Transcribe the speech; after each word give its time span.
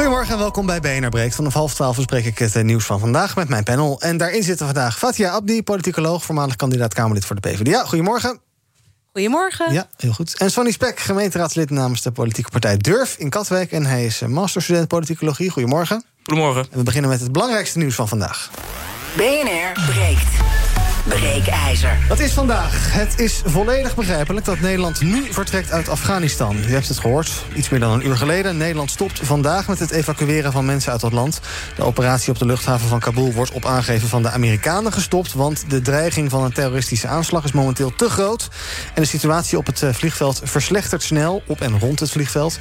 Goedemorgen 0.00 0.34
en 0.34 0.40
welkom 0.40 0.66
bij 0.66 0.80
BNR 0.80 1.08
Breekt. 1.08 1.34
Vanaf 1.34 1.52
half 1.52 1.74
twaalf 1.74 1.96
bespreek 1.96 2.24
ik 2.24 2.38
het 2.38 2.56
eh, 2.56 2.62
nieuws 2.62 2.84
van 2.84 3.00
vandaag 3.00 3.36
met 3.36 3.48
mijn 3.48 3.64
panel. 3.64 4.00
En 4.00 4.16
daarin 4.16 4.42
zitten 4.42 4.66
vandaag 4.66 4.98
Fatia 4.98 5.30
Abdi, 5.30 5.62
politicoloog, 5.62 6.24
voormalig 6.24 6.56
kandidaat 6.56 6.94
Kamerlid 6.94 7.24
voor 7.24 7.40
de 7.40 7.48
PvdA. 7.48 7.84
Goedemorgen. 7.84 8.40
Goedemorgen. 9.12 9.72
Ja, 9.72 9.88
heel 9.96 10.12
goed. 10.12 10.38
En 10.38 10.50
Sonny 10.50 10.70
Spek, 10.70 11.00
gemeenteraadslid 11.00 11.70
namens 11.70 12.02
de 12.02 12.12
politieke 12.12 12.50
partij 12.50 12.76
Durf 12.76 13.16
in 13.18 13.30
Katwijk. 13.30 13.72
En 13.72 13.86
hij 13.86 14.04
is 14.04 14.20
eh, 14.20 14.28
masterstudent 14.28 14.88
politicologie. 14.88 15.50
Goedemorgen. 15.50 16.04
Goedemorgen. 16.22 16.66
En 16.70 16.78
we 16.78 16.84
beginnen 16.84 17.10
met 17.10 17.20
het 17.20 17.32
belangrijkste 17.32 17.78
nieuws 17.78 17.94
van 17.94 18.08
vandaag. 18.08 18.50
BNR 19.16 19.92
breekt. 19.92 20.59
Breekijzer. 21.10 21.98
Wat 22.08 22.18
is 22.18 22.32
vandaag? 22.32 22.92
Het 22.92 23.18
is 23.18 23.42
volledig 23.44 23.94
begrijpelijk 23.94 24.46
dat 24.46 24.60
Nederland 24.60 25.00
nu 25.00 25.32
vertrekt 25.32 25.72
uit 25.72 25.88
Afghanistan. 25.88 26.56
U 26.68 26.72
hebt 26.72 26.88
het 26.88 26.98
gehoord, 26.98 27.30
iets 27.54 27.68
meer 27.68 27.80
dan 27.80 27.92
een 27.92 28.06
uur 28.06 28.16
geleden. 28.16 28.56
Nederland 28.56 28.90
stopt 28.90 29.20
vandaag 29.22 29.68
met 29.68 29.78
het 29.78 29.90
evacueren 29.90 30.52
van 30.52 30.64
mensen 30.64 30.92
uit 30.92 31.00
dat 31.00 31.12
land. 31.12 31.40
De 31.76 31.82
operatie 31.82 32.32
op 32.32 32.38
de 32.38 32.46
luchthaven 32.46 32.88
van 32.88 33.00
Kabul 33.00 33.32
wordt 33.32 33.50
op 33.50 33.64
aangeven 33.64 34.08
van 34.08 34.22
de 34.22 34.30
Amerikanen 34.30 34.92
gestopt... 34.92 35.32
want 35.32 35.64
de 35.68 35.80
dreiging 35.80 36.30
van 36.30 36.44
een 36.44 36.52
terroristische 36.52 37.06
aanslag 37.06 37.44
is 37.44 37.52
momenteel 37.52 37.94
te 37.94 38.08
groot. 38.08 38.48
En 38.94 39.02
de 39.02 39.08
situatie 39.08 39.58
op 39.58 39.66
het 39.66 39.82
eh, 39.82 39.92
vliegveld 39.92 40.40
verslechtert 40.44 41.02
snel, 41.02 41.42
op 41.46 41.60
en 41.60 41.78
rond 41.78 42.00
het 42.00 42.10
vliegveld. 42.10 42.58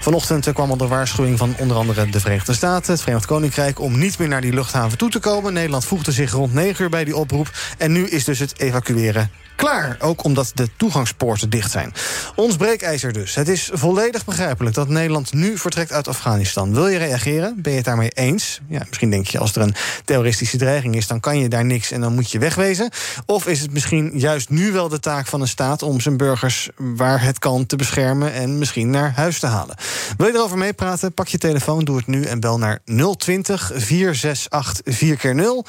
Vanochtend 0.00 0.46
eh, 0.46 0.54
kwam 0.54 0.70
al 0.70 0.76
de 0.76 0.86
waarschuwing 0.86 1.38
van 1.38 1.54
onder 1.58 1.76
andere 1.76 2.10
de 2.10 2.20
Verenigde 2.20 2.54
Staten... 2.54 2.92
het 2.92 3.00
Verenigd 3.00 3.26
Koninkrijk 3.26 3.80
om 3.80 3.98
niet 3.98 4.18
meer 4.18 4.28
naar 4.28 4.40
die 4.40 4.52
luchthaven 4.52 4.98
toe 4.98 5.10
te 5.10 5.18
komen. 5.18 5.52
Nederland 5.52 5.84
voegde 5.84 6.12
zich 6.12 6.32
rond 6.32 6.54
9 6.54 6.84
uur 6.84 6.90
bij 6.90 7.04
die 7.04 7.16
oproep... 7.16 7.50
En 7.82 7.92
nu 7.92 8.06
is 8.06 8.24
dus 8.24 8.38
het 8.38 8.60
evacueren 8.60 9.30
klaar. 9.56 9.96
Ook 10.00 10.24
omdat 10.24 10.50
de 10.54 10.68
toegangspoorten 10.76 11.50
dicht 11.50 11.70
zijn. 11.70 11.92
Ons 12.34 12.56
breekijzer 12.56 13.12
dus. 13.12 13.34
Het 13.34 13.48
is 13.48 13.70
volledig 13.72 14.24
begrijpelijk 14.24 14.74
dat 14.74 14.88
Nederland 14.88 15.32
nu 15.32 15.58
vertrekt 15.58 15.92
uit 15.92 16.08
Afghanistan. 16.08 16.74
Wil 16.74 16.88
je 16.88 16.98
reageren? 16.98 17.54
Ben 17.62 17.70
je 17.70 17.76
het 17.76 17.86
daarmee 17.86 18.08
eens? 18.08 18.60
Ja, 18.68 18.82
misschien 18.88 19.10
denk 19.10 19.26
je 19.26 19.38
als 19.38 19.54
er 19.54 19.62
een 19.62 19.74
terroristische 20.04 20.56
dreiging 20.56 20.96
is... 20.96 21.06
dan 21.06 21.20
kan 21.20 21.38
je 21.38 21.48
daar 21.48 21.64
niks 21.64 21.90
en 21.90 22.00
dan 22.00 22.14
moet 22.14 22.30
je 22.30 22.38
wegwezen. 22.38 22.90
Of 23.26 23.46
is 23.46 23.60
het 23.60 23.72
misschien 23.72 24.10
juist 24.14 24.50
nu 24.50 24.72
wel 24.72 24.88
de 24.88 25.00
taak 25.00 25.26
van 25.26 25.40
een 25.40 25.48
staat... 25.48 25.82
om 25.82 26.00
zijn 26.00 26.16
burgers 26.16 26.68
waar 26.76 27.22
het 27.22 27.38
kan 27.38 27.66
te 27.66 27.76
beschermen... 27.76 28.32
en 28.32 28.58
misschien 28.58 28.90
naar 28.90 29.12
huis 29.14 29.38
te 29.38 29.46
halen? 29.46 29.76
Wil 30.16 30.26
je 30.26 30.34
erover 30.34 30.58
meepraten? 30.58 31.14
Pak 31.14 31.28
je 31.28 31.38
telefoon, 31.38 31.84
doe 31.84 31.96
het 31.96 32.06
nu 32.06 32.22
en 32.22 32.40
bel 32.40 32.58
naar 32.58 32.78
020 33.16 33.70
468 33.74 34.96
4 34.96 35.34
0 35.34 35.66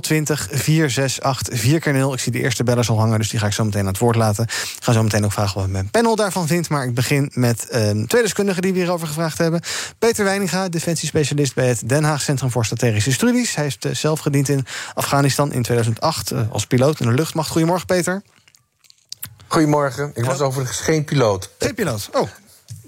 020 0.00 0.48
468 0.50 1.58
4 1.58 1.92
0 1.92 2.12
Ik 2.12 2.20
zie 2.20 2.32
de 2.32 2.40
eerste 2.40 2.64
bellers 2.64 2.90
al 2.90 2.98
hangen... 2.98 3.13
Dus 3.18 3.30
die 3.30 3.38
ga 3.38 3.46
ik 3.46 3.52
zo 3.52 3.64
meteen 3.64 3.80
aan 3.80 3.86
het 3.86 3.98
woord 3.98 4.16
laten. 4.16 4.44
Ik 4.44 4.76
ga 4.80 4.92
zo 4.92 5.02
meteen 5.02 5.24
ook 5.24 5.32
vragen 5.32 5.60
wat 5.60 5.68
mijn 5.68 5.90
panel 5.90 6.16
daarvan 6.16 6.46
vindt. 6.46 6.68
Maar 6.68 6.84
ik 6.86 6.94
begin 6.94 7.30
met 7.34 7.66
uh, 7.70 7.90
twee 7.90 8.22
deskundigen 8.22 8.62
die 8.62 8.72
we 8.72 8.78
hierover 8.78 9.06
gevraagd 9.06 9.38
hebben. 9.38 9.60
Peter 9.98 10.24
Weininga, 10.24 10.68
defensiespecialist 10.68 11.54
bij 11.54 11.68
het 11.68 11.88
Den 11.88 12.04
Haag 12.04 12.22
Centrum 12.22 12.50
voor 12.50 12.64
Strategische 12.64 13.12
Studies. 13.12 13.54
Hij 13.54 13.64
heeft 13.64 13.84
uh, 13.84 13.94
zelf 13.94 14.20
gediend 14.20 14.48
in 14.48 14.66
Afghanistan 14.94 15.52
in 15.52 15.62
2008 15.62 16.30
uh, 16.30 16.40
als 16.50 16.66
piloot 16.66 17.00
in 17.00 17.06
de 17.06 17.14
luchtmacht. 17.14 17.50
Goedemorgen, 17.50 17.86
Peter. 17.86 18.22
Goedemorgen. 19.46 20.10
Ik 20.14 20.24
was 20.24 20.40
overigens 20.40 20.80
geen 20.80 21.04
piloot. 21.04 21.50
Geen 21.58 21.74
piloot. 21.74 22.08
Oh. 22.12 22.28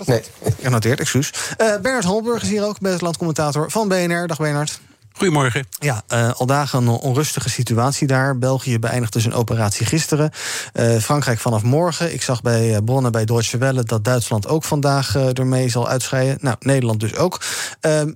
Nee. 0.04 0.22
Genoteerd, 0.62 1.00
excuus. 1.00 1.32
Bernard 1.56 2.04
Holburg 2.04 2.42
is 2.42 2.48
hier 2.48 2.64
ook, 2.64 2.80
buitenlandcommentator 2.80 3.70
van 3.70 3.88
BNR. 3.88 4.26
Dag 4.26 4.38
Bernard. 4.38 4.80
Goedemorgen. 5.16 5.66
Ja, 5.78 6.02
uh, 6.12 6.32
al 6.32 6.46
dagen 6.46 6.78
een 6.78 6.88
onrustige 6.88 7.50
situatie 7.50 8.06
daar. 8.06 8.38
België 8.38 8.78
beëindigt 8.78 9.12
dus 9.12 9.24
een 9.24 9.32
operatie 9.32 9.86
gisteren. 9.86 10.30
Uh, 10.74 10.96
Frankrijk 10.96 11.38
vanaf 11.38 11.62
morgen. 11.62 12.12
Ik 12.12 12.22
zag 12.22 12.42
bij 12.42 12.70
uh, 12.70 12.76
bronnen 12.84 13.12
bij 13.12 13.24
Deutsche 13.24 13.58
Welle 13.58 13.82
dat 13.82 14.04
Duitsland 14.04 14.46
ook 14.48 14.64
vandaag 14.64 15.16
ermee 15.16 15.68
zal 15.68 15.88
uitscheiden. 15.88 16.38
Nou, 16.40 16.56
Nederland 16.60 17.00
dus 17.00 17.14
ook. 17.14 17.42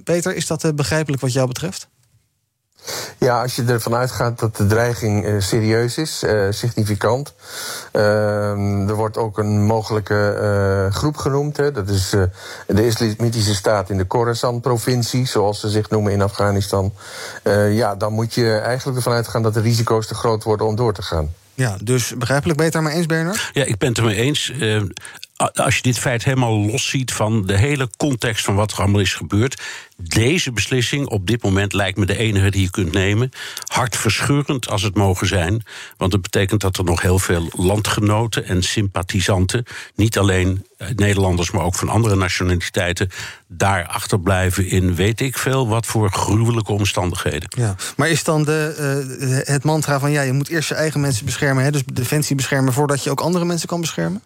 Peter, 0.05 0.35
is 0.35 0.47
dat 0.47 0.77
begrijpelijk 0.77 1.23
wat 1.23 1.33
jou 1.33 1.47
betreft? 1.47 1.89
Ja, 3.19 3.43
als 3.43 3.57
je 3.57 3.65
ervan 3.65 3.95
uitgaat 3.95 4.39
dat 4.39 4.57
de 4.57 4.67
dreiging 4.67 5.27
uh, 5.27 5.41
serieus 5.41 5.99
is, 5.99 6.23
uh, 6.25 6.47
significant. 6.51 7.35
Uh, 7.93 8.89
er 8.89 8.95
wordt 8.95 9.17
ook 9.17 9.39
een 9.39 9.63
mogelijke 9.65 10.89
groep 10.93 11.17
genoemd. 11.17 11.57
Hè. 11.57 11.73
Dat 11.73 11.89
is 11.89 12.11
de 12.67 12.87
Islamitische 12.87 13.55
Staat 13.55 13.91
in 13.91 13.97
de 13.97 14.07
Khorasan-provincie, 14.07 15.27
zoals 15.27 15.61
ze 15.61 15.69
zich 15.69 15.91
noemen 15.91 16.13
in 16.13 16.23
Afghanistan. 16.23 16.93
ja, 17.71 17.95
dan 17.95 18.13
moet 18.13 18.35
je 18.35 18.59
eigenlijk 18.59 18.97
ervan 18.97 19.13
uitgaan 19.13 19.43
dat 19.43 19.55
de 19.55 19.61
risico's 19.61 20.07
te 20.07 20.15
groot 20.15 20.43
worden 20.43 20.67
om 20.67 20.77
door 20.77 20.93
te 20.93 21.03
gaan. 21.03 21.35
Ja, 21.55 21.77
dus 21.83 22.17
begrijpelijk, 22.17 22.59
ben 22.59 22.67
je 22.67 22.73
het 22.73 22.83
daarmee 22.83 22.99
eens, 22.99 23.07
Bernard? 23.07 23.51
Ja, 23.53 23.65
ik 23.65 23.79
ben 23.79 23.89
het 23.89 23.99
ermee 23.99 24.17
eens 24.17 24.53
als 25.55 25.77
je 25.77 25.83
dit 25.83 25.99
feit 25.99 26.25
helemaal 26.25 26.59
los 26.59 26.89
ziet 26.89 27.13
van 27.13 27.47
de 27.47 27.57
hele 27.57 27.89
context 27.97 28.45
van 28.45 28.55
wat 28.55 28.73
er 28.73 28.79
allemaal 28.79 29.01
is 29.01 29.15
gebeurd. 29.15 29.63
Deze 29.97 30.53
beslissing 30.53 31.07
op 31.07 31.27
dit 31.27 31.43
moment 31.43 31.73
lijkt 31.73 31.99
me 31.99 32.07
de 32.07 32.17
enige 32.17 32.51
die 32.51 32.63
je 32.63 32.71
kunt 32.71 32.93
nemen. 32.93 33.31
Hartverscheurend 33.65 34.69
als 34.69 34.83
het 34.83 34.95
mogen 34.95 35.27
zijn. 35.27 35.63
Want 35.97 36.13
het 36.13 36.23
betekent 36.23 36.61
dat 36.61 36.77
er 36.77 36.85
nog 36.85 37.03
heel 37.03 37.19
veel 37.19 37.49
landgenoten 37.57 38.45
en 38.45 38.63
sympathisanten, 38.63 39.65
niet 39.95 40.19
alleen 40.19 40.65
Nederlanders, 40.95 41.51
maar 41.51 41.65
ook 41.65 41.75
van 41.75 41.89
andere 41.89 42.17
nationaliteiten, 42.17 43.11
daar 43.49 43.87
achterblijven 43.87 44.67
in 44.67 44.95
weet 44.95 45.21
ik 45.21 45.39
veel 45.39 45.69
wat 45.69 45.87
voor 45.87 46.11
gruwelijke 46.11 46.73
omstandigheden. 46.73 47.49
Ja, 47.57 47.75
maar 47.97 48.09
is 48.09 48.25
dan 48.25 48.45
de, 48.45 49.17
uh, 49.21 49.39
het 49.55 49.65
mantra 49.65 49.99
van 49.99 50.11
ja, 50.11 50.23
je 50.23 50.33
moet 50.33 50.49
eerst 50.49 50.69
je 50.69 50.75
eigen 50.75 51.01
mensen 51.01 51.25
beschermen, 51.25 51.65
hè, 51.65 51.71
dus 51.71 51.83
defensie 51.93 52.37
beschermen, 52.37 52.73
voordat 52.73 53.05
je 53.05 53.11
ook 53.11 53.21
andere 53.21 53.45
mensen 53.45 53.69
kan 53.69 53.81
beschermen? 53.81 54.23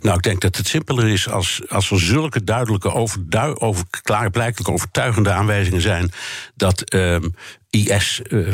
Nou, 0.00 0.16
ik 0.16 0.22
denk 0.22 0.40
dat 0.40 0.56
het 0.56 0.66
simpeler 0.66 1.08
is 1.08 1.28
als, 1.28 1.62
als 1.68 1.90
er 1.90 2.00
zulke 2.00 2.44
duidelijke, 2.44 2.92
overdui, 2.92 3.54
over, 3.54 3.84
klaarblijkelijk 4.02 4.68
overtuigende 4.68 5.30
aanwijzingen 5.30 5.80
zijn 5.80 6.12
dat 6.54 6.94
um, 6.94 7.34
IS 7.70 8.20
uh, 8.28 8.48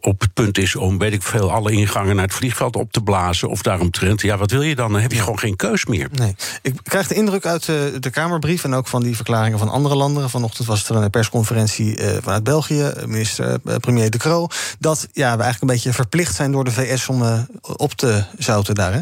op 0.00 0.20
het 0.20 0.34
punt 0.34 0.58
is 0.58 0.76
om, 0.76 0.98
weet 0.98 1.12
ik 1.12 1.22
veel, 1.22 1.52
alle 1.52 1.72
ingangen 1.72 2.16
naar 2.16 2.24
het 2.24 2.34
vliegveld 2.34 2.76
op 2.76 2.92
te 2.92 3.02
blazen 3.02 3.48
of 3.48 3.62
daaromtrent. 3.62 4.20
Ja, 4.20 4.36
wat 4.36 4.50
wil 4.50 4.62
je 4.62 4.74
dan? 4.74 4.92
Dan 4.92 5.00
heb 5.00 5.12
je 5.12 5.18
gewoon 5.20 5.38
geen 5.38 5.56
keus 5.56 5.86
meer. 5.86 6.08
Nee. 6.12 6.34
Ik 6.62 6.74
krijg 6.82 7.06
de 7.06 7.14
indruk 7.14 7.46
uit 7.46 7.64
de, 7.64 7.96
de 8.00 8.10
Kamerbrief 8.10 8.64
en 8.64 8.74
ook 8.74 8.88
van 8.88 9.02
die 9.02 9.16
verklaringen 9.16 9.58
van 9.58 9.68
andere 9.68 9.94
landen. 9.94 10.30
Vanochtend 10.30 10.66
was 10.66 10.88
er 10.88 10.96
een 10.96 11.10
persconferentie 11.10 12.00
uh, 12.00 12.08
vanuit 12.22 12.44
België, 12.44 12.92
minister 13.06 13.58
premier 13.58 14.10
De 14.10 14.18
Croo, 14.18 14.46
dat 14.78 15.08
ja, 15.12 15.36
we 15.36 15.42
eigenlijk 15.42 15.60
een 15.60 15.78
beetje 15.78 15.92
verplicht 15.92 16.34
zijn 16.34 16.52
door 16.52 16.64
de 16.64 16.72
VS 16.72 17.08
om 17.08 17.46
op 17.62 17.92
te 17.92 18.24
zouten 18.38 18.74
daar. 18.74 18.92
Hè? 18.92 19.00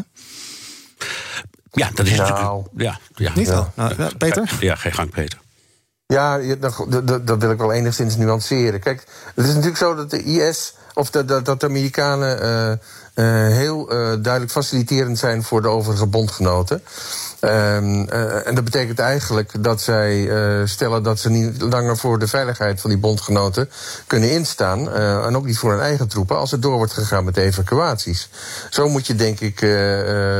Ja, 1.71 1.89
dat 1.93 2.05
is 2.05 2.17
nou, 2.17 2.29
natuurlijk. 2.29 2.69
Ja, 2.77 2.99
ja. 3.15 3.31
Niet 3.35 3.47
wel. 3.47 3.71
Nou, 3.75 3.93
ja, 3.97 4.09
Peter? 4.17 4.57
Ja, 4.59 4.75
geen 4.75 4.93
gang, 4.93 5.09
Peter. 5.09 5.39
Ja, 6.05 6.37
dat, 6.55 6.85
dat, 6.89 7.27
dat, 7.27 7.41
wil 7.41 7.51
ik 7.51 7.57
wel 7.57 7.71
enigszins 7.71 8.15
nuanceren. 8.15 8.79
Kijk, 8.79 9.05
het 9.35 9.45
is 9.45 9.51
natuurlijk 9.51 9.77
zo 9.77 9.95
dat 9.95 10.09
de 10.09 10.23
IS, 10.23 10.73
of 10.93 11.09
dat, 11.09 11.27
dat, 11.27 11.45
dat 11.45 11.59
de 11.59 11.65
Amerikanen 11.65 12.43
uh, 12.43 12.77
heel 13.25 13.93
uh, 13.93 13.97
duidelijk 13.97 14.51
faciliterend 14.51 15.19
zijn 15.19 15.43
voor 15.43 15.61
de 15.61 15.67
overige 15.67 16.05
bondgenoten. 16.05 16.83
Um, 17.41 18.07
uh, 18.09 18.47
en 18.47 18.55
dat 18.55 18.63
betekent 18.63 18.99
eigenlijk 18.99 19.63
dat 19.63 19.81
zij 19.81 20.17
uh, 20.19 20.65
stellen 20.65 21.03
dat 21.03 21.19
ze 21.19 21.29
niet 21.29 21.61
langer 21.61 21.97
voor 21.97 22.19
de 22.19 22.27
veiligheid 22.27 22.81
van 22.81 22.89
die 22.89 22.99
bondgenoten 22.99 23.69
kunnen 24.07 24.31
instaan. 24.31 24.87
Uh, 24.87 25.25
en 25.25 25.35
ook 25.35 25.45
niet 25.45 25.57
voor 25.57 25.71
hun 25.71 25.81
eigen 25.81 26.07
troepen 26.07 26.37
als 26.37 26.51
het 26.51 26.61
door 26.61 26.77
wordt 26.77 26.93
gegaan 26.93 27.23
met 27.23 27.35
de 27.35 27.41
evacuaties. 27.41 28.29
Zo 28.69 28.89
moet 28.89 29.07
je 29.07 29.15
denk 29.15 29.39
ik 29.39 29.59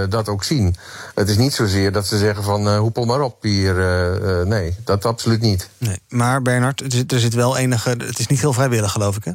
dat 0.09 0.29
ook 0.29 0.43
zien. 0.43 0.75
Het 1.15 1.29
is 1.29 1.37
niet 1.37 1.53
zozeer 1.53 1.91
dat 1.91 2.07
ze 2.07 2.17
zeggen 2.17 2.43
van 2.43 2.75
hoepel 2.75 3.05
maar 3.05 3.21
op 3.21 3.43
hier. 3.43 3.75
nee, 4.45 4.75
dat 4.83 5.05
absoluut 5.05 5.41
niet. 5.41 5.69
Nee, 5.77 5.99
maar 6.09 6.41
Bernard, 6.41 7.11
er 7.11 7.19
zit 7.19 7.33
wel 7.33 7.57
enige. 7.57 7.89
Het 7.89 8.19
is 8.19 8.27
niet 8.27 8.39
heel 8.39 8.53
vrijwillig, 8.53 8.91
geloof 8.91 9.15
ik, 9.15 9.23
hè? 9.23 9.31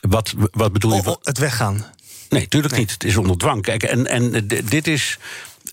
Wat, 0.00 0.34
wat 0.50 0.72
bedoel 0.72 0.94
je? 0.94 1.00
Oh, 1.00 1.06
oh, 1.06 1.16
het 1.22 1.38
weggaan. 1.38 1.84
Nee, 2.28 2.40
natuurlijk 2.40 2.72
nee. 2.72 2.82
niet. 2.82 2.92
Het 2.92 3.04
is 3.04 3.16
onder 3.16 3.38
dwang. 3.38 3.62
Kijk, 3.62 3.82
en, 3.82 4.06
en 4.06 4.46
dit 4.64 4.86
is 4.86 5.18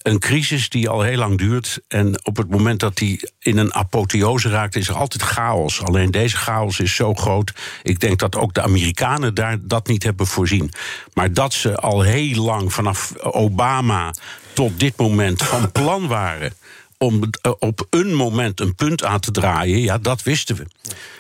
een 0.02 0.20
crisis 0.20 0.70
die 0.70 0.90
al 0.90 1.02
heel 1.02 1.18
lang 1.18 1.38
duurt. 1.38 1.80
En 1.88 2.26
op 2.26 2.38
het 2.38 2.50
moment 2.50 2.80
dat 2.80 2.98
die 2.98 3.30
in 3.40 3.58
een 3.58 3.74
apotheose 3.74 4.50
raakt, 4.50 4.76
is 4.76 4.88
er 4.88 4.96
altijd 4.96 5.24
chaos. 5.24 5.82
Alleen 5.82 6.12
deze 6.12 6.38
chaos 6.38 6.80
is 6.80 6.96
zo 6.96 7.14
groot. 7.14 7.54
Ik 7.84 8.00
denk 8.00 8.20
dat 8.20 8.36
ook 8.36 8.54
de 8.54 8.62
Amerikanen 8.62 9.34
daar 9.34 9.58
dat 9.62 9.88
niet 9.88 10.04
hebben 10.04 10.28
voorzien. 10.28 10.72
Maar 11.14 11.34
dat 11.34 11.54
ze 11.54 11.76
al 11.76 12.02
heel 12.02 12.44
lang 12.44 12.74
vanaf 12.74 13.14
Obama 13.22 14.14
tot 14.54 14.80
dit 14.80 14.98
moment 14.98 15.44
van 15.44 15.72
plan 15.72 16.08
waren 16.08 16.54
om 17.04 17.24
eh, 17.42 17.52
op 17.60 17.88
een 17.90 18.14
moment 18.16 18.60
een 18.60 18.76
punt 18.76 19.04
aan 19.04 19.20
te 19.20 19.32
draaien, 19.32 19.80
ja, 19.80 19.98
dat 19.98 20.24
wisten 20.24 20.56
we. 20.56 20.66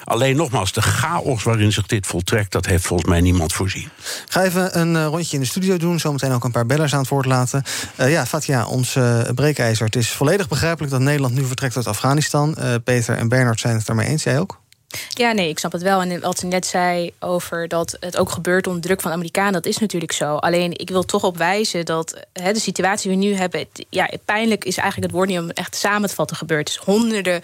Alleen 0.04 0.36
nogmaals, 0.36 0.74
de 0.74 0.82
chaos 0.82 1.44
waarin 1.44 1.72
zich 1.72 1.86
dit 1.86 2.08
voltrekt, 2.08 2.52
dat 2.52 2.66
heeft 2.66 2.86
volgens 2.86 3.10
mij 3.10 3.22
niemand 3.22 3.54
voorzien. 3.54 3.90
Ga 4.28 4.44
even 4.44 4.80
een 4.80 4.96
eh, 4.96 5.06
rondje 5.06 5.36
in 5.36 5.42
de 5.42 5.50
studio 5.50 5.78
doen, 5.78 6.00
zometeen 6.00 6.32
ook 6.32 6.44
een 6.44 6.52
paar 6.52 6.66
bellers 6.66 6.94
aan 6.94 7.00
het 7.00 7.10
woord 7.10 7.26
laten. 7.26 7.64
Uh, 8.00 8.12
ja, 8.12 8.26
Fatia, 8.26 8.66
ons 8.66 8.96
uh, 8.96 9.22
breekijzer. 9.36 9.86
Het 9.86 9.96
is 9.96 10.10
volledig 10.10 10.48
begrijpelijk 10.48 10.92
dat 10.92 11.02
Nederland 11.02 11.34
nu 11.34 11.46
vertrekt 11.46 11.76
uit 11.76 11.88
Afghanistan. 11.88 12.58
Peter 12.84 13.18
en 13.18 13.28
Bernard 13.28 13.60
zijn 13.60 13.76
het 13.76 13.86
daarmee 13.86 14.08
eens, 14.08 14.24
jij 14.24 14.40
ook? 14.40 14.63
Ja, 15.10 15.32
nee, 15.32 15.50
ik 15.50 15.60
snap 15.60 15.72
het 15.72 15.82
wel. 15.82 16.02
En 16.02 16.20
wat 16.20 16.40
ze 16.40 16.46
net 16.46 16.66
zei 16.66 17.12
over 17.20 17.68
dat 17.68 17.98
het 18.00 18.18
ook 18.18 18.30
gebeurt 18.30 18.68
onder 18.68 18.82
druk 18.82 19.02
van 19.02 19.12
Amerikanen, 19.12 19.54
dat 19.54 19.66
is 19.66 19.78
natuurlijk 19.78 20.12
zo. 20.12 20.36
Alleen 20.36 20.80
ik 20.80 20.90
wil 20.90 21.04
toch 21.04 21.24
op 21.24 21.38
wijzen 21.38 21.86
dat 21.86 22.26
de 22.34 22.60
situatie 22.60 23.10
die 23.10 23.20
we 23.20 23.26
nu 23.26 23.34
hebben, 23.34 23.66
ja, 23.90 24.10
pijnlijk 24.26 24.66
is 24.66 24.78
eigenlijk 24.78 25.12
het 25.12 25.16
woord 25.20 25.30
niet 25.30 25.40
om 25.40 25.50
echt 25.50 25.76
samen 25.76 26.10
te 26.10 26.16
vatten 26.16 26.38
gebeurd. 26.38 26.66
Dus 26.66 26.78
honderden 26.78 27.42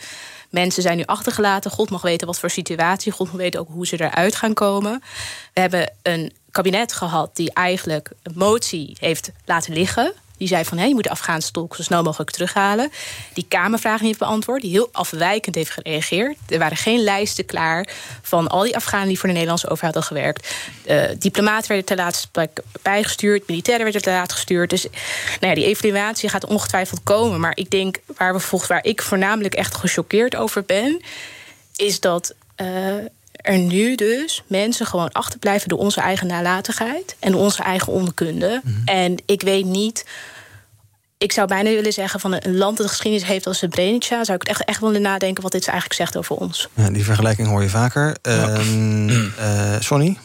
mensen 0.50 0.82
zijn 0.82 0.98
nu 0.98 1.04
achtergelaten. 1.06 1.72
God 1.72 1.90
mag 1.90 2.02
weten 2.02 2.28
wat 2.28 2.40
voor 2.40 2.50
situatie. 2.50 3.12
God 3.12 3.28
mag 3.28 3.36
weten 3.36 3.60
ook 3.60 3.70
hoe 3.72 3.88
ze 3.88 4.02
eruit 4.02 4.36
gaan 4.36 4.54
komen. 4.54 5.04
We 5.54 5.60
hebben 5.62 5.92
een 6.02 6.34
kabinet 6.52 6.94
gehad 6.94 7.36
die 7.36 7.54
eigenlijk 7.54 8.12
een 8.24 8.34
motie 8.36 8.98
heeft 9.00 9.32
laten 9.46 9.74
liggen. 9.74 10.14
Die 10.40 10.48
zei 10.48 10.66
van 10.66 10.78
hé, 10.78 10.86
je 10.86 10.94
moet 10.94 11.04
de 11.04 11.10
Afghaanse 11.10 11.52
tolk 11.52 11.76
zo 11.76 11.84
snel 11.84 12.04
mogelijk 12.04 12.32
terughalen. 12.32 12.92
Die 13.34 13.46
Kamervragen 13.48 14.06
heeft 14.06 14.20
beantwoord, 14.20 14.62
die 14.62 14.72
heel 14.72 14.90
afwijkend 14.92 15.56
heeft 15.56 15.72
gereageerd. 15.72 16.38
Er 16.48 16.60
waren 16.60 16.78
geen 16.78 17.00
lijsten 17.00 17.46
klaar 17.46 17.88
van 18.22 18.48
al 18.48 18.64
die 18.64 18.76
Afghanen 18.76 19.08
die 19.08 19.18
voor 19.18 19.28
de 19.28 19.34
Nederlandse 19.34 19.70
overheid 19.70 19.96
hadden 19.96 20.18
gewerkt. 20.18 20.56
Uh, 20.86 21.04
diplomaten 21.20 21.68
werden 21.68 21.86
ter 21.86 21.96
laatste 21.96 22.50
bijgestuurd, 22.82 23.48
militairen 23.48 23.84
werden 23.84 24.02
ter 24.02 24.14
laatste 24.14 24.36
gestuurd. 24.36 24.70
Dus 24.70 24.88
nou 25.40 25.54
ja, 25.54 25.54
die 25.54 25.66
evaluatie 25.66 26.30
gaat 26.30 26.46
ongetwijfeld 26.46 27.04
komen. 27.04 27.40
Maar 27.40 27.58
ik 27.58 27.70
denk 27.70 27.98
waar, 28.18 28.34
we 28.34 28.40
volgens, 28.40 28.70
waar 28.70 28.86
ik 28.86 29.02
voornamelijk 29.02 29.54
echt 29.54 29.76
gechoqueerd 29.76 30.36
over 30.36 30.64
ben, 30.64 31.02
is 31.76 32.00
dat. 32.00 32.34
Uh, 32.62 32.96
er 33.42 33.58
nu 33.58 33.96
dus 33.96 34.44
mensen 34.48 34.86
gewoon 34.86 35.12
achterblijven 35.12 35.70
door 35.70 35.80
onze 35.80 36.02
eigen 36.02 36.28
nalatigheid 36.28 37.16
en 37.20 37.36
onze 37.36 37.64
eigen 37.64 37.94
onkunde. 37.94 38.62
Mhm. 38.64 38.76
En 38.86 39.16
ik 39.26 39.42
weet 39.42 39.66
niet. 39.66 40.06
Ik 41.18 41.32
zou 41.32 41.48
bijna 41.48 41.70
willen 41.70 41.94
zeggen 41.94 42.20
van 42.20 42.34
een 42.34 42.58
land 42.58 42.78
dat 42.78 42.86
de 42.86 42.92
geschiedenis 42.92 43.28
heeft 43.28 43.48
als 43.48 43.58
Srebrenica, 43.58 44.24
zou 44.24 44.38
ik 44.42 44.48
echt, 44.48 44.64
echt 44.64 44.82
willen 44.82 45.02
nadenken 45.02 45.44
wat 45.44 45.52
dit 45.52 45.68
eigenlijk 45.68 46.00
zegt 46.00 46.18
over 46.18 46.36
ons. 46.36 46.68
Ja, 46.74 46.90
die 46.90 47.04
vergelijking 47.04 47.48
hoor 47.48 47.62
je 47.62 47.70
vaker. 47.70 48.16
Ja. 48.22 48.58
Um, 48.58 49.34
Sonny? 49.80 50.18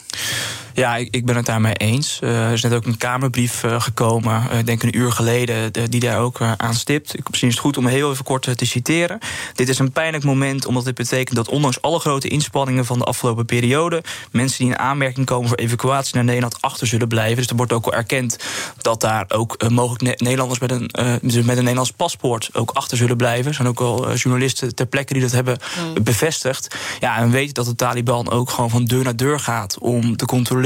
Ja, 0.75 0.95
ik, 0.95 1.07
ik 1.11 1.25
ben 1.25 1.35
het 1.35 1.45
daarmee 1.45 1.73
eens. 1.73 2.19
Uh, 2.23 2.45
er 2.45 2.53
is 2.53 2.61
net 2.61 2.73
ook 2.73 2.85
een 2.85 2.97
Kamerbrief 2.97 3.63
uh, 3.63 3.81
gekomen, 3.81 4.43
uh, 4.51 4.63
denk 4.65 4.83
een 4.83 4.97
uur 4.97 5.11
geleden, 5.11 5.73
de, 5.73 5.89
die 5.89 5.99
daar 5.99 6.19
ook 6.19 6.41
aan 6.57 6.73
stipt. 6.73 7.17
Ik, 7.17 7.29
misschien 7.29 7.47
is 7.47 7.53
het 7.53 7.63
goed 7.63 7.77
om 7.77 7.85
heel 7.85 8.11
even 8.11 8.25
kort 8.25 8.57
te 8.57 8.65
citeren. 8.65 9.19
Dit 9.53 9.69
is 9.69 9.79
een 9.79 9.91
pijnlijk 9.91 10.23
moment, 10.23 10.65
omdat 10.65 10.85
dit 10.85 10.95
betekent 10.95 11.35
dat 11.35 11.49
ondanks 11.49 11.81
alle 11.81 11.99
grote 11.99 12.27
inspanningen 12.27 12.85
van 12.85 12.97
de 12.97 13.03
afgelopen 13.03 13.45
periode, 13.45 14.03
mensen 14.31 14.57
die 14.57 14.67
in 14.67 14.79
aanmerking 14.79 15.25
komen 15.25 15.47
voor 15.47 15.57
evacuatie 15.57 16.15
naar 16.15 16.23
Nederland 16.23 16.61
achter 16.61 16.87
zullen 16.87 17.07
blijven. 17.07 17.37
Dus 17.37 17.47
er 17.47 17.55
wordt 17.55 17.73
ook 17.73 17.85
al 17.85 17.93
erkend 17.93 18.37
dat 18.81 19.01
daar 19.01 19.25
ook 19.27 19.69
mogelijk 19.69 20.19
Nederlanders 20.21 20.59
met 20.59 20.71
een, 20.71 20.89
dus 21.21 21.35
met 21.35 21.57
een 21.57 21.63
Nederlands 21.63 21.91
paspoort 21.91 22.49
ook 22.53 22.71
achter 22.71 22.97
zullen 22.97 23.17
blijven. 23.17 23.45
Er 23.45 23.53
zijn 23.53 23.67
ook 23.67 23.79
al 23.79 24.13
journalisten 24.13 24.75
ter 24.75 24.85
plekke 24.85 25.13
die 25.13 25.21
dat 25.21 25.31
hebben 25.31 25.57
mm. 25.79 26.03
bevestigd. 26.03 26.75
Ja, 26.99 27.17
en 27.17 27.25
we 27.25 27.31
weten 27.31 27.53
dat 27.53 27.65
de 27.65 27.75
Taliban 27.75 28.31
ook 28.31 28.49
gewoon 28.49 28.69
van 28.69 28.85
deur 28.85 29.03
naar 29.03 29.15
deur 29.15 29.39
gaat 29.39 29.77
om 29.79 30.15
te 30.15 30.25
controleren 30.25 30.63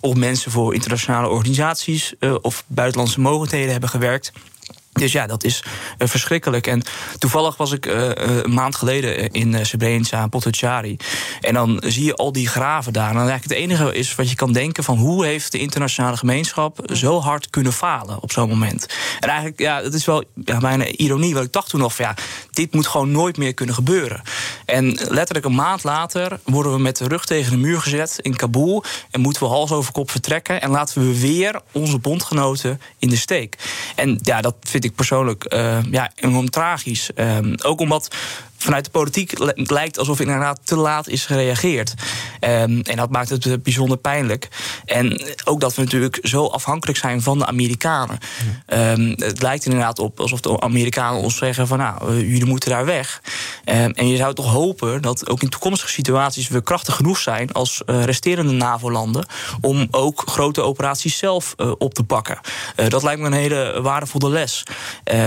of 0.00 0.14
mensen 0.14 0.50
voor 0.50 0.74
internationale 0.74 1.28
organisaties 1.28 2.14
uh, 2.20 2.34
of 2.40 2.64
buitenlandse 2.66 3.20
mogelijkheden 3.20 3.70
hebben 3.70 3.88
gewerkt. 3.88 4.32
Dus 4.96 5.12
ja, 5.12 5.26
dat 5.26 5.44
is 5.44 5.62
uh, 5.98 6.08
verschrikkelijk. 6.08 6.66
En 6.66 6.82
toevallig 7.18 7.56
was 7.56 7.72
ik 7.72 7.86
uh, 7.86 8.10
een 8.14 8.54
maand 8.54 8.76
geleden 8.76 9.30
in 9.32 9.66
Srebrenica, 9.66 10.26
Potocari. 10.26 10.96
En 11.40 11.54
dan 11.54 11.82
zie 11.86 12.04
je 12.04 12.14
al 12.14 12.32
die 12.32 12.48
graven 12.48 12.92
daar. 12.92 13.10
En 13.10 13.16
eigenlijk 13.16 13.44
het 13.44 13.52
enige 13.52 13.94
is 13.94 14.14
wat 14.14 14.30
je 14.30 14.36
kan 14.36 14.52
denken 14.52 14.84
van... 14.84 14.98
hoe 14.98 15.24
heeft 15.24 15.52
de 15.52 15.58
internationale 15.58 16.16
gemeenschap 16.16 16.78
zo 16.92 17.20
hard 17.20 17.50
kunnen 17.50 17.72
falen 17.72 18.22
op 18.22 18.32
zo'n 18.32 18.48
moment? 18.48 18.86
En 19.20 19.28
eigenlijk, 19.28 19.60
ja, 19.60 19.82
dat 19.82 19.94
is 19.94 20.04
wel 20.04 20.24
bijna 20.34 20.84
ironie. 20.86 21.34
Want 21.34 21.46
ik 21.46 21.52
dacht 21.52 21.68
toen 21.68 21.80
nog 21.80 21.94
van, 21.94 22.04
ja, 22.04 22.14
dit 22.50 22.74
moet 22.74 22.86
gewoon 22.86 23.10
nooit 23.10 23.36
meer 23.36 23.54
kunnen 23.54 23.74
gebeuren. 23.74 24.22
En 24.64 24.98
letterlijk 25.08 25.46
een 25.46 25.54
maand 25.54 25.84
later 25.84 26.40
worden 26.44 26.72
we 26.72 26.78
met 26.78 26.96
de 26.96 27.08
rug 27.08 27.24
tegen 27.24 27.50
de 27.50 27.58
muur 27.58 27.80
gezet 27.80 28.18
in 28.22 28.36
Kabul... 28.36 28.84
en 29.10 29.20
moeten 29.20 29.42
we 29.42 29.48
hals 29.48 29.70
over 29.70 29.92
kop 29.92 30.10
vertrekken... 30.10 30.62
en 30.62 30.70
laten 30.70 31.02
we 31.02 31.20
weer 31.20 31.60
onze 31.72 31.98
bondgenoten 31.98 32.80
in 32.98 33.08
de 33.08 33.16
steek. 33.16 33.56
En 33.94 34.18
ja, 34.22 34.40
dat 34.40 34.54
vind 34.60 34.84
ik 34.84 34.85
ik 34.86 34.94
persoonlijk 34.94 35.54
uh, 35.54 35.78
ja, 35.90 36.10
enorm 36.14 36.50
tragisch. 36.50 37.10
Uh, 37.16 37.38
ook 37.62 37.80
omdat 37.80 38.16
vanuit 38.58 38.84
de 38.84 38.90
politiek 38.90 39.32
lijkt 39.54 39.98
alsof 39.98 40.20
inderdaad 40.20 40.60
te 40.64 40.76
laat 40.76 41.08
is 41.08 41.26
gereageerd. 41.26 41.94
Um, 42.40 42.80
en 42.80 42.96
dat 42.96 43.10
maakt 43.10 43.28
het 43.28 43.62
bijzonder 43.62 43.96
pijnlijk. 43.96 44.48
En 44.84 45.22
ook 45.44 45.60
dat 45.60 45.74
we 45.74 45.82
natuurlijk 45.82 46.18
zo 46.22 46.46
afhankelijk 46.46 46.98
zijn 46.98 47.22
van 47.22 47.38
de 47.38 47.46
Amerikanen. 47.46 48.18
Um, 48.66 49.14
het 49.16 49.42
lijkt 49.42 49.64
inderdaad 49.64 49.98
op 49.98 50.20
alsof 50.20 50.40
de 50.40 50.60
Amerikanen 50.60 51.20
ons 51.20 51.36
zeggen 51.36 51.66
van 51.66 51.78
nou, 51.78 52.12
uh, 52.12 52.20
jullie 52.20 52.44
moeten 52.44 52.70
daar 52.70 52.84
weg. 52.84 53.22
Um, 53.64 53.74
en 53.74 54.08
je 54.08 54.16
zou 54.16 54.34
toch 54.34 54.52
hopen 54.52 55.02
dat 55.02 55.28
ook 55.28 55.42
in 55.42 55.48
toekomstige 55.48 55.92
situaties 55.92 56.48
we 56.48 56.62
krachtig 56.62 56.94
genoeg 56.94 57.18
zijn 57.18 57.52
als 57.52 57.82
uh, 57.86 58.04
resterende 58.04 58.52
NAVO-landen 58.52 59.26
om 59.60 59.88
ook 59.90 60.22
grote 60.26 60.62
operaties 60.62 61.18
zelf 61.18 61.54
uh, 61.56 61.72
op 61.78 61.94
te 61.94 62.04
pakken. 62.04 62.38
dat 62.88 63.02
lijkt 63.02 63.20
me 63.20 63.26
een 63.26 63.32
hele 63.32 63.80
waardevolle 63.82 64.30
les. 64.30 64.62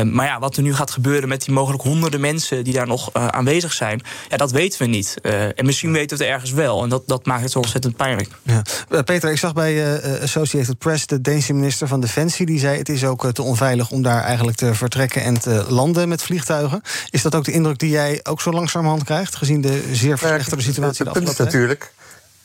maar 0.03 0.25
ja, 0.25 0.39
wat 0.39 0.57
er 0.57 0.63
nu 0.63 0.75
gaat 0.75 0.91
gebeuren 0.91 1.29
met 1.29 1.45
die 1.45 1.53
mogelijk 1.53 1.83
honderden 1.83 2.21
mensen 2.21 2.63
die 2.63 2.73
daar 2.73 2.87
nog 2.87 3.11
uh, 3.19 3.27
aanwezig 3.27 3.73
zijn. 3.73 4.01
Ja, 4.29 4.37
dat 4.37 4.51
weten 4.51 4.79
we 4.81 4.87
niet. 4.87 5.15
Uh, 5.21 5.43
en 5.43 5.65
misschien 5.65 5.91
weten 5.91 6.17
we 6.17 6.23
het 6.23 6.33
ergens 6.33 6.51
wel. 6.51 6.83
En 6.83 6.89
dat, 6.89 7.03
dat 7.05 7.25
maakt 7.25 7.41
het 7.41 7.51
zo 7.51 7.59
ontzettend 7.59 7.95
pijnlijk. 7.95 8.29
Ja. 8.43 8.61
Uh, 8.89 8.99
Peter, 8.99 9.31
ik 9.31 9.37
zag 9.37 9.53
bij 9.53 10.01
Associated 10.21 10.77
Press 10.77 11.05
de 11.05 11.21
Deense 11.21 11.53
minister 11.53 11.87
van 11.87 12.01
Defensie. 12.01 12.45
Die 12.45 12.59
zei 12.59 12.77
het 12.77 12.89
is 12.89 13.03
ook 13.03 13.31
te 13.31 13.41
onveilig 13.41 13.91
om 13.91 14.01
daar 14.01 14.23
eigenlijk 14.23 14.57
te 14.57 14.73
vertrekken 14.73 15.23
en 15.23 15.39
te 15.39 15.65
landen 15.67 16.09
met 16.09 16.23
vliegtuigen. 16.23 16.81
Is 17.09 17.21
dat 17.21 17.35
ook 17.35 17.43
de 17.43 17.51
indruk 17.51 17.79
die 17.79 17.89
jij 17.89 18.19
ook 18.23 18.41
zo 18.41 18.51
langzamerhand 18.51 19.03
krijgt? 19.03 19.35
Gezien 19.35 19.61
de 19.61 19.83
zeer 19.91 20.17
verslechterde 20.17 20.63
situatie 20.63 21.03
de 21.03 21.09
afgelopen 21.09 21.35
tijd? 21.35 21.51
Natuurlijk. 21.51 21.93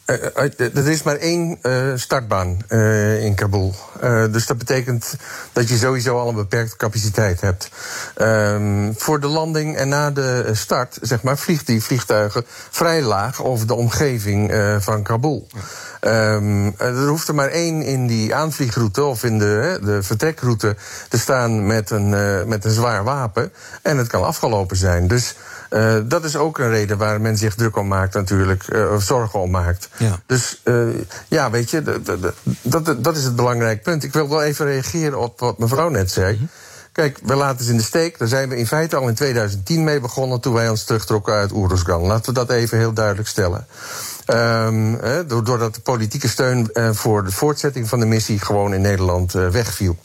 Uh, 0.07 0.59
er 0.59 0.89
is 0.89 1.03
maar 1.03 1.17
één 1.17 1.59
uh, 1.63 1.93
startbaan 1.95 2.59
in 3.21 3.35
Kabul. 3.35 3.75
dus 4.31 4.47
dat 4.47 4.59
betekent 4.59 5.17
dat 5.53 5.69
je 5.69 5.77
sowieso 5.77 6.19
al 6.19 6.29
een 6.29 6.35
beperkte 6.35 6.77
capaciteit 6.77 7.41
hebt. 7.41 7.69
Um, 8.19 8.95
voor 8.97 9.21
de 9.21 9.27
landing 9.27 9.77
en 9.77 9.89
na 9.89 10.11
de 10.11 10.51
start, 10.53 10.99
zeg 11.01 11.23
maar, 11.23 11.39
vliegt 11.39 11.67
die 11.67 11.83
vliegtuigen 11.83 12.45
vrij 12.71 13.03
laag 13.03 13.45
over 13.45 13.67
de 13.67 13.75
omgeving 13.75 14.53
van 14.79 15.03
Kabul. 15.03 15.47
Um, 16.01 16.75
er 16.79 17.07
hoeft 17.07 17.29
er 17.29 17.35
maar 17.35 17.49
één 17.49 17.83
in 17.83 18.07
die 18.07 18.35
aanvliegroute 18.35 19.05
of 19.05 19.25
in 19.25 19.39
de, 19.39 19.79
de 19.83 20.03
vertrekroute 20.03 20.77
te 21.09 21.19
staan 21.19 21.67
met 21.67 21.91
een, 21.91 22.09
met 22.49 22.65
een 22.65 22.71
zwaar 22.71 23.05
wapen. 23.05 23.53
En 23.83 23.99
het 23.99 24.09
kan 24.09 24.25
afgelopen 24.25 24.77
zijn. 24.77 25.09
Dus 25.09 25.35
uh, 25.75 25.97
dat 26.05 26.25
is 26.25 26.37
ook 26.37 26.59
een 26.59 26.69
reden 26.69 26.99
waar 26.99 27.21
men 27.21 27.37
zich 27.37 27.55
druk 27.55 27.77
om 27.77 27.89
maakt, 27.89 28.15
natuurlijk, 28.15 28.65
uh, 28.69 28.93
of 28.93 29.03
zorgen 29.03 29.41
om 29.41 29.51
maakt. 29.51 29.89
Ja. 29.97 30.21
Dus 30.27 30.61
uh, 30.65 30.89
ja, 31.29 31.51
weet 31.51 31.71
je, 31.71 31.83
dat, 32.63 33.05
dat 33.05 33.17
is 33.17 33.25
het 33.25 33.37
belangrijk 33.37 33.83
punt. 33.83 34.05
Ik 34.05 34.13
wil 34.13 34.29
wel 34.29 34.43
even 34.43 34.67
reageren 34.67 35.19
op 35.19 35.41
wat 35.41 35.59
mevrouw 35.59 35.89
net 35.89 36.11
zei. 36.11 36.39
Mm 36.41 36.49
Kijk, 36.95 37.19
we 37.23 37.35
laten 37.35 37.65
ze 37.65 37.71
in 37.71 37.77
de 37.77 37.83
steek. 37.83 38.19
Daar 38.19 38.29
zijn 38.29 38.49
we 38.49 38.57
in 38.57 38.67
feite 38.67 38.97
al 38.97 39.09
in 39.09 39.15
2010 39.15 39.85
mee 39.85 40.01
begonnen 40.01 40.41
toen 40.41 40.55
wij 40.55 40.69
ons 40.69 40.85
terugtrokken 40.85 41.35
uit 41.35 41.53
Oeruzgan. 41.53 42.03
Laten 42.03 42.33
we 42.33 42.39
dat 42.39 42.51
even 42.51 42.79
heel 42.79 42.93
duidelijk 42.93 43.29
stellen. 43.29 43.67
Um, 44.33 44.99
doordat 45.27 45.75
de 45.75 45.81
politieke 45.81 46.29
steun 46.29 46.71
uh, 46.73 46.89
voor 46.93 47.25
de 47.25 47.31
voortzetting 47.31 47.89
van 47.89 48.01
de 48.01 48.07
missie 48.07 48.41
gewoon 48.41 48.75
in 48.75 48.81
Nederland 48.81 49.35
uh, 49.35 49.49
wegviel. 49.49 49.97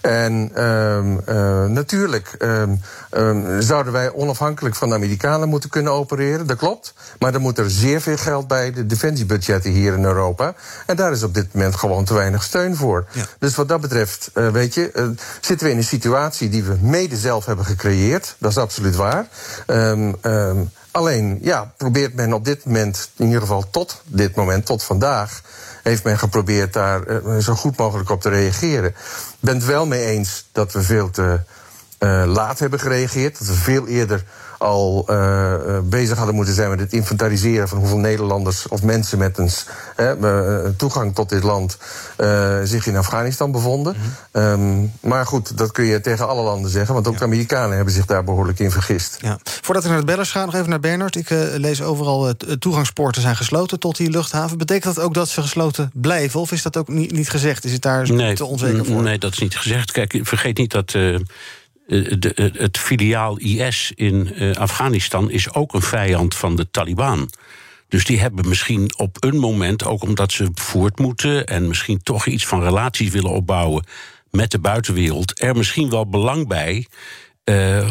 En 0.00 0.62
um, 0.62 1.20
uh, 1.28 1.64
natuurlijk 1.64 2.34
um, 2.38 2.80
zouden 3.58 3.92
wij 3.92 4.12
onafhankelijk 4.12 4.74
van 4.74 4.88
de 4.88 4.94
Amerikanen 4.94 5.48
moeten 5.48 5.70
kunnen 5.70 5.92
opereren, 5.92 6.46
dat 6.46 6.56
klopt. 6.56 6.94
Maar 7.18 7.32
dan 7.32 7.40
moet 7.40 7.58
er 7.58 7.70
zeer 7.70 8.00
veel 8.00 8.16
geld 8.16 8.48
bij 8.48 8.72
de 8.72 8.86
defensiebudgetten 8.86 9.70
hier 9.70 9.92
in 9.92 10.04
Europa. 10.04 10.54
En 10.86 10.96
daar 10.96 11.12
is 11.12 11.22
op 11.22 11.34
dit 11.34 11.54
moment 11.54 11.76
gewoon 11.76 12.04
te 12.04 12.14
weinig 12.14 12.42
steun 12.42 12.76
voor. 12.76 13.06
Ja. 13.12 13.24
Dus 13.38 13.54
wat 13.54 13.68
dat 13.68 13.80
betreft, 13.80 14.30
weet 14.32 14.74
je, 14.74 15.14
zitten 15.40 15.66
we 15.66 15.72
in 15.72 15.78
een 15.78 15.84
situatie 15.84 16.48
die 16.48 16.64
we 16.64 16.76
mede 16.80 17.16
zelf 17.16 17.44
hebben 17.44 17.64
gecreëerd. 17.64 18.36
Dat 18.38 18.50
is 18.50 18.58
absoluut 18.58 18.96
waar. 18.96 19.26
Alleen, 20.94 21.38
ja, 21.42 21.72
probeert 21.76 22.14
men 22.14 22.32
op 22.32 22.44
dit 22.44 22.64
moment, 22.64 23.10
in 23.16 23.26
ieder 23.26 23.40
geval 23.40 23.70
tot 23.70 24.02
dit 24.04 24.34
moment, 24.34 24.66
tot 24.66 24.82
vandaag, 24.82 25.40
heeft 25.82 26.04
men 26.04 26.18
geprobeerd 26.18 26.72
daar 26.72 27.08
uh, 27.08 27.38
zo 27.38 27.54
goed 27.54 27.76
mogelijk 27.76 28.10
op 28.10 28.20
te 28.20 28.28
reageren. 28.28 28.90
Ik 28.90 29.36
ben 29.40 29.54
het 29.54 29.64
wel 29.64 29.86
mee 29.86 30.04
eens 30.04 30.48
dat 30.52 30.72
we 30.72 30.82
veel 30.82 31.10
te 31.10 31.40
laat 32.26 32.58
hebben 32.58 32.80
gereageerd. 32.80 33.38
Dat 33.38 33.48
we 33.48 33.54
veel 33.54 33.86
eerder 33.86 34.24
al 34.58 35.06
uh, 35.10 35.78
bezig 35.84 36.16
hadden 36.16 36.34
moeten 36.34 36.54
zijn 36.54 36.70
met 36.70 36.80
het 36.80 36.92
inventariseren 36.92 37.68
van 37.68 37.78
hoeveel 37.78 37.98
Nederlanders 37.98 38.68
of 38.68 38.82
mensen 38.82 39.18
met 39.18 39.38
een 39.38 39.50
uh, 40.20 40.58
toegang 40.76 41.14
tot 41.14 41.28
dit 41.28 41.42
land 41.42 41.78
zich 42.64 42.86
in 42.86 42.96
Afghanistan 42.96 43.52
bevonden. 43.52 43.96
Mm 43.96 44.42
um, 44.42 44.92
maar 45.00 45.26
goed, 45.26 45.58
dat 45.58 45.72
kun 45.72 45.84
je 45.84 46.00
tegen 46.00 46.28
alle 46.28 46.42
landen 46.42 46.70
zeggen, 46.70 46.94
want 46.94 47.08
ook 47.08 47.18
de 47.18 47.24
Amerikanen 47.24 47.76
hebben 47.76 47.94
zich 47.94 48.06
daar 48.06 48.24
behoorlijk 48.24 48.58
in 48.58 48.70
vergist. 48.70 49.18
Ja. 49.20 49.38
Voordat 49.42 49.84
ik 49.84 49.90
naar 49.90 50.00
de 50.00 50.06
bellers 50.06 50.30
ga, 50.30 50.44
nog 50.44 50.54
even 50.54 50.70
naar 50.70 50.80
Bernard. 50.80 51.16
Ik 51.16 51.28
lees 51.56 51.82
overal 51.82 52.34
toegangspoorten 52.58 53.22
zijn 53.22 53.36
gesloten 53.36 53.78
tot 53.78 53.96
die 53.96 54.10
luchthaven. 54.10 54.58
Betekent 54.58 54.94
dat 54.94 55.04
ook 55.04 55.14
dat 55.14 55.28
ze 55.28 55.42
gesloten 55.42 55.90
blijven? 55.94 56.40
Of 56.40 56.52
is 56.52 56.62
dat 56.62 56.76
ook 56.76 56.88
niet, 56.88 57.12
niet 57.12 57.30
gezegd? 57.30 57.64
Is 57.64 57.72
het 57.72 57.82
daar 57.82 58.12
nee, 58.12 58.34
te 58.34 58.44
onzeker 58.44 58.84
voor? 58.84 59.02
Nee, 59.02 59.18
dat 59.18 59.32
is 59.32 59.38
niet 59.38 59.56
gezegd. 59.56 59.92
Kijk, 59.92 60.20
vergeet 60.22 60.56
niet 60.58 60.70
dat. 60.70 60.94
Eh, 61.86 62.12
de, 62.18 62.52
het 62.56 62.78
filiaal 62.78 63.38
IS 63.38 63.92
in 63.94 64.30
uh, 64.34 64.54
Afghanistan 64.54 65.30
is 65.30 65.54
ook 65.54 65.74
een 65.74 65.82
vijand 65.82 66.34
van 66.34 66.56
de 66.56 66.70
Taliban. 66.70 67.30
Dus 67.88 68.04
die 68.04 68.20
hebben 68.20 68.48
misschien 68.48 68.98
op 68.98 69.16
een 69.24 69.36
moment, 69.36 69.84
ook 69.84 70.02
omdat 70.02 70.32
ze 70.32 70.48
voort 70.54 70.98
moeten 70.98 71.46
en 71.46 71.68
misschien 71.68 72.02
toch 72.02 72.26
iets 72.26 72.46
van 72.46 72.62
relaties 72.62 73.10
willen 73.10 73.30
opbouwen 73.30 73.84
met 74.30 74.50
de 74.50 74.58
buitenwereld, 74.58 75.42
er 75.42 75.56
misschien 75.56 75.90
wel 75.90 76.08
belang 76.08 76.48
bij 76.48 76.86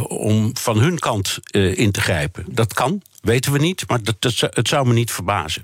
om 0.08 0.58
van 0.58 0.80
hun 0.80 1.00
kant 1.00 1.40
in 1.52 1.92
te 1.92 2.02
grijpen. 2.02 2.46
Dat 2.50 2.74
kan, 2.74 3.02
weten 3.22 3.52
we 3.52 3.60
niet, 3.60 3.84
maar 3.88 4.04
dat, 4.04 4.16
dat, 4.20 4.40
het 4.40 4.68
zou 4.68 4.88
me 4.88 4.94
niet 4.94 5.12
verbazen. 5.12 5.64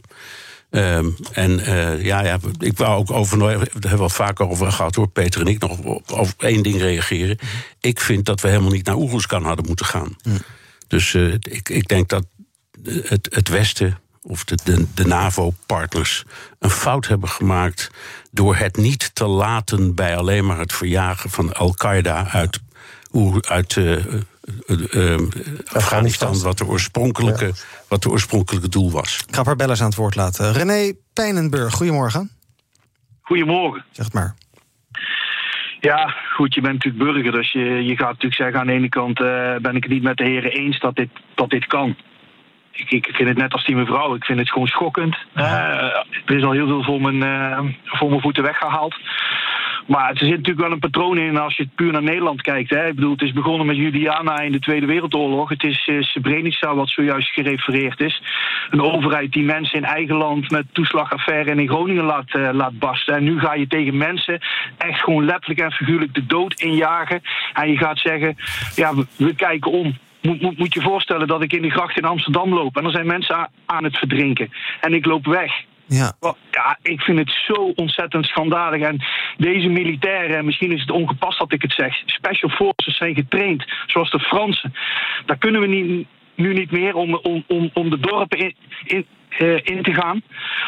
Um, 0.71 1.15
en 1.31 1.59
uh, 1.59 2.03
ja, 2.03 2.21
ja, 2.21 2.39
ik 2.59 2.77
wou 2.77 2.99
ook 2.99 3.11
over, 3.11 3.39
daar 3.39 3.49
hebben 3.49 3.81
we 3.81 3.97
wel 3.97 4.09
vaker 4.09 4.49
over 4.49 4.71
gehad 4.71 4.95
hoor, 4.95 5.07
Peter 5.07 5.41
en 5.41 5.47
ik, 5.47 5.59
nog 5.59 5.85
over 6.07 6.33
één 6.37 6.63
ding 6.63 6.79
reageren. 6.79 7.37
Ik 7.79 7.99
vind 7.99 8.25
dat 8.25 8.41
we 8.41 8.47
helemaal 8.47 8.71
niet 8.71 8.85
naar 8.85 8.95
Oeruzkan 8.95 9.43
hadden 9.43 9.65
moeten 9.65 9.85
gaan. 9.85 10.15
Dus 10.87 11.13
uh, 11.13 11.33
ik, 11.33 11.69
ik 11.69 11.87
denk 11.87 12.09
dat 12.09 12.25
het, 12.83 13.27
het 13.31 13.47
Westen 13.47 13.99
of 14.21 14.43
de, 14.43 14.57
de, 14.63 14.85
de 14.93 15.05
NAVO-partners 15.05 16.23
een 16.59 16.69
fout 16.69 17.07
hebben 17.07 17.29
gemaakt 17.29 17.89
door 18.31 18.55
het 18.55 18.77
niet 18.77 19.15
te 19.15 19.25
laten 19.25 19.95
bij 19.95 20.17
alleen 20.17 20.45
maar 20.45 20.59
het 20.59 20.73
verjagen 20.73 21.29
van 21.29 21.53
Al-Qaeda 21.53 22.27
uit, 22.31 22.59
uit 23.41 23.75
uh, 23.75 24.03
uh, 24.67 25.17
Afghanistan, 25.73 26.41
wat 26.41 26.57
de, 26.57 26.65
oorspronkelijke, 26.65 27.51
wat 27.87 28.03
de 28.03 28.09
oorspronkelijke 28.09 28.69
doel 28.69 28.91
was. 28.91 29.23
Ik 29.27 29.35
ga 29.35 29.43
paar 29.43 29.55
bellers 29.55 29.81
aan 29.81 29.87
het 29.87 29.95
woord 29.95 30.15
laten. 30.15 30.53
René 30.53 30.93
Pijnenburg, 31.13 31.73
goedemorgen. 31.73 32.29
Goedemorgen. 33.21 33.85
Zeg 33.91 34.05
het 34.05 34.13
maar. 34.13 34.35
Ja, 35.79 36.15
goed, 36.35 36.53
je 36.53 36.61
bent 36.61 36.73
natuurlijk 36.73 37.03
burger, 37.03 37.31
dus 37.31 37.51
je, 37.51 37.85
je 37.85 37.97
gaat 37.97 38.07
natuurlijk 38.07 38.41
zeggen... 38.41 38.59
aan 38.59 38.67
de 38.67 38.73
ene 38.73 38.89
kant 38.89 39.19
uh, 39.19 39.55
ben 39.55 39.75
ik 39.75 39.83
het 39.83 39.91
niet 39.91 40.03
met 40.03 40.17
de 40.17 40.23
heren 40.23 40.51
eens 40.51 40.79
dat 40.79 40.95
dit, 40.95 41.09
dat 41.35 41.49
dit 41.49 41.65
kan. 41.65 41.95
Ik, 42.71 42.91
ik 42.91 43.15
vind 43.15 43.29
het 43.29 43.37
net 43.37 43.53
als 43.53 43.65
die 43.65 43.75
mevrouw, 43.75 44.15
ik 44.15 44.25
vind 44.25 44.39
het 44.39 44.51
gewoon 44.51 44.67
schokkend. 44.67 45.17
Uh, 45.35 45.43
er 46.25 46.37
is 46.37 46.43
al 46.43 46.51
heel 46.51 46.67
veel 46.67 46.83
voor 46.83 47.01
mijn, 47.01 47.15
uh, 47.15 47.73
voor 47.85 48.09
mijn 48.09 48.21
voeten 48.21 48.43
weggehaald. 48.43 48.95
Maar 49.89 50.09
er 50.09 50.17
zit 50.17 50.29
natuurlijk 50.29 50.59
wel 50.59 50.71
een 50.71 50.79
patroon 50.79 51.17
in 51.17 51.37
als 51.37 51.57
je 51.57 51.67
puur 51.75 51.91
naar 51.91 52.03
Nederland 52.03 52.41
kijkt. 52.41 52.69
Hè. 52.69 52.87
Ik 52.87 52.95
bedoel, 52.95 53.11
het 53.11 53.21
is 53.21 53.31
begonnen 53.31 53.65
met 53.65 53.75
Juliana 53.75 54.39
in 54.39 54.51
de 54.51 54.59
Tweede 54.59 54.85
Wereldoorlog. 54.85 55.49
Het 55.49 55.63
is 55.63 55.87
uh, 55.87 56.01
Srebrenica, 56.01 56.75
wat 56.75 56.89
zojuist 56.89 57.29
gerefereerd 57.29 57.99
is. 57.99 58.21
Een 58.69 58.81
overheid 58.81 59.31
die 59.31 59.43
mensen 59.43 59.77
in 59.77 59.85
eigen 59.85 60.15
land 60.15 60.51
met 60.51 60.65
toeslagaffaire 60.71 61.55
in 61.55 61.67
Groningen 61.67 62.03
laat, 62.03 62.35
uh, 62.35 62.49
laat 62.51 62.79
barsten. 62.79 63.15
En 63.15 63.23
nu 63.23 63.39
ga 63.39 63.53
je 63.53 63.67
tegen 63.67 63.97
mensen 63.97 64.39
echt 64.77 65.03
gewoon 65.03 65.25
letterlijk 65.25 65.59
en 65.59 65.71
figuurlijk 65.71 66.13
de 66.13 66.25
dood 66.25 66.61
injagen. 66.61 67.21
En 67.53 67.69
je 67.69 67.77
gaat 67.77 67.99
zeggen, 67.99 68.35
ja, 68.75 68.93
we, 69.15 69.35
kijken 69.35 69.71
om. 69.71 69.97
Moet, 70.21 70.41
moet, 70.41 70.57
moet, 70.57 70.73
je 70.73 70.81
voorstellen 70.81 71.27
dat 71.27 71.43
ik 71.43 71.53
in 71.53 71.61
de 71.61 71.69
gracht 71.69 71.97
in 71.97 72.05
Amsterdam 72.05 72.53
loop 72.53 72.77
en 72.77 72.85
er 72.85 72.91
zijn 72.91 73.07
mensen 73.07 73.49
aan 73.65 73.83
het 73.83 73.97
verdrinken. 73.97 74.51
En 74.81 74.93
ik 74.93 75.05
loop 75.05 75.25
weg. 75.25 75.51
Ja. 75.89 76.13
ja, 76.51 76.77
ik 76.81 77.01
vind 77.01 77.17
het 77.17 77.39
zo 77.47 77.71
ontzettend 77.75 78.25
schandalig. 78.25 78.81
En 78.81 79.03
deze 79.37 79.69
militairen, 79.69 80.45
misschien 80.45 80.71
is 80.71 80.81
het 80.81 80.91
ongepast 80.91 81.39
dat 81.39 81.53
ik 81.53 81.61
het 81.61 81.73
zeg, 81.73 82.01
special 82.05 82.49
forces 82.49 82.97
zijn 82.97 83.15
getraind, 83.15 83.65
zoals 83.85 84.11
de 84.11 84.19
Fransen. 84.19 84.73
Daar 85.25 85.37
kunnen 85.37 85.61
we 85.61 85.67
niet, 85.67 86.07
nu 86.35 86.53
niet 86.53 86.71
meer 86.71 86.95
om, 86.95 87.15
om, 87.15 87.69
om, 87.73 87.89
de 87.89 87.99
dorpen 87.99 88.53
in, 88.83 89.05
uh, 89.37 89.59
in 89.63 89.83
te 89.83 89.93
gaan. 89.93 90.21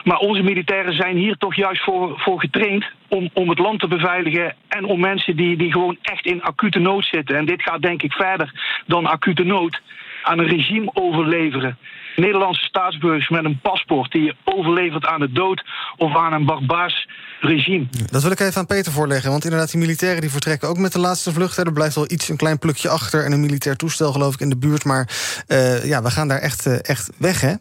Maar 0.04 0.18
onze 0.18 0.42
militairen 0.42 0.94
zijn 0.94 1.18
hier 1.18 1.38
toch 1.38 1.56
juist 1.56 1.84
voor, 1.84 2.20
voor 2.20 2.40
getraind 2.40 2.86
om, 3.08 3.30
om 3.34 3.50
het 3.50 3.60
land 3.60 3.80
te 3.80 3.88
beveiligen 3.88 4.56
en 4.68 4.86
om 4.86 5.00
mensen 5.00 5.36
die, 5.36 5.58
die 5.58 5.72
gewoon 5.72 5.98
echt 6.02 6.26
in 6.26 6.44
acute 6.44 6.80
nood 6.80 7.06
zitten. 7.06 7.38
En 7.38 7.46
dit 7.46 7.62
gaat 7.62 7.82
denk 7.82 8.02
ik 8.02 8.14
verder 8.14 8.82
dan 8.86 9.06
acute 9.06 9.44
nood 9.44 9.82
aan 10.24 10.40
een 10.40 10.48
regime 10.48 10.92
overleveren. 10.94 11.78
Nederlandse 12.16 12.64
staatsburgers 12.64 13.30
met 13.30 13.46
een 13.46 13.60
paspoort 13.62 14.12
die 14.12 14.24
je 14.24 14.36
overlevert 14.44 15.06
aan 15.06 15.20
de 15.20 15.32
dood 15.32 15.64
of 15.98 16.16
aan 16.16 16.34
een 16.34 16.46
barbaars 16.46 17.08
regime. 17.40 17.88
Dat 18.10 18.22
wil 18.22 18.32
ik 18.32 18.40
even 18.40 18.58
aan 18.58 18.66
Peter 18.66 18.92
voorleggen. 18.92 19.32
Want 19.32 19.44
inderdaad, 19.44 19.72
die 19.72 19.80
militairen 19.80 20.22
die 20.22 20.32
vertrekken 20.32 20.70
ook 20.70 20.78
met 20.78 20.92
de 20.92 21.00
laatste 21.00 21.32
vlucht. 21.32 21.58
Er 21.58 21.74
blijft 21.74 21.96
wel 21.96 22.12
iets, 22.12 22.30
een 22.30 22.38
klein 22.38 22.60
plukje 22.60 22.90
achter 22.90 23.26
en 23.26 23.32
een 23.32 23.40
militair 23.40 23.76
toestel, 23.76 24.12
geloof 24.12 24.34
ik, 24.34 24.40
in 24.40 24.50
de 24.50 24.58
buurt. 24.58 24.84
Maar 24.84 25.10
uh, 25.48 25.86
ja, 25.86 26.02
we 26.02 26.12
gaan 26.12 26.28
daar 26.28 26.40
echt, 26.40 26.66
uh, 26.66 26.78
echt 26.82 27.10
weg, 27.18 27.42
hè? 27.42 27.54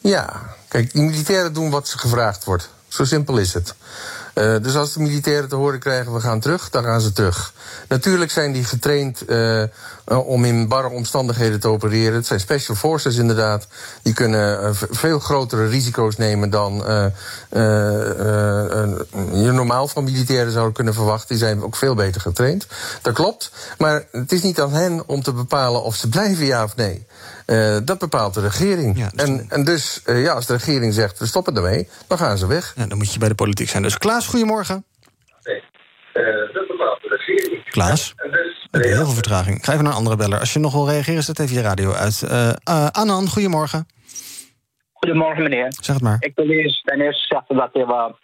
Ja, 0.00 0.40
kijk, 0.68 0.92
die 0.92 1.02
militairen 1.02 1.52
doen 1.52 1.70
wat 1.70 1.88
ze 1.88 1.98
gevraagd 1.98 2.44
wordt. 2.44 2.74
Zo 2.88 3.04
simpel 3.04 3.38
is 3.38 3.54
het. 3.54 3.76
Uh, 4.38 4.56
dus 4.62 4.76
als 4.76 4.92
de 4.92 5.00
militairen 5.00 5.48
te 5.48 5.54
horen 5.54 5.78
krijgen, 5.78 6.12
we 6.12 6.20
gaan 6.20 6.40
terug, 6.40 6.70
dan 6.70 6.84
gaan 6.84 7.00
ze 7.00 7.12
terug. 7.12 7.52
Natuurlijk 7.88 8.30
zijn 8.30 8.52
die 8.52 8.64
getraind 8.64 9.22
uh, 9.28 9.64
om 10.04 10.44
in 10.44 10.68
barre 10.68 10.88
omstandigheden 10.88 11.60
te 11.60 11.68
opereren. 11.68 12.14
Het 12.14 12.26
zijn 12.26 12.40
special 12.40 12.76
forces 12.76 13.16
inderdaad. 13.16 13.66
Die 14.02 14.12
kunnen 14.12 14.76
veel 14.76 15.18
grotere 15.18 15.68
risico's 15.68 16.16
nemen 16.16 16.50
dan 16.50 16.74
je 19.32 19.50
normaal 19.52 19.88
van 19.88 20.04
militairen 20.04 20.52
zou 20.52 20.72
kunnen 20.72 20.94
verwachten. 20.94 21.28
Die 21.28 21.38
zijn 21.38 21.62
ook 21.62 21.76
veel 21.76 21.94
beter 21.94 22.20
getraind. 22.20 22.66
Dat 23.02 23.14
klopt. 23.14 23.50
Maar 23.78 24.04
het 24.12 24.32
is 24.32 24.42
niet 24.42 24.60
aan 24.60 24.72
hen 24.72 25.08
om 25.08 25.22
te 25.22 25.32
bepalen 25.32 25.82
of 25.82 25.94
ze 25.94 26.08
blijven 26.08 26.46
ja 26.46 26.64
of 26.64 26.76
nee. 26.76 27.06
Uh, 27.46 27.78
dat 27.84 27.98
bepaalt 27.98 28.34
de 28.34 28.40
regering. 28.40 28.98
Ja, 28.98 29.08
dus 29.14 29.28
en, 29.28 29.46
en 29.48 29.64
dus, 29.64 30.02
uh, 30.06 30.22
ja, 30.22 30.32
als 30.32 30.46
de 30.46 30.52
regering 30.52 30.94
zegt, 30.94 31.18
we 31.18 31.26
stoppen 31.26 31.56
ermee, 31.56 31.88
dan 32.08 32.18
gaan 32.18 32.38
ze 32.38 32.46
weg. 32.46 32.72
Ja, 32.76 32.86
dan 32.86 32.98
moet 32.98 33.12
je 33.12 33.18
bij 33.18 33.28
de 33.28 33.34
politiek 33.34 33.68
zijn. 33.68 33.82
Dus 33.82 33.98
Klaas, 33.98 34.26
goedemorgen. 34.26 34.84
Nee, 35.42 35.62
uh, 36.14 36.54
dat 36.54 36.66
bepaalt 36.68 37.02
de 37.02 37.08
regering. 37.08 37.70
Klaas? 37.70 38.14
Dus, 38.16 38.66
heel 38.70 39.04
veel 39.04 39.14
vertraging. 39.14 39.56
Ik 39.56 39.64
ga 39.64 39.72
even 39.72 39.84
naar 39.84 39.92
een 39.92 39.98
andere 39.98 40.16
beller. 40.16 40.38
Als 40.38 40.52
je 40.52 40.58
nog 40.58 40.72
wil 40.72 40.88
reageren, 40.88 41.22
zet 41.22 41.38
even 41.38 41.54
je 41.54 41.62
radio 41.62 41.92
uit. 41.92 42.24
Anan, 42.92 43.28
goedemorgen. 43.28 43.88
Goedemorgen, 44.92 45.42
meneer. 45.42 45.72
Zeg 45.80 45.94
het 45.94 46.04
maar. 46.04 46.16
Ik 46.20 46.32
wil 46.34 46.48
eerst 46.48 46.84
ten 46.84 47.00
eerste 47.00 47.26
zeggen 47.26 47.56
dat 47.56 47.70
we 47.72 48.14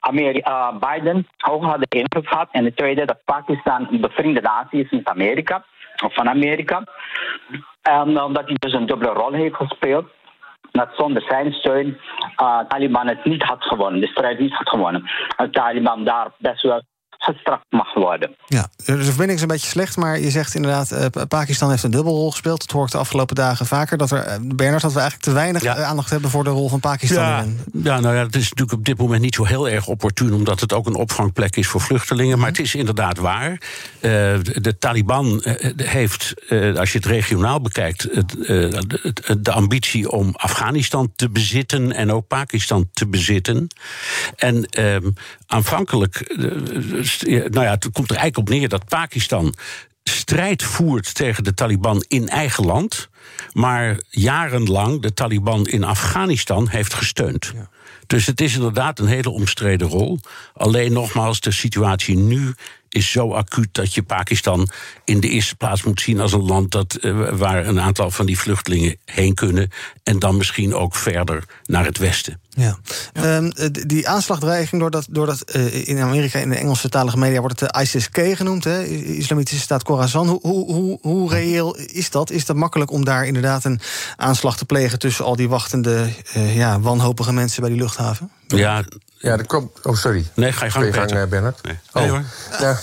Amerika, 0.00 0.78
Biden 0.78 1.28
hoog 1.36 1.64
hadden 1.64 1.88
invloed 1.88 2.28
gehad. 2.28 2.48
En 2.52 2.64
de 2.64 2.74
tweede, 2.74 3.04
dat 3.06 3.24
Pakistan 3.24 3.88
een 3.90 4.00
bevriende 4.00 4.40
natie 4.40 4.84
is 4.84 4.90
met 4.90 5.06
Amerika. 5.06 5.64
Of 6.04 6.14
van 6.14 6.28
Amerika. 6.28 6.84
En 7.88 8.22
omdat 8.22 8.44
hij 8.44 8.56
dus 8.58 8.72
een 8.72 8.86
dubbele 8.86 9.12
rol 9.12 9.32
heeft 9.32 9.54
gespeeld. 9.54 10.06
Dat 10.70 10.88
zonder 10.96 11.22
zijn 11.22 11.52
steun 11.52 11.98
uh, 12.42 12.58
Taliban 12.68 13.06
het 13.06 13.24
niet 13.24 13.42
had 13.42 13.64
gewonnen, 13.64 14.00
de 14.00 14.06
strijd 14.06 14.38
niet 14.38 14.54
had 14.54 14.68
gewonnen. 14.68 15.10
En 15.36 15.50
Taliban 15.50 16.04
daar 16.04 16.32
best 16.38 16.62
wel 16.62 16.82
gestraft 17.18 17.64
mag 17.70 17.94
worden. 17.94 18.36
Ja, 18.46 18.68
de 18.76 19.02
verbinding 19.02 19.32
is 19.32 19.40
een 19.40 19.48
beetje 19.48 19.66
slecht, 19.66 19.96
maar 19.96 20.20
je 20.20 20.30
zegt 20.30 20.54
inderdaad... 20.54 20.92
Uh, 20.92 21.22
Pakistan 21.28 21.70
heeft 21.70 21.82
een 21.82 21.90
dubbelrol 21.90 22.30
gespeeld. 22.30 22.60
Dat 22.60 22.70
hoor 22.70 22.84
ik 22.84 22.90
de 22.90 22.98
afgelopen 22.98 23.34
dagen 23.34 23.66
vaker. 23.66 23.98
Dat 23.98 24.10
er, 24.10 24.26
uh, 24.26 24.34
Bernard, 24.54 24.82
dat 24.82 24.92
we 24.92 25.00
eigenlijk 25.00 25.28
te 25.28 25.32
weinig 25.32 25.62
ja. 25.62 25.82
aandacht 25.82 26.10
hebben... 26.10 26.30
voor 26.30 26.44
de 26.44 26.50
rol 26.50 26.68
van 26.68 26.80
Pakistan. 26.80 27.24
Ja, 27.24 27.46
ja, 27.72 28.00
nou 28.00 28.14
ja, 28.14 28.22
het 28.22 28.34
is 28.34 28.42
natuurlijk 28.42 28.78
op 28.78 28.84
dit 28.84 28.98
moment 28.98 29.22
niet 29.22 29.34
zo 29.34 29.44
heel 29.44 29.68
erg 29.68 29.86
opportun... 29.86 30.32
omdat 30.32 30.60
het 30.60 30.72
ook 30.72 30.86
een 30.86 30.94
opvangplek 30.94 31.56
is 31.56 31.66
voor 31.66 31.80
vluchtelingen. 31.80 32.34
Mm. 32.34 32.40
Maar 32.40 32.50
het 32.50 32.58
is 32.58 32.74
inderdaad 32.74 33.18
waar. 33.18 33.50
Uh, 33.50 33.60
de, 34.00 34.60
de, 34.60 34.78
Taliban 34.78 35.42
heeft, 35.76 36.34
als 36.76 36.92
je 36.92 36.98
het 36.98 37.06
regionaal 37.06 37.60
bekijkt... 37.60 38.02
Het, 38.02 38.30
de, 38.30 39.40
de 39.40 39.52
ambitie 39.52 40.10
om 40.10 40.34
Afghanistan 40.36 41.12
te 41.16 41.30
bezitten... 41.30 41.92
en 41.92 42.12
ook 42.12 42.26
Pakistan 42.26 42.88
te 42.92 43.08
bezitten. 43.08 43.66
En 44.36 44.64
ehm, 44.64 45.10
aanvankelijk 45.46 46.36
nou 47.26 47.60
ja, 47.60 47.70
het 47.70 47.90
komt 47.92 48.10
er 48.10 48.16
eigenlijk 48.16 48.36
op 48.36 48.48
neer 48.48 48.68
dat 48.68 48.88
Pakistan 48.88 49.54
strijd 50.02 50.62
voert 50.62 51.14
tegen 51.14 51.44
de 51.44 51.54
Taliban 51.54 52.04
in 52.08 52.28
eigen 52.28 52.64
land, 52.64 53.08
maar 53.52 54.00
jarenlang 54.08 55.02
de 55.02 55.14
Taliban 55.14 55.66
in 55.66 55.84
Afghanistan 55.84 56.68
heeft 56.68 56.94
gesteund. 56.94 57.52
Ja. 57.54 57.68
Dus 58.06 58.26
het 58.26 58.40
is 58.40 58.54
inderdaad 58.54 58.98
een 58.98 59.06
hele 59.06 59.30
omstreden 59.30 59.88
rol. 59.88 60.18
Alleen 60.54 60.92
nogmaals, 60.92 61.40
de 61.40 61.50
situatie 61.50 62.16
nu 62.16 62.54
is 62.88 63.10
zo 63.10 63.32
acuut 63.32 63.68
dat 63.72 63.94
je 63.94 64.02
Pakistan 64.02 64.68
in 65.04 65.20
de 65.20 65.28
eerste 65.28 65.56
plaats 65.56 65.82
moet 65.82 66.00
zien 66.00 66.20
als 66.20 66.32
een 66.32 66.44
land 66.44 66.70
dat, 66.70 66.98
uh, 67.00 67.28
waar 67.30 67.66
een 67.66 67.80
aantal 67.80 68.10
van 68.10 68.26
die 68.26 68.38
vluchtelingen 68.38 68.96
heen 69.04 69.34
kunnen. 69.34 69.70
En 70.02 70.18
dan 70.18 70.36
misschien 70.36 70.74
ook 70.74 70.94
verder 70.94 71.44
naar 71.64 71.84
het 71.84 71.98
westen. 71.98 72.40
Ja. 72.58 72.78
Ehm, 73.12 73.50
die 73.86 74.08
aanslagdreiging, 74.08 74.80
doordat, 74.80 75.06
doordat 75.10 75.56
uh, 75.56 75.88
in 75.88 75.98
Amerika 75.98 76.38
in 76.38 76.48
de 76.48 76.56
Engelse 76.56 76.88
talige 76.88 77.18
media 77.18 77.40
wordt 77.40 77.60
het 77.60 77.72
de 77.72 77.80
ISIS-K 77.80 78.36
genoemd, 78.36 78.64
hè, 78.64 78.84
Islamitische 78.84 79.62
staat 79.62 79.82
Khorasan. 79.82 80.28
Hoe, 80.28 80.40
hoe, 80.42 80.72
hoe, 80.72 80.98
hoe, 81.02 81.30
reëel 81.30 81.76
is 81.76 82.10
dat? 82.10 82.30
Is 82.30 82.46
dat 82.46 82.56
makkelijk 82.56 82.90
om 82.90 83.04
daar 83.04 83.26
inderdaad 83.26 83.64
een 83.64 83.80
aanslag 84.16 84.56
te 84.56 84.64
plegen 84.64 84.98
tussen 84.98 85.24
al 85.24 85.36
die 85.36 85.48
wachtende, 85.48 86.08
uh, 86.36 86.56
ja, 86.56 86.80
wanhopige 86.80 87.32
mensen 87.32 87.60
bij 87.60 87.70
die 87.70 87.80
luchthaven? 87.80 88.30
Ja, 88.46 88.84
ja, 89.20 89.36
dat 89.36 89.46
komt. 89.46 89.70
Oh, 89.82 89.94
sorry. 89.94 90.26
Nee, 90.34 90.52
ga 90.52 90.64
je 90.64 90.70
gang, 90.70 90.94
gang 90.94 91.12
uh, 91.12 91.24
Bernard. 91.24 91.62
Nee, 91.62 91.78
oh. 91.92 92.02
nee 92.02 92.10
hoor. 92.10 92.22
Ja, 92.60 92.78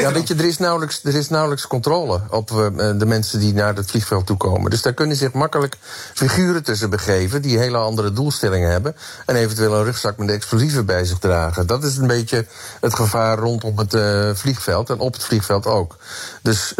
ja, 0.00 0.12
weet 0.12 0.28
je, 0.28 0.34
er 0.34 0.44
is, 0.44 0.58
nauwelijks, 0.58 1.04
er 1.04 1.14
is 1.14 1.28
nauwelijks 1.28 1.66
controle 1.66 2.20
op 2.30 2.50
uh, 2.50 2.66
de 2.98 3.06
mensen 3.06 3.38
die 3.38 3.54
naar 3.54 3.74
het 3.74 3.90
vliegveld 3.90 4.26
toe 4.26 4.36
komen. 4.36 4.70
Dus 4.70 4.82
daar 4.82 4.92
kunnen 4.92 5.16
zich 5.16 5.32
makkelijk 5.32 5.76
figuren 6.14 6.62
tussen 6.62 6.90
begeven 6.90 7.42
die 7.42 7.58
hele 7.58 7.76
andere 7.76 8.12
doelstellingen 8.12 8.70
hebben. 8.70 8.96
En 9.26 9.36
eventueel 9.36 9.74
een 9.74 9.84
rugzak 9.84 10.16
met 10.16 10.30
explosieven 10.30 10.86
bij 10.86 11.04
zich 11.04 11.18
dragen. 11.18 11.66
Dat 11.66 11.84
is 11.84 11.96
een 11.96 12.06
beetje 12.06 12.46
het 12.80 12.94
gevaar 12.94 13.38
rondom 13.38 13.78
het 13.78 13.94
uh, 13.94 14.30
vliegveld 14.34 14.90
en 14.90 14.98
op 14.98 15.12
het 15.12 15.24
vliegveld 15.24 15.66
ook. 15.66 15.96
Dus 16.42 16.74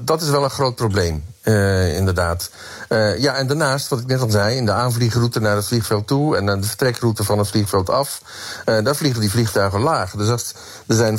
dat 0.00 0.22
is 0.22 0.28
wel 0.28 0.44
een 0.44 0.50
groot 0.50 0.74
probleem. 0.74 1.24
Uh, 1.44 1.96
inderdaad. 1.96 2.50
Uh, 2.88 3.18
ja, 3.18 3.34
en 3.34 3.46
daarnaast, 3.46 3.88
wat 3.88 4.00
ik 4.00 4.06
net 4.06 4.20
al 4.20 4.30
zei, 4.30 4.56
in 4.56 4.66
de 4.66 4.72
aanvliegroute 4.72 5.40
naar 5.40 5.56
het 5.56 5.66
vliegveld 5.66 6.06
toe 6.06 6.36
en 6.36 6.46
de 6.46 6.66
vertrekroute 6.66 7.24
van 7.24 7.38
het 7.38 7.48
vliegveld 7.48 7.90
af, 7.90 8.22
uh, 8.66 8.84
daar 8.84 8.96
vliegen 8.96 9.20
die 9.20 9.30
vliegtuigen 9.30 9.80
laag. 9.80 10.10
Dus 10.10 10.28
als, 10.28 10.54
er 10.86 10.94
zijn 10.94 11.18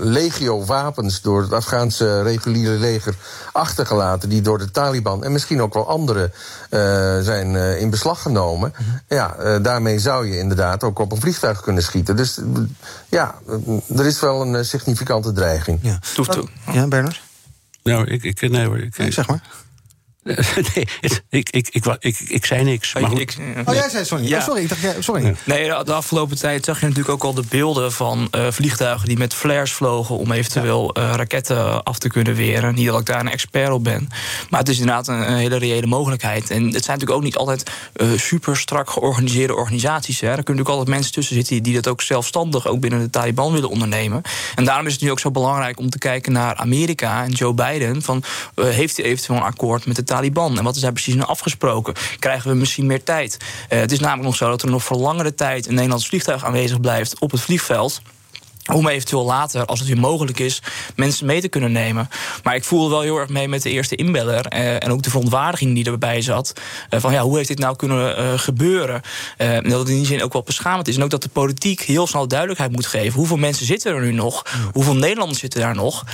legio 0.00 0.64
wapens 0.64 1.20
door 1.20 1.42
het 1.42 1.52
Afghaanse 1.52 2.22
reguliere 2.22 2.78
leger 2.78 3.14
achtergelaten, 3.52 4.28
die 4.28 4.42
door 4.42 4.58
de 4.58 4.70
Taliban 4.70 5.24
en 5.24 5.32
misschien 5.32 5.62
ook 5.62 5.74
wel 5.74 5.88
anderen 5.88 6.32
zijn 7.24 7.56
in 7.56 7.90
beslag 7.90 8.22
genomen. 8.22 8.74
Mm 8.78 8.86
-hmm. 8.86 9.00
Ja, 9.08 9.58
daarmee 9.58 9.98
zou 9.98 10.26
je 10.26 10.38
inderdaad 10.38 10.84
ook 10.84 10.98
op 10.98 11.12
een 11.12 11.20
vliegtuig 11.20 11.60
kunnen 11.60 11.82
schieten. 11.82 12.16
Dus 12.16 12.38
ja, 13.08 13.34
er 13.96 14.06
is 14.06 14.20
wel 14.20 14.42
een 14.42 14.64
significante 14.64 15.32
dreiging. 15.32 15.78
Ja, 15.82 15.98
ja 16.72 16.86
Bernard? 16.86 17.25
Nou, 17.86 18.06
ik, 18.06 18.22
ik, 18.22 18.50
nee 18.50 18.66
hoor. 18.66 18.78
Ik, 18.78 19.12
zeg 19.12 19.28
maar. 19.28 19.40
nee, 20.74 20.88
ik, 21.28 21.50
ik, 21.50 21.68
ik, 21.70 21.84
ik, 21.98 22.18
ik, 22.18 22.46
zei 22.46 22.64
niks. 22.64 22.94
Maar 22.94 23.20
ik, 23.20 23.36
oh, 23.64 23.74
jij 23.74 23.88
zei 23.88 24.04
sorry. 24.04 24.28
Ja. 24.28 24.38
Oh, 24.38 24.44
sorry, 24.44 24.62
ik 24.62 24.68
dacht, 24.68 25.04
sorry. 25.04 25.34
Nee, 25.44 25.68
de 25.84 25.92
afgelopen 25.92 26.38
tijd 26.38 26.64
zag 26.64 26.80
je 26.80 26.86
natuurlijk 26.86 27.14
ook 27.14 27.24
al 27.24 27.34
de 27.34 27.44
beelden 27.48 27.92
van 27.92 28.28
uh, 28.34 28.46
vliegtuigen 28.50 29.08
die 29.08 29.18
met 29.18 29.34
flares 29.34 29.72
vlogen 29.72 30.16
om 30.16 30.32
eventueel 30.32 30.90
ja. 30.92 31.02
uh, 31.02 31.14
raketten 31.14 31.82
af 31.82 31.98
te 31.98 32.08
kunnen 32.08 32.34
weren. 32.34 32.74
Niet 32.74 32.86
dat 32.86 33.00
ik 33.00 33.06
daar 33.06 33.20
een 33.20 33.30
expert 33.30 33.70
op 33.70 33.84
ben. 33.84 34.08
Maar 34.50 34.60
het 34.60 34.68
is 34.68 34.78
inderdaad 34.78 35.08
een, 35.08 35.30
een 35.30 35.36
hele 35.36 35.56
reële 35.56 35.86
mogelijkheid. 35.86 36.50
En 36.50 36.64
het 36.64 36.84
zijn 36.84 36.98
natuurlijk 36.98 37.10
ook 37.10 37.22
niet 37.22 37.36
altijd 37.36 37.70
uh, 37.96 38.18
super 38.18 38.56
strak 38.56 38.90
georganiseerde 38.90 39.54
organisaties. 39.54 40.20
Hè. 40.20 40.26
Er 40.26 40.42
kunnen 40.42 40.54
natuurlijk 40.54 40.78
altijd 40.78 40.96
mensen 40.96 41.12
tussen 41.12 41.34
zitten 41.34 41.62
die 41.62 41.74
dat 41.74 41.88
ook 41.88 42.02
zelfstandig 42.02 42.66
ook 42.66 42.80
binnen 42.80 43.00
de 43.00 43.10
Taliban 43.10 43.52
willen 43.52 43.70
ondernemen. 43.70 44.22
En 44.54 44.64
daarom 44.64 44.86
is 44.86 44.92
het 44.92 45.02
nu 45.02 45.10
ook 45.10 45.20
zo 45.20 45.30
belangrijk 45.30 45.78
om 45.78 45.90
te 45.90 45.98
kijken 45.98 46.32
naar 46.32 46.54
Amerika 46.56 47.24
en 47.24 47.30
Joe 47.30 47.54
Biden. 47.54 48.02
Van, 48.02 48.22
heeft 48.54 48.96
hij 48.96 49.06
eventueel 49.06 49.38
een 49.38 49.44
akkoord 49.44 49.86
met 49.86 49.96
de 49.96 50.02
Taliban? 50.02 50.15
Taliban? 50.16 50.58
En 50.58 50.64
wat 50.64 50.76
is 50.76 50.82
daar 50.82 50.92
precies 50.92 51.22
afgesproken? 51.22 51.94
Krijgen 52.18 52.50
we 52.50 52.56
misschien 52.56 52.86
meer 52.86 53.02
tijd? 53.02 53.36
Uh, 53.40 53.78
het 53.78 53.92
is 53.92 54.00
namelijk 54.00 54.24
nog 54.26 54.36
zo 54.36 54.48
dat 54.48 54.62
er 54.62 54.70
nog 54.70 54.84
voor 54.84 54.96
langere 54.96 55.34
tijd 55.34 55.66
een 55.66 55.74
Nederlands 55.74 56.08
vliegtuig 56.08 56.44
aanwezig 56.44 56.80
blijft 56.80 57.18
op 57.18 57.30
het 57.30 57.40
vliegveld 57.40 58.00
om 58.72 58.88
eventueel 58.88 59.24
later, 59.24 59.64
als 59.64 59.78
het 59.78 59.88
weer 59.88 59.98
mogelijk 59.98 60.38
is, 60.38 60.62
mensen 60.96 61.26
mee 61.26 61.40
te 61.40 61.48
kunnen 61.48 61.72
nemen. 61.72 62.08
Maar 62.42 62.54
ik 62.54 62.64
voelde 62.64 62.88
wel 62.88 63.00
heel 63.00 63.18
erg 63.18 63.28
mee 63.28 63.48
met 63.48 63.62
de 63.62 63.70
eerste 63.70 63.96
inbeller. 63.96 64.46
Eh, 64.46 64.82
en 64.82 64.90
ook 64.90 65.02
de 65.02 65.10
verontwaardiging 65.10 65.74
die 65.74 65.84
erbij 65.84 66.22
zat. 66.22 66.52
Uh, 66.90 67.00
van 67.00 67.12
ja, 67.12 67.22
hoe 67.22 67.36
heeft 67.36 67.48
dit 67.48 67.58
nou 67.58 67.76
kunnen 67.76 68.18
uh, 68.18 68.38
gebeuren? 68.38 69.02
en 69.36 69.68
dat 69.68 69.78
het 69.78 69.88
in 69.88 69.96
die 69.96 70.06
zin 70.06 70.22
ook 70.22 70.32
wel 70.32 70.42
beschamend 70.42 70.88
is. 70.88 70.96
En 70.96 71.02
ook 71.02 71.10
dat 71.10 71.22
de 71.22 71.28
politiek 71.28 71.80
heel 71.80 72.06
snel 72.06 72.28
duidelijkheid 72.28 72.72
moet 72.72 72.86
geven. 72.86 73.12
Hoeveel 73.12 73.36
mensen 73.36 73.66
zitten 73.66 73.94
er 73.94 74.00
nu 74.00 74.12
nog? 74.12 74.44
Hoeveel 74.72 74.96
Nederlanders 74.96 75.40
zitten 75.40 75.60
daar 75.60 75.74
nog? 75.74 76.04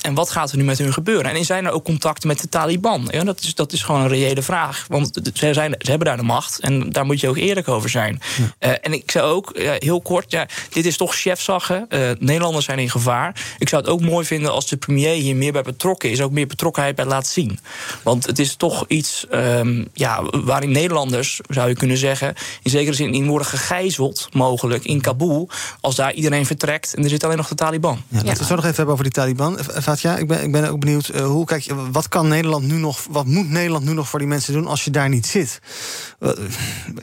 en 0.00 0.14
wat 0.14 0.30
gaat 0.30 0.50
er 0.50 0.56
nu 0.56 0.64
met 0.64 0.78
hun 0.78 0.92
gebeuren? 0.92 1.30
En 1.30 1.44
zijn 1.44 1.64
er 1.64 1.72
ook 1.72 1.84
contacten 1.84 2.28
met 2.28 2.40
de 2.40 2.48
Taliban? 2.48 3.08
Ja, 3.10 3.24
dat, 3.24 3.40
is, 3.40 3.54
dat 3.54 3.72
is 3.72 3.82
gewoon 3.82 4.00
een 4.00 4.08
reële 4.08 4.42
vraag. 4.42 4.84
Want 4.88 5.20
ze, 5.34 5.52
zijn, 5.52 5.74
ze 5.78 5.90
hebben 5.90 6.06
daar 6.06 6.16
de 6.16 6.22
macht. 6.22 6.60
En 6.60 6.92
daar 6.92 7.06
moet 7.06 7.20
je 7.20 7.28
ook 7.28 7.36
eerlijk 7.36 7.68
over 7.68 7.90
zijn. 7.90 8.20
Ja. 8.58 8.78
en 8.78 8.92
ik 8.92 9.10
zei 9.10 9.24
ook, 9.24 9.52
heel 9.78 10.00
kort, 10.00 10.30
ja, 10.30 10.46
dit 10.70 10.86
is 10.86 10.96
toch 10.96 11.14
chefzag 11.14 11.70
uh, 11.80 12.10
Nederlanders 12.18 12.64
zijn 12.64 12.78
in 12.78 12.90
gevaar. 12.90 13.44
Ik 13.58 13.68
zou 13.68 13.82
het 13.82 13.90
ook 13.90 14.00
mooi 14.00 14.26
vinden 14.26 14.52
als 14.52 14.68
de 14.68 14.76
premier 14.76 15.14
hier 15.14 15.36
meer 15.36 15.52
bij 15.52 15.62
betrokken 15.62 16.10
is. 16.10 16.20
Ook 16.20 16.30
meer 16.30 16.46
betrokkenheid 16.46 16.96
bij 16.96 17.04
laat 17.04 17.26
zien. 17.26 17.58
Want 18.02 18.26
het 18.26 18.38
is 18.38 18.54
toch 18.54 18.84
iets 18.88 19.26
um, 19.30 19.88
ja, 19.92 20.22
waarin 20.30 20.70
Nederlanders, 20.70 21.40
zou 21.48 21.68
je 21.68 21.74
kunnen 21.74 21.96
zeggen... 21.96 22.34
in 22.62 22.70
zekere 22.70 22.96
zin 22.96 23.14
in 23.14 23.26
worden 23.26 23.46
gegijzeld, 23.46 24.28
mogelijk, 24.32 24.84
in 24.84 25.00
Kabul... 25.00 25.48
als 25.80 25.94
daar 25.94 26.12
iedereen 26.12 26.46
vertrekt 26.46 26.94
en 26.94 27.02
er 27.02 27.08
zit 27.08 27.24
alleen 27.24 27.36
nog 27.36 27.48
de 27.48 27.54
Taliban. 27.54 28.02
Ja, 28.08 28.16
laten 28.16 28.32
we 28.32 28.38
het 28.38 28.46
zo 28.46 28.54
nog 28.54 28.64
even 28.64 28.76
hebben 28.76 28.92
over 28.92 29.04
die 29.04 29.12
Taliban. 29.12 29.58
Fatja, 29.82 30.16
ik 30.16 30.28
ben, 30.28 30.42
ik 30.42 30.52
ben 30.52 30.70
ook 30.70 30.80
benieuwd, 30.80 31.10
uh, 31.14 31.26
hoe 31.26 31.44
kijk 31.44 31.62
je, 31.62 31.90
wat 31.90 32.08
kan 32.08 32.28
Nederland 32.28 32.64
nu 32.64 32.76
nog... 32.76 33.06
wat 33.10 33.26
moet 33.26 33.50
Nederland 33.50 33.84
nu 33.84 33.92
nog 33.92 34.08
voor 34.08 34.18
die 34.18 34.28
mensen 34.28 34.52
doen 34.52 34.66
als 34.66 34.84
je 34.84 34.90
daar 34.90 35.08
niet 35.08 35.26
zit? 35.26 35.60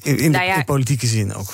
In, 0.02 0.18
in, 0.18 0.32
nou 0.32 0.46
ja, 0.46 0.54
de, 0.54 0.60
in 0.60 0.66
politieke 0.66 1.08
zin 1.08 1.34
ook 1.34 1.54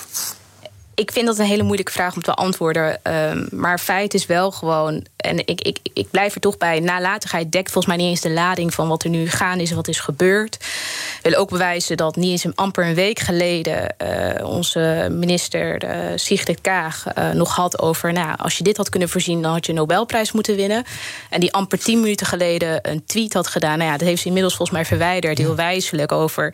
ik 0.99 1.11
vind 1.11 1.25
dat 1.25 1.37
een 1.37 1.45
hele 1.45 1.63
moeilijke 1.63 1.91
vraag 1.91 2.15
om 2.15 2.21
te 2.21 2.33
beantwoorden. 2.35 2.99
Um, 3.03 3.47
maar 3.51 3.79
feit 3.79 4.13
is 4.13 4.25
wel 4.25 4.51
gewoon. 4.51 5.05
En 5.15 5.37
ik, 5.37 5.61
ik, 5.61 5.79
ik 5.93 6.09
blijf 6.11 6.35
er 6.35 6.41
toch 6.41 6.57
bij. 6.57 6.79
Nalatigheid 6.79 7.51
dekt 7.51 7.71
volgens 7.71 7.95
mij 7.95 8.03
niet 8.03 8.09
eens 8.09 8.21
de 8.21 8.31
lading 8.31 8.73
van 8.73 8.87
wat 8.87 9.03
er 9.03 9.09
nu 9.09 9.29
gaan 9.29 9.59
is 9.59 9.69
en 9.69 9.75
wat 9.75 9.87
is 9.87 9.99
gebeurd. 9.99 10.55
Ik 10.55 11.29
wil 11.29 11.39
ook 11.39 11.49
bewijzen 11.49 11.97
dat 11.97 12.15
niet 12.15 12.31
eens 12.31 12.43
een, 12.43 12.55
amper 12.55 12.85
een 12.85 12.93
week 12.93 13.19
geleden. 13.19 13.95
Uh, 14.03 14.47
onze 14.47 15.07
minister 15.11 15.83
uh, 15.83 16.11
Sigrid 16.15 16.61
Kaag 16.61 17.05
uh, 17.17 17.29
nog 17.29 17.55
had 17.55 17.79
over. 17.79 18.13
Nou, 18.13 18.37
als 18.37 18.57
je 18.57 18.63
dit 18.63 18.77
had 18.77 18.89
kunnen 18.89 19.09
voorzien, 19.09 19.41
dan 19.41 19.51
had 19.51 19.65
je 19.65 19.71
een 19.71 19.77
Nobelprijs 19.77 20.31
moeten 20.31 20.55
winnen. 20.55 20.83
En 21.29 21.39
die 21.39 21.53
amper 21.53 21.79
tien 21.79 21.99
minuten 21.99 22.25
geleden 22.25 22.79
een 22.81 23.05
tweet 23.05 23.33
had 23.33 23.47
gedaan. 23.47 23.77
Nou 23.77 23.91
ja, 23.91 23.97
dat 23.97 24.07
heeft 24.07 24.21
ze 24.21 24.27
inmiddels 24.27 24.55
volgens 24.55 24.77
mij 24.77 24.87
verwijderd. 24.87 25.37
Heel 25.37 25.55
wijzelijk 25.55 26.11
over 26.11 26.53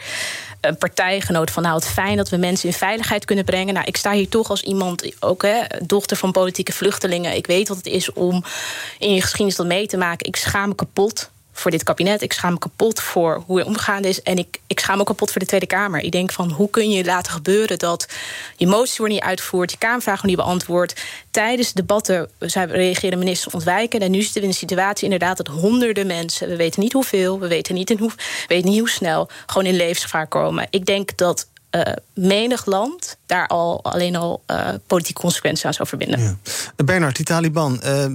een 0.62 0.78
partijgenoot 0.78 1.52
van 1.52 1.64
nou 1.64 1.76
het 1.76 1.88
fijn 1.88 2.18
dat 2.18 2.30
we 2.30 2.38
mensen 2.38 2.70
in 2.70 2.76
veiligheid 2.76 3.26
kunnen 3.26 3.46
brengen. 3.46 3.74
Nou, 3.74 3.86
ik 3.86 3.98
sta 3.98 4.12
hier 4.12 4.30
toch 4.36 4.50
als 4.50 4.62
iemand, 4.62 5.12
ook 5.20 5.42
hè, 5.42 5.62
dochter 5.84 6.18
van 6.18 6.32
politieke 6.32 6.74
vluchtelingen. 6.74 7.36
Ik 7.36 7.48
weet 7.48 7.68
wat 7.68 7.78
het 7.78 7.86
is 7.86 8.14
om 8.14 8.44
in 9.00 9.14
je 9.14 9.22
geschiedenis 9.22 9.56
dat 9.56 9.66
mee 9.66 9.88
te 9.88 9.98
maken. 9.98 10.28
Ik 10.28 10.36
schaam 10.36 10.70
me 10.70 10.76
kapot 10.76 11.30
voor 11.52 11.72
dit 11.72 11.84
kabinet. 11.84 12.22
Ik 12.22 12.34
schaam 12.34 12.54
me 12.54 12.60
kapot 12.60 13.02
voor 13.02 13.44
hoe 13.46 13.60
er 13.60 13.66
omgegaan 13.66 14.04
is. 14.04 14.22
En 14.22 14.38
ik, 14.38 14.60
ik 14.68 14.80
schaam 14.80 14.98
me 14.98 15.04
kapot 15.04 15.32
voor 15.32 15.40
de 15.42 15.48
Tweede 15.48 15.66
Kamer. 15.66 16.02
Ik 16.02 16.12
denk 16.12 16.32
van 16.32 16.52
hoe 16.52 16.70
kun 16.70 16.90
je 16.90 17.06
laten 17.06 17.32
gebeuren 17.32 17.80
dat 17.80 18.08
je 18.58 18.68
moties 18.68 18.98
worden 18.98 19.16
niet 19.16 19.26
uitgevoerd, 19.26 19.72
je 19.72 19.78
Kamervragen 19.78 20.28
niet 20.28 20.38
beantwoord. 20.38 21.02
Tijdens 21.32 21.74
debatten 21.74 22.30
reageren 22.40 23.20
ministers 23.20 23.54
ontwijken. 23.54 24.00
En 24.00 24.12
nu 24.12 24.22
zitten 24.22 24.42
we 24.42 24.48
in 24.48 24.54
een 24.54 24.60
situatie 24.60 25.04
inderdaad 25.04 25.38
dat 25.38 25.48
honderden 25.48 26.08
mensen, 26.08 26.48
we 26.48 26.56
weten 26.56 26.82
niet 26.82 26.94
hoeveel, 26.94 27.40
we 27.40 27.48
weten 27.48 27.76
niet, 27.76 27.90
in 27.90 27.98
hoe, 27.98 28.12
weten 28.48 28.70
niet 28.70 28.80
hoe 28.80 28.90
snel, 28.90 29.30
gewoon 29.46 29.66
in 29.66 29.76
levensgevaar 29.76 30.28
komen. 30.28 30.68
Ik 30.70 30.86
denk 30.86 31.18
dat 31.18 31.48
uh, 31.76 31.82
menig 32.14 32.66
land 32.66 33.18
daar 33.26 33.48
al 33.48 33.84
alleen 33.84 34.16
al 34.16 34.44
uh, 34.52 34.68
politieke 34.88 35.22
consequenties 35.22 35.66
aan 35.66 35.74
zou 35.74 35.88
verbinden. 35.88 36.20
Ja. 36.20 36.36
Bernard, 36.86 37.16
die 37.16 37.26
Taliban, 37.26 37.82
uh, 37.86 38.06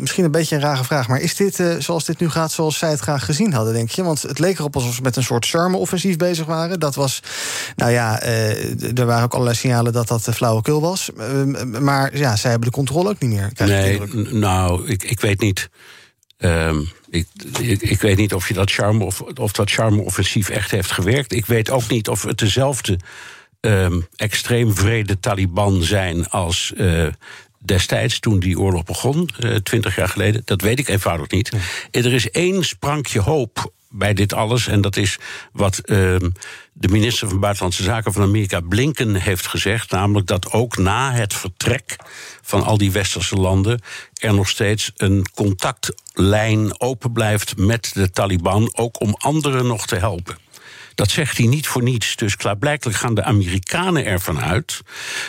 misschien 0.00 0.24
een 0.24 0.30
beetje 0.30 0.54
een 0.54 0.60
rare 0.60 0.84
vraag, 0.84 1.08
maar 1.08 1.20
is 1.20 1.36
dit 1.36 1.62
zoals 1.78 2.04
dit 2.04 2.20
nu 2.20 2.30
gaat, 2.30 2.52
zoals 2.52 2.78
zij 2.78 2.90
het 2.90 3.00
graag 3.00 3.24
gezien 3.24 3.52
hadden, 3.52 3.72
denk 3.72 3.90
je? 3.90 4.02
Want 4.02 4.22
het 4.22 4.38
leek 4.38 4.58
erop 4.58 4.74
alsof 4.74 4.94
ze 4.94 5.02
met 5.02 5.16
een 5.16 5.22
soort 5.22 5.46
charme-offensief 5.46 6.16
bezig 6.16 6.46
waren. 6.46 6.80
Dat 6.80 6.94
was, 6.94 7.22
nou 7.76 7.90
ja, 7.90 8.20
er 8.20 9.06
waren 9.06 9.24
ook 9.24 9.32
allerlei 9.32 9.56
signalen 9.56 9.92
dat 9.92 10.08
dat 10.08 10.22
flauwekul 10.22 10.80
was. 10.80 11.10
maar 11.80 12.16
ja, 12.16 12.36
zij 12.36 12.50
hebben 12.50 12.68
de 12.68 12.74
controle 12.74 13.08
ook 13.08 13.20
niet 13.20 13.30
meer. 13.30 13.50
Nee, 13.56 14.00
nou, 14.30 14.88
ik, 14.88 15.02
ik 15.02 15.20
weet 15.20 15.40
niet. 15.40 15.68
Um, 16.38 16.88
ik, 17.10 17.26
ik, 17.60 17.82
ik, 17.82 18.00
weet 18.00 18.16
niet 18.16 18.34
of, 18.34 18.48
je 18.48 18.54
dat 18.54 18.70
charme 18.70 19.04
of, 19.04 19.20
of 19.20 19.52
dat 19.52 19.70
charme-offensief 19.70 20.48
echt 20.48 20.70
heeft 20.70 20.90
gewerkt. 20.90 21.32
Ik 21.32 21.46
weet 21.46 21.70
ook 21.70 21.88
niet 21.88 22.08
of 22.08 22.22
het 22.22 22.38
dezelfde 22.38 22.98
um, 23.60 24.06
extreem 24.16 24.74
vrede 24.74 25.20
Taliban 25.20 25.82
zijn 25.82 26.28
als 26.28 26.72
uh, 26.76 27.06
destijds 27.58 28.18
toen 28.18 28.38
die 28.38 28.58
oorlog 28.58 28.84
begon, 28.84 29.28
uh, 29.40 29.54
twintig 29.54 29.96
jaar 29.96 30.08
geleden. 30.08 30.42
Dat 30.44 30.60
weet 30.60 30.78
ik 30.78 30.88
eenvoudig 30.88 31.30
niet. 31.30 31.52
Er 31.90 32.12
is 32.12 32.30
één 32.30 32.64
sprankje 32.64 33.20
hoop 33.20 33.72
bij 33.88 34.14
dit 34.14 34.32
alles. 34.32 34.66
En 34.66 34.80
dat 34.80 34.96
is 34.96 35.18
wat 35.52 35.80
uh, 35.84 36.16
de 36.76 36.88
minister 36.88 37.28
van 37.28 37.40
Buitenlandse 37.40 37.82
Zaken 37.82 38.12
van 38.12 38.22
Amerika, 38.22 38.60
Blinken, 38.60 39.14
heeft 39.14 39.46
gezegd. 39.46 39.90
Namelijk 39.90 40.26
dat 40.26 40.52
ook 40.52 40.76
na 40.76 41.12
het 41.12 41.34
vertrek 41.34 41.96
van 42.42 42.62
al 42.64 42.78
die 42.78 42.92
westerse 42.92 43.36
landen 43.36 43.80
er 44.14 44.34
nog 44.34 44.48
steeds 44.48 44.92
een 44.96 45.26
contactlijn 45.34 46.80
open 46.80 47.12
blijft 47.12 47.56
met 47.56 47.90
de 47.94 48.10
Taliban. 48.10 48.70
Ook 48.74 49.00
om 49.00 49.14
anderen 49.18 49.66
nog 49.66 49.86
te 49.86 49.96
helpen. 49.96 50.43
Dat 50.94 51.10
zegt 51.10 51.38
hij 51.38 51.46
niet 51.46 51.66
voor 51.66 51.82
niets. 51.82 52.16
Dus 52.16 52.36
klaarblijkelijk 52.36 52.98
gaan 52.98 53.14
de 53.14 53.24
Amerikanen 53.24 54.04
ervan 54.04 54.40
uit 54.40 54.80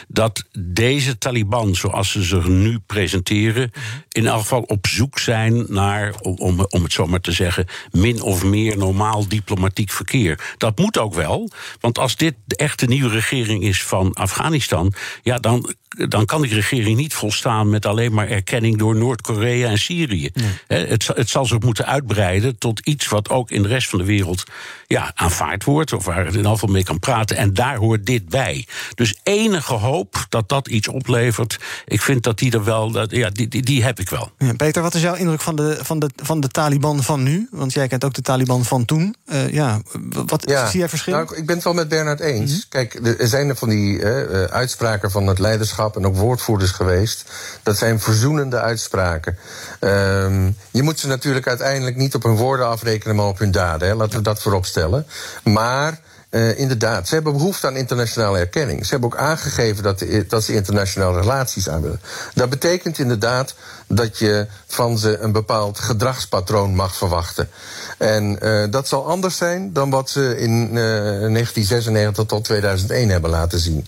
dat 0.07 0.43
deze 0.59 1.17
Taliban, 1.17 1.75
zoals 1.75 2.11
ze 2.11 2.23
zich 2.23 2.47
nu 2.47 2.79
presenteren, 2.79 3.71
in 4.11 4.27
elk 4.27 4.41
geval 4.41 4.61
op 4.61 4.87
zoek 4.87 5.19
zijn 5.19 5.65
naar, 5.67 6.13
om, 6.21 6.59
het 6.59 6.93
zo 6.93 7.05
maar 7.05 7.21
te 7.21 7.31
zeggen, 7.31 7.67
min 7.91 8.21
of 8.21 8.43
meer 8.43 8.77
normaal 8.77 9.27
diplomatiek 9.27 9.91
verkeer. 9.91 10.55
Dat 10.57 10.77
moet 10.77 10.97
ook 10.97 11.13
wel, 11.13 11.51
want 11.79 11.97
als 11.97 12.15
dit 12.15 12.35
de 12.45 12.55
echte 12.55 12.85
nieuwe 12.85 13.09
regering 13.09 13.63
is 13.63 13.83
van 13.83 14.13
Afghanistan, 14.13 14.93
ja, 15.23 15.37
dan 15.37 15.75
dan 15.95 16.25
kan 16.25 16.41
die 16.41 16.53
regering 16.53 16.97
niet 16.97 17.13
volstaan 17.13 17.69
met 17.69 17.85
alleen 17.85 18.13
maar 18.13 18.27
erkenning 18.27 18.77
door 18.77 18.95
Noord-Korea 18.95 19.69
en 19.69 19.77
Syrië. 19.77 20.29
Het, 20.67 21.07
het, 21.07 21.29
zal 21.29 21.45
zich 21.45 21.59
moeten 21.59 21.85
uitbreiden 21.85 22.57
tot 22.57 22.79
iets 22.79 23.07
wat 23.07 23.29
ook 23.29 23.51
in 23.51 23.61
de 23.61 23.67
rest 23.67 23.89
van 23.89 23.99
de 23.99 24.05
wereld 24.05 24.43
ja, 24.87 25.11
aanvaard 25.15 25.63
wordt, 25.63 25.93
of 25.93 26.05
waar 26.05 26.17
het 26.17 26.27
in 26.27 26.35
ieder 26.35 26.51
geval 26.51 26.69
mee 26.69 26.83
kan 26.83 26.99
praten. 26.99 27.37
En 27.37 27.53
daar 27.53 27.75
hoort 27.75 28.05
dit 28.05 28.29
bij. 28.29 28.67
Dus 28.95 29.15
enige 29.23 29.73
hoop 29.73 30.25
dat 30.29 30.49
dat 30.49 30.67
iets 30.67 30.87
oplevert, 30.87 31.59
ik 31.85 32.01
vind 32.01 32.23
dat 32.23 32.37
die 32.39 32.51
er 32.51 32.63
wel, 32.63 32.91
dat, 32.91 33.11
ja, 33.11 33.29
die, 33.29 33.47
die, 33.47 33.61
die 33.61 33.83
heb 33.83 33.99
ik 33.99 34.09
wel. 34.09 34.31
Ja, 34.37 34.53
Peter, 34.53 34.81
wat 34.81 34.93
is 34.93 35.01
jouw 35.01 35.15
indruk 35.15 35.41
van 35.41 35.55
de, 35.55 35.77
van, 35.81 35.99
de, 35.99 36.09
van 36.15 36.39
de 36.39 36.47
Taliban 36.47 37.03
van 37.03 37.23
nu? 37.23 37.47
Want 37.51 37.73
jij 37.73 37.87
kent 37.87 38.03
ook 38.03 38.13
de 38.13 38.21
Taliban 38.21 38.65
van 38.65 38.85
toen. 38.85 39.15
Uh, 39.25 39.53
ja, 39.53 39.81
wat 40.25 40.43
zie 40.69 40.79
jij 40.79 40.89
verschil? 40.89 41.13
Nou, 41.13 41.35
ik 41.35 41.45
ben 41.45 41.55
het 41.55 41.63
wel 41.63 41.73
met 41.73 41.87
Bernard 41.87 42.19
eens. 42.19 42.51
Mhm. 42.51 42.61
Kijk, 42.69 42.93
er 43.19 43.27
zijn 43.27 43.49
er 43.49 43.55
van 43.55 43.69
die 43.69 43.99
uh, 43.99 44.43
uitspraken 44.43 45.11
van 45.11 45.27
het 45.27 45.39
leiderschap 45.39 45.84
en 45.93 46.05
ook 46.05 46.15
woordvoerders 46.15 46.71
geweest. 46.71 47.25
Dat 47.63 47.77
zijn 47.77 47.99
verzoenende 47.99 48.59
uitspraken. 48.59 49.37
Um, 49.79 50.57
je 50.71 50.83
moet 50.83 50.99
ze 50.99 51.07
natuurlijk 51.07 51.47
uiteindelijk 51.47 51.95
niet 51.95 52.15
op 52.15 52.23
hun 52.23 52.35
woorden 52.35 52.67
afrekenen, 52.67 53.15
maar 53.15 53.25
op 53.25 53.39
hun 53.39 53.51
daden. 53.51 53.87
Hè. 53.87 53.95
Laten 53.95 54.17
we 54.17 54.23
dat 54.23 54.41
voorop 54.41 54.65
stellen. 54.65 55.05
Maar 55.43 55.99
uh, 56.35 56.59
inderdaad, 56.59 57.07
ze 57.07 57.13
hebben 57.13 57.33
behoefte 57.33 57.67
aan 57.67 57.75
internationale 57.75 58.39
erkenning. 58.39 58.85
Ze 58.85 58.91
hebben 58.91 59.09
ook 59.09 59.17
aangegeven 59.17 59.83
dat, 59.83 59.99
de, 59.99 60.25
dat 60.27 60.43
ze 60.43 60.53
internationale 60.53 61.19
relaties 61.19 61.69
aan 61.69 61.81
willen. 61.81 62.01
Dat 62.33 62.49
betekent 62.49 62.99
inderdaad 62.99 63.55
dat 63.87 64.17
je 64.17 64.47
van 64.65 64.97
ze 64.97 65.17
een 65.17 65.31
bepaald 65.31 65.79
gedragspatroon 65.79 66.75
mag 66.75 66.95
verwachten. 66.95 67.49
En 67.97 68.37
uh, 68.43 68.65
dat 68.69 68.87
zal 68.87 69.07
anders 69.07 69.37
zijn 69.37 69.73
dan 69.73 69.89
wat 69.89 70.09
ze 70.09 70.37
in 70.37 70.51
uh, 70.51 70.97
eh, 70.97 71.31
1996 71.31 72.25
tot 72.25 72.43
2001 72.43 73.09
hebben 73.09 73.29
laten 73.29 73.59
zien. 73.59 73.87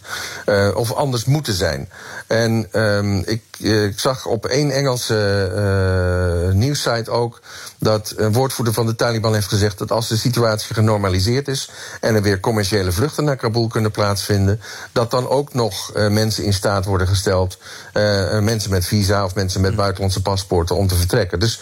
Of 0.75 0.93
anders 0.93 1.25
moeten 1.25 1.53
zijn. 1.53 1.89
En 2.27 2.67
um, 2.81 3.23
ik, 3.25 3.43
ik, 3.57 3.99
zag 3.99 4.25
op 4.25 4.45
één 4.45 4.71
Engelse 4.71 6.51
nieuwssite 6.53 7.11
ook 7.11 7.41
dat 7.79 8.13
een 8.15 8.33
woordvoerder 8.33 8.73
van 8.73 8.85
de 8.85 8.95
Taliban 8.95 9.33
heeft 9.33 9.47
gezegd 9.47 9.77
dat 9.77 9.91
als 9.91 10.07
de 10.07 10.17
situatie 10.17 10.73
genormaliseerd 10.73 11.47
is 11.47 11.69
en 12.01 12.15
er 12.15 12.21
weer 12.21 12.39
commerciële 12.39 12.91
vluchten 12.91 13.23
naar 13.23 13.35
Kabul 13.35 13.67
kunnen 13.67 13.91
plaatsvinden, 13.91 14.61
dat 14.91 15.11
dan 15.11 15.27
ook 15.27 15.53
nog 15.53 15.91
uh, 15.95 16.07
mensen 16.07 16.43
in 16.43 16.53
staat 16.53 16.85
worden 16.85 17.07
gesteld, 17.07 17.57
uh, 17.93 18.39
mensen 18.39 18.71
met 18.71 18.85
visa 18.85 19.23
of 19.23 19.35
mensen 19.35 19.61
met 19.61 19.75
buitenlandse 19.75 20.21
paspoorten 20.21 20.75
om 20.75 20.87
te 20.87 20.95
vertrekken. 20.95 21.39
Dus 21.39 21.59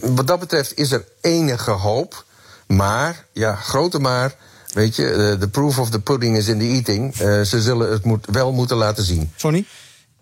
wat 0.00 0.26
dat 0.26 0.38
betreft 0.38 0.78
is 0.78 0.92
er 0.92 1.04
enige 1.20 1.70
hoop, 1.70 2.24
maar, 2.66 3.24
ja, 3.32 3.54
grote 3.54 3.98
maar. 3.98 4.34
Weet 4.72 4.96
je, 4.96 5.36
de 5.38 5.48
proof 5.48 5.78
of 5.78 5.90
the 5.90 6.00
pudding 6.00 6.36
is 6.36 6.48
in 6.48 6.58
the 6.58 6.64
eating. 6.64 7.16
ze 7.46 7.62
zullen 7.62 7.90
het 7.90 8.04
moet, 8.04 8.26
wel 8.30 8.52
moeten 8.52 8.76
laten 8.76 9.04
zien. 9.04 9.32
Sonny? 9.36 9.66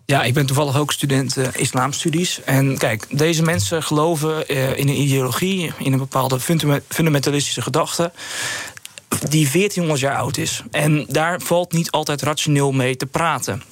Ja, 0.05 0.23
ik 0.23 0.33
ben 0.33 0.45
toevallig 0.45 0.77
ook 0.77 0.91
student 0.91 1.37
uh, 1.37 1.47
islamstudies. 1.55 2.41
En 2.43 2.77
kijk, 2.77 3.05
deze 3.09 3.43
mensen 3.43 3.83
geloven 3.83 4.43
uh, 4.47 4.77
in 4.77 4.87
een 4.87 5.01
ideologie, 5.01 5.73
in 5.77 5.93
een 5.93 5.99
bepaalde 5.99 6.39
fundamentalistische 6.87 7.61
gedachte 7.61 8.11
die 9.19 9.49
1400 9.51 9.99
jaar 9.99 10.15
oud 10.15 10.37
is. 10.37 10.63
En 10.71 11.05
daar 11.09 11.41
valt 11.41 11.71
niet 11.71 11.91
altijd 11.91 12.21
rationeel 12.21 12.71
mee 12.71 12.97
te 12.97 13.05
praten. 13.05 13.63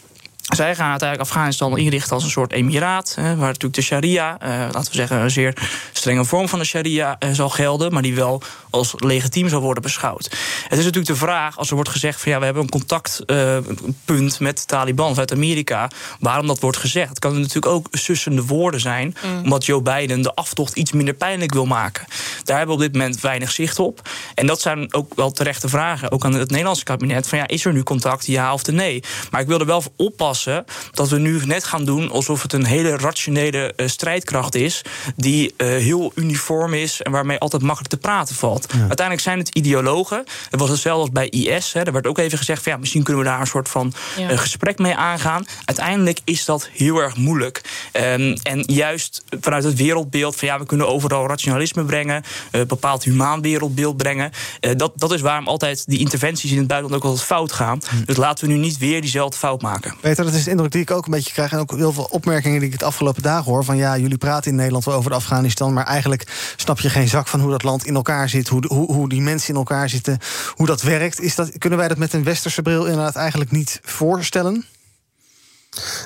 Zij 0.49 0.75
gaan 0.75 0.91
het 0.91 1.01
eigenlijk 1.01 1.31
Afghanistan 1.31 1.77
inrichten 1.77 2.13
als 2.13 2.23
een 2.23 2.29
soort 2.29 2.51
emiraat. 2.51 3.15
Hè, 3.15 3.23
waar 3.23 3.47
natuurlijk 3.47 3.73
de 3.73 3.81
sharia, 3.81 4.39
eh, 4.39 4.49
laten 4.49 4.91
we 4.91 4.97
zeggen, 4.97 5.17
een 5.17 5.31
zeer 5.31 5.53
strenge 5.91 6.25
vorm 6.25 6.49
van 6.49 6.59
de 6.59 6.65
sharia 6.65 7.15
eh, 7.19 7.29
zal 7.31 7.49
gelden. 7.49 7.93
maar 7.93 8.01
die 8.01 8.15
wel 8.15 8.41
als 8.69 8.93
legitiem 8.97 9.49
zal 9.49 9.61
worden 9.61 9.83
beschouwd. 9.83 10.23
Het 10.63 10.79
is 10.79 10.85
natuurlijk 10.85 11.05
de 11.05 11.15
vraag, 11.15 11.57
als 11.57 11.69
er 11.69 11.75
wordt 11.75 11.89
gezegd 11.89 12.21
van 12.21 12.31
ja, 12.31 12.39
we 12.39 12.45
hebben 12.45 12.63
een 12.63 12.69
contactpunt 12.69 14.33
uh, 14.33 14.39
met 14.39 14.57
de 14.57 14.65
Taliban 14.65 15.09
vanuit 15.09 15.31
Amerika. 15.31 15.89
waarom 16.19 16.47
dat 16.47 16.59
wordt 16.59 16.77
gezegd. 16.77 17.09
Het 17.09 17.19
kan 17.19 17.39
natuurlijk 17.39 17.73
ook 17.73 17.87
sussende 17.91 18.45
woorden 18.45 18.79
zijn. 18.79 19.15
Mm. 19.25 19.43
omdat 19.43 19.65
Joe 19.65 19.81
Biden 19.81 20.21
de 20.21 20.33
aftocht 20.33 20.75
iets 20.75 20.91
minder 20.91 21.13
pijnlijk 21.13 21.53
wil 21.53 21.65
maken. 21.65 22.05
Daar 22.43 22.57
hebben 22.57 22.77
we 22.77 22.83
op 22.83 22.91
dit 22.91 23.01
moment 23.01 23.21
weinig 23.21 23.51
zicht 23.51 23.79
op. 23.79 24.09
En 24.39 24.45
dat 24.45 24.61
zijn 24.61 24.93
ook 24.93 25.15
wel 25.15 25.31
terechte 25.31 25.69
vragen, 25.69 26.11
ook 26.11 26.25
aan 26.25 26.33
het 26.33 26.49
Nederlandse 26.49 26.83
kabinet. 26.83 27.27
van 27.27 27.37
ja, 27.37 27.47
is 27.47 27.65
er 27.65 27.73
nu 27.73 27.83
contact, 27.83 28.25
ja 28.25 28.53
of 28.53 28.65
nee? 28.65 29.03
Maar 29.31 29.41
ik 29.41 29.47
wil 29.47 29.59
er 29.59 29.65
wel 29.65 29.81
voor 29.81 29.91
oppassen 29.95 30.65
dat 30.91 31.09
we 31.09 31.17
nu 31.17 31.41
net 31.45 31.63
gaan 31.63 31.85
doen 31.85 32.11
alsof 32.11 32.41
het 32.41 32.53
een 32.53 32.65
hele 32.65 32.97
rationele 32.97 33.73
uh, 33.75 33.87
strijdkracht 33.87 34.55
is. 34.55 34.81
die 35.15 35.53
uh, 35.57 35.67
heel 35.67 36.11
uniform 36.15 36.73
is 36.73 37.01
en 37.01 37.11
waarmee 37.11 37.39
altijd 37.39 37.61
makkelijk 37.61 37.93
te 37.93 37.99
praten 37.99 38.35
valt. 38.35 38.73
Uiteindelijk 38.73 39.19
zijn 39.19 39.37
het 39.37 39.49
ideologen. 39.49 40.23
Het 40.49 40.59
was 40.59 40.69
hetzelfde 40.69 41.01
als 41.01 41.11
bij 41.11 41.29
IS. 41.29 41.73
Hè. 41.73 41.81
Er 41.81 41.91
werd 41.91 42.07
ook 42.07 42.17
even 42.17 42.37
gezegd: 42.37 42.63
van, 42.63 42.71
ja, 42.71 42.77
misschien 42.77 43.03
kunnen 43.03 43.23
we 43.23 43.29
daar 43.29 43.39
een 43.39 43.47
soort 43.47 43.69
van 43.69 43.93
ja. 44.17 44.31
uh, 44.31 44.37
gesprek 44.37 44.79
mee 44.79 44.95
aangaan. 44.95 45.45
Uiteindelijk 45.65 46.19
is 46.23 46.45
dat 46.45 46.69
heel 46.73 46.97
erg 46.97 47.15
moeilijk. 47.15 47.61
Um, 47.93 48.33
en 48.43 48.63
juist 48.65 49.23
vanuit 49.41 49.63
het 49.63 49.75
wereldbeeld 49.75 50.35
van 50.35 50.47
ja, 50.47 50.59
we 50.59 50.65
kunnen 50.65 50.87
overal 50.87 51.27
rationalisme 51.27 51.83
brengen, 51.85 52.23
een 52.51 52.67
bepaald 52.67 53.03
humaan 53.03 53.41
wereldbeeld 53.41 53.97
brengen. 53.97 54.28
Dat, 54.59 54.91
dat 54.95 55.11
is 55.11 55.21
waarom 55.21 55.47
altijd 55.47 55.83
die 55.87 55.99
interventies 55.99 56.51
in 56.51 56.57
het 56.57 56.67
buitenland 56.67 57.03
ook 57.03 57.09
altijd 57.09 57.27
fout 57.27 57.51
gaan. 57.51 57.79
Hm. 57.89 58.03
Dus 58.05 58.17
laten 58.17 58.47
we 58.47 58.53
nu 58.53 58.59
niet 58.59 58.77
weer 58.77 59.01
diezelfde 59.01 59.37
fout 59.37 59.61
maken. 59.61 59.93
Peter, 60.01 60.25
dat 60.25 60.33
is 60.33 60.43
de 60.43 60.49
indruk 60.49 60.71
die 60.71 60.81
ik 60.81 60.91
ook 60.91 61.05
een 61.05 61.11
beetje 61.11 61.33
krijg. 61.33 61.51
En 61.51 61.59
ook 61.59 61.71
heel 61.71 61.93
veel 61.93 62.07
opmerkingen 62.11 62.59
die 62.59 62.67
ik 62.67 62.73
het 62.73 62.83
afgelopen 62.83 63.21
dagen 63.21 63.51
hoor. 63.51 63.63
Van 63.63 63.77
ja, 63.77 63.97
jullie 63.97 64.17
praten 64.17 64.51
in 64.51 64.57
Nederland 64.57 64.85
wel 64.85 64.95
over 64.95 65.13
Afghanistan. 65.13 65.73
Maar 65.73 65.85
eigenlijk 65.85 66.53
snap 66.55 66.79
je 66.79 66.89
geen 66.89 67.07
zak 67.07 67.27
van 67.27 67.39
hoe 67.39 67.51
dat 67.51 67.63
land 67.63 67.85
in 67.85 67.95
elkaar 67.95 68.29
zit. 68.29 68.47
Hoe, 68.47 68.65
hoe, 68.67 68.93
hoe 68.93 69.09
die 69.09 69.21
mensen 69.21 69.49
in 69.49 69.55
elkaar 69.55 69.89
zitten. 69.89 70.17
Hoe 70.55 70.65
dat 70.65 70.81
werkt. 70.81 71.21
Is 71.21 71.35
dat, 71.35 71.57
kunnen 71.57 71.79
wij 71.79 71.87
dat 71.87 71.97
met 71.97 72.13
een 72.13 72.23
westerse 72.23 72.61
bril 72.61 72.85
inderdaad 72.85 73.15
eigenlijk 73.15 73.51
niet 73.51 73.79
voorstellen? 73.83 74.65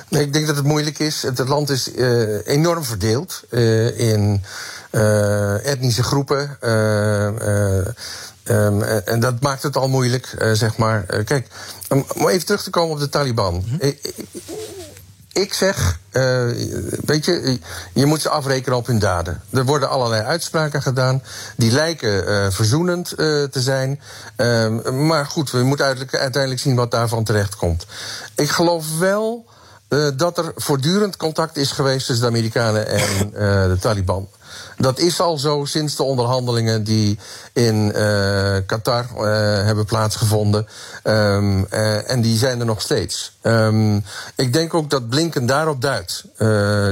Nee, 0.08 0.22
ik 0.22 0.32
denk 0.32 0.46
dat 0.46 0.56
het 0.56 0.64
moeilijk 0.64 0.98
is. 0.98 1.22
Het, 1.22 1.48
land 1.48 1.70
is 1.70 1.94
uh, 1.94 2.46
enorm 2.46 2.84
verdeeld 2.84 3.42
uh, 3.50 3.98
in 3.98 4.42
uh, 4.90 5.66
etnische 5.66 6.02
groepen. 6.02 6.56
Um, 8.46 8.82
en 8.82 9.20
dat 9.20 9.40
maakt 9.40 9.62
het 9.62 9.76
al 9.76 9.88
moeilijk, 9.88 10.36
zeg 10.52 10.76
maar. 10.76 11.02
Kijk, 11.24 11.48
um, 11.88 12.04
om 12.14 12.28
even 12.28 12.46
terug 12.46 12.62
te 12.62 12.70
komen 12.70 12.94
op 12.94 13.00
de 13.00 13.08
Taliban. 13.08 13.54
Mm 13.54 13.64
-hmm. 13.68 13.76
ik, 13.80 14.14
ik, 15.32 15.54
zeg, 15.54 15.98
weet 17.04 17.24
je, 17.24 17.58
je 17.92 18.06
moet 18.06 18.20
ze 18.22 18.28
afrekenen 18.28 18.78
op 18.78 18.86
hun 18.86 18.98
daden. 18.98 19.42
Er 19.50 19.64
worden 19.64 19.88
allerlei 19.88 20.22
uitspraken 20.22 20.82
gedaan. 20.82 21.22
Die 21.56 21.70
lijken 21.70 22.52
verzoenend 22.52 23.08
te 23.16 23.60
zijn. 23.60 24.00
Um, 24.36 25.06
maar 25.06 25.26
goed, 25.26 25.50
we 25.50 25.62
moeten 25.62 25.86
uiteindelijk 26.10 26.60
zien 26.60 26.74
wat 26.74 26.90
daarvan 26.90 27.24
terecht 27.24 27.56
komt. 27.56 27.86
Ik 28.34 28.50
geloof 28.50 28.98
wel 28.98 29.46
dat 30.16 30.38
er 30.38 30.52
voortdurend 30.56 31.16
contact 31.16 31.56
is 31.56 31.70
geweest 31.70 32.06
tussen 32.06 32.24
de 32.24 32.30
Amerikanen 32.30 32.86
en 32.88 33.30
de 33.70 33.76
Taliban. 33.80 34.28
Dat 34.76 34.98
is 34.98 35.20
al 35.20 35.38
zo 35.38 35.64
sinds 35.64 35.96
de 35.96 36.02
onderhandelingen 36.02 36.84
die 36.84 37.18
in 37.52 37.92
uh, 37.96 38.56
Qatar 38.66 39.06
uh, 39.16 39.22
hebben 39.64 39.84
plaatsgevonden. 39.84 40.66
Um, 41.04 41.66
uh, 41.70 42.10
en 42.10 42.20
die 42.20 42.38
zijn 42.38 42.60
er 42.60 42.66
nog 42.66 42.80
steeds. 42.80 43.36
Um, 43.42 44.04
ik 44.36 44.52
denk 44.52 44.74
ook 44.74 44.90
dat 44.90 45.08
Blinken 45.08 45.46
daarop 45.46 45.80
duidt. 45.80 46.24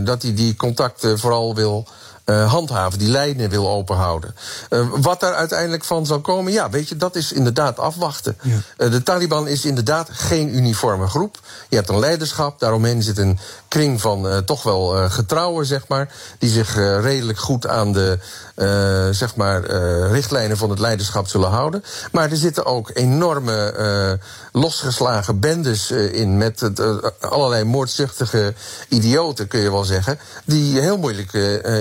dat 0.06 0.22
hij 0.22 0.34
die 0.34 0.56
contacten 0.56 1.18
vooral 1.18 1.54
wil 1.54 1.86
handhaven, 2.24 2.98
die 2.98 3.08
lijnen 3.08 3.50
wil 3.50 3.68
openhouden. 3.68 4.34
Uh, 4.70 4.86
wat 4.90 5.20
daar 5.20 5.34
uiteindelijk 5.34 5.84
van 5.84 6.06
zal 6.06 6.20
komen, 6.20 6.52
ja, 6.52 6.70
weet 6.70 6.88
je, 6.88 6.96
dat 6.96 7.16
is 7.16 7.32
inderdaad 7.32 7.78
afwachten. 7.78 8.36
Ja. 8.42 8.56
Uh, 8.78 8.90
de 8.90 9.02
Taliban 9.02 9.48
is 9.48 9.64
inderdaad 9.64 10.08
geen 10.12 10.56
uniforme 10.56 11.06
groep. 11.06 11.40
Je 11.68 11.76
hebt 11.76 11.88
een 11.88 11.98
leiderschap, 11.98 12.60
daaromheen 12.60 13.02
zit 13.02 13.18
een 13.18 13.38
kring 13.68 14.00
van 14.00 14.42
toch 14.44 14.62
wel 14.62 15.10
getrouwen, 15.10 15.66
zeg 15.66 15.88
maar, 15.88 16.12
die 16.38 16.50
zich 16.50 16.74
redelijk 17.00 17.38
goed 17.38 17.66
aan 17.66 17.92
de 17.92 18.18
uh, 18.62 19.08
zeg 19.10 19.36
maar, 19.36 19.70
uh, 19.70 20.10
richtlijnen 20.10 20.56
van 20.56 20.70
het 20.70 20.78
leiderschap 20.78 21.28
zullen 21.28 21.48
houden. 21.48 21.84
Maar 22.12 22.30
er 22.30 22.36
zitten 22.36 22.66
ook 22.66 22.90
enorme 22.94 23.74
uh, 23.78 24.26
losgeslagen 24.62 25.40
bendes 25.40 25.90
in 25.90 26.36
met 26.36 26.60
het, 26.60 26.80
allerlei 27.20 27.64
moordzuchtige 27.64 28.54
idioten, 28.88 29.48
kun 29.48 29.60
je 29.60 29.70
wel 29.70 29.84
zeggen, 29.84 30.18
die 30.44 30.80
heel 30.80 30.98
moeilijk 30.98 31.32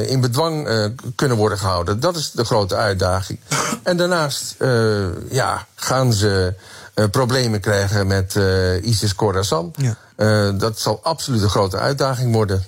in 0.08 0.22
bedwang 0.22 0.70
kunnen 1.16 1.38
worden 1.38 1.58
gehouden. 1.58 2.00
Dat 2.00 2.16
is 2.16 2.32
de 2.32 2.46
grote 2.46 2.76
uitdaging. 2.76 3.40
En 3.84 3.98
daarnaast 3.98 4.56
ja, 5.30 5.66
gaan 5.76 6.14
ze 6.14 6.54
problemen 7.12 7.60
krijgen 7.60 8.08
met 8.08 8.40
ISIS 8.82 9.16
Khorasan. 9.16 9.74
Ja. 9.76 10.52
dat 10.52 10.80
zal 10.80 11.00
absoluut 11.04 11.42
een 11.42 11.50
grote 11.50 11.78
uitdaging 11.78 12.34
worden. 12.34 12.66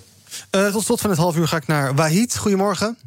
tot 0.50 0.84
slot 0.84 1.02
van 1.02 1.10
het 1.10 1.20
half 1.20 1.36
uur 1.36 1.48
ga 1.48 1.58
ik 1.58 1.68
naar 1.68 1.96
Wahid. 1.96 2.38
Goedemorgen. 2.38 2.98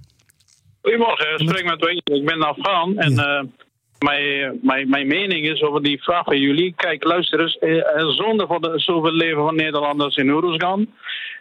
Goedemorgen, 0.86 1.32
ik 1.32 1.48
spreek 1.48 1.64
met 1.64 1.80
Wayne. 1.80 2.00
Ik 2.04 2.24
ben 2.24 2.42
Afghaan 2.42 2.98
en 2.98 3.12
uh, 3.12 3.40
mijn, 3.98 4.58
mijn, 4.62 4.88
mijn 4.88 5.06
mening 5.06 5.46
is 5.46 5.62
over 5.62 5.82
die 5.82 6.02
vraag 6.02 6.24
van 6.24 6.38
jullie. 6.38 6.74
Kijk, 6.76 7.04
luister 7.04 7.40
eens. 7.40 7.58
eh, 7.58 8.08
Zonde 8.08 8.46
voor 8.46 8.60
de 8.60 8.72
zoveel 8.74 9.12
leven 9.12 9.42
van 9.42 9.54
Nederlanders 9.54 10.16
in 10.16 10.30
Oeruzgan. 10.30 10.86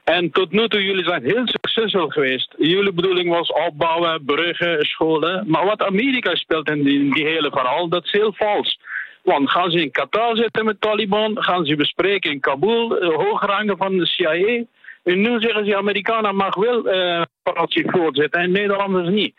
En 0.03 0.31
tot 0.31 0.51
nu 0.51 0.67
toe, 0.67 0.83
jullie 0.83 1.03
zijn 1.03 1.23
heel 1.23 1.47
succesvol 1.47 2.07
geweest. 2.07 2.55
Jullie 2.57 2.93
bedoeling 2.93 3.29
was 3.29 3.51
opbouwen, 3.51 4.25
bruggen, 4.25 4.85
scholen. 4.85 5.43
Maar 5.47 5.65
wat 5.65 5.83
Amerika 5.83 6.35
speelt 6.35 6.69
in 6.69 6.83
die, 6.83 7.13
die 7.13 7.25
hele 7.25 7.49
verhaal, 7.51 7.87
dat 7.89 8.05
is 8.05 8.11
heel 8.11 8.33
vals. 8.37 8.79
Want 9.23 9.51
gaan 9.51 9.71
ze 9.71 9.81
in 9.81 9.91
Qatar 9.91 10.35
zitten 10.35 10.65
met 10.65 10.81
Taliban? 10.81 11.43
Gaan 11.43 11.65
ze 11.65 11.75
bespreken 11.75 12.31
in 12.31 12.39
Kabul, 12.39 12.97
eh, 12.97 13.15
hoograngen 13.15 13.77
van 13.77 13.97
de 13.97 14.05
CIA? 14.05 14.63
En 15.05 15.21
nu 15.21 15.39
zeggen 15.39 15.65
ze, 15.65 15.77
Amerikanen 15.77 16.35
mag 16.35 16.55
wel 16.55 16.89
eh 16.89 17.21
operatie 17.43 17.91
voortzetten 17.91 18.41
en 18.41 18.51
Nederlanders 18.51 19.09
niet. 19.09 19.35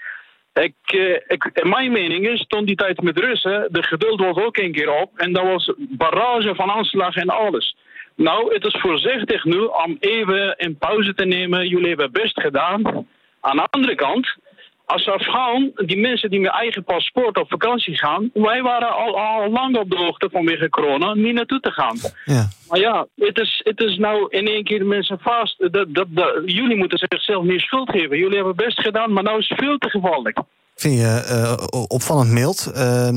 Ik, 0.52 0.74
eh, 0.84 1.20
ik, 1.26 1.64
mijn 1.64 1.92
mening 1.92 2.28
is, 2.28 2.44
toen 2.48 2.64
die 2.64 2.76
tijd 2.76 3.02
met 3.02 3.18
Russen, 3.18 3.68
de 3.70 3.82
geduld 3.82 4.20
was 4.20 4.36
ook 4.36 4.56
een 4.56 4.72
keer 4.72 4.90
op. 4.92 5.18
En 5.18 5.32
dat 5.32 5.42
was 5.42 5.72
barrage 5.76 6.54
van 6.54 6.70
aanslag 6.70 7.16
en 7.16 7.28
alles. 7.28 7.76
Nou, 8.16 8.54
het 8.54 8.64
is 8.64 8.80
voorzichtig 8.80 9.44
nu 9.44 9.58
om 9.58 9.96
even 10.00 10.54
een 10.56 10.78
pauze 10.78 11.14
te 11.14 11.24
nemen. 11.24 11.68
Jullie 11.68 11.88
hebben 11.88 12.12
best 12.12 12.40
gedaan. 12.40 13.06
Aan 13.40 13.56
de 13.56 13.66
andere 13.70 13.94
kant, 13.94 14.36
als 14.86 15.08
Afghaan, 15.08 15.72
die 15.74 15.98
mensen 15.98 16.30
die 16.30 16.40
met 16.40 16.50
eigen 16.50 16.84
paspoort 16.84 17.38
op 17.38 17.48
vakantie 17.48 17.98
gaan, 17.98 18.30
wij 18.32 18.62
waren 18.62 18.92
al, 18.92 19.18
al 19.18 19.50
lang 19.50 19.76
op 19.76 19.90
de 19.90 19.96
hoogte 19.96 20.28
vanwege 20.32 20.68
corona 20.68 21.14
niet 21.14 21.34
naartoe 21.34 21.60
te 21.60 21.70
gaan. 21.70 21.96
Ja. 22.24 22.48
Maar 22.68 22.78
ja, 22.78 23.06
het 23.16 23.38
is, 23.38 23.60
het 23.64 23.80
is 23.80 23.96
nou 23.96 24.26
in 24.30 24.46
één 24.46 24.64
keer 24.64 24.86
mensen 24.86 25.18
vast. 25.20 25.72
Dat, 25.72 25.94
dat, 25.94 26.06
dat, 26.08 26.42
jullie 26.44 26.76
moeten 26.76 26.98
zichzelf 26.98 27.44
meer 27.44 27.60
schuld 27.60 27.90
geven. 27.90 28.18
Jullie 28.18 28.36
hebben 28.36 28.56
best 28.56 28.80
gedaan, 28.80 29.12
maar 29.12 29.22
nou 29.22 29.38
is 29.38 29.48
het 29.48 29.58
veel 29.58 29.78
te 29.78 29.90
gevaarlijk. 29.90 30.38
Vind 30.76 30.98
je 30.98 31.06
eh, 31.06 31.82
opvallend 31.88 32.30
mild. 32.30 32.66
Eh, 32.66 33.08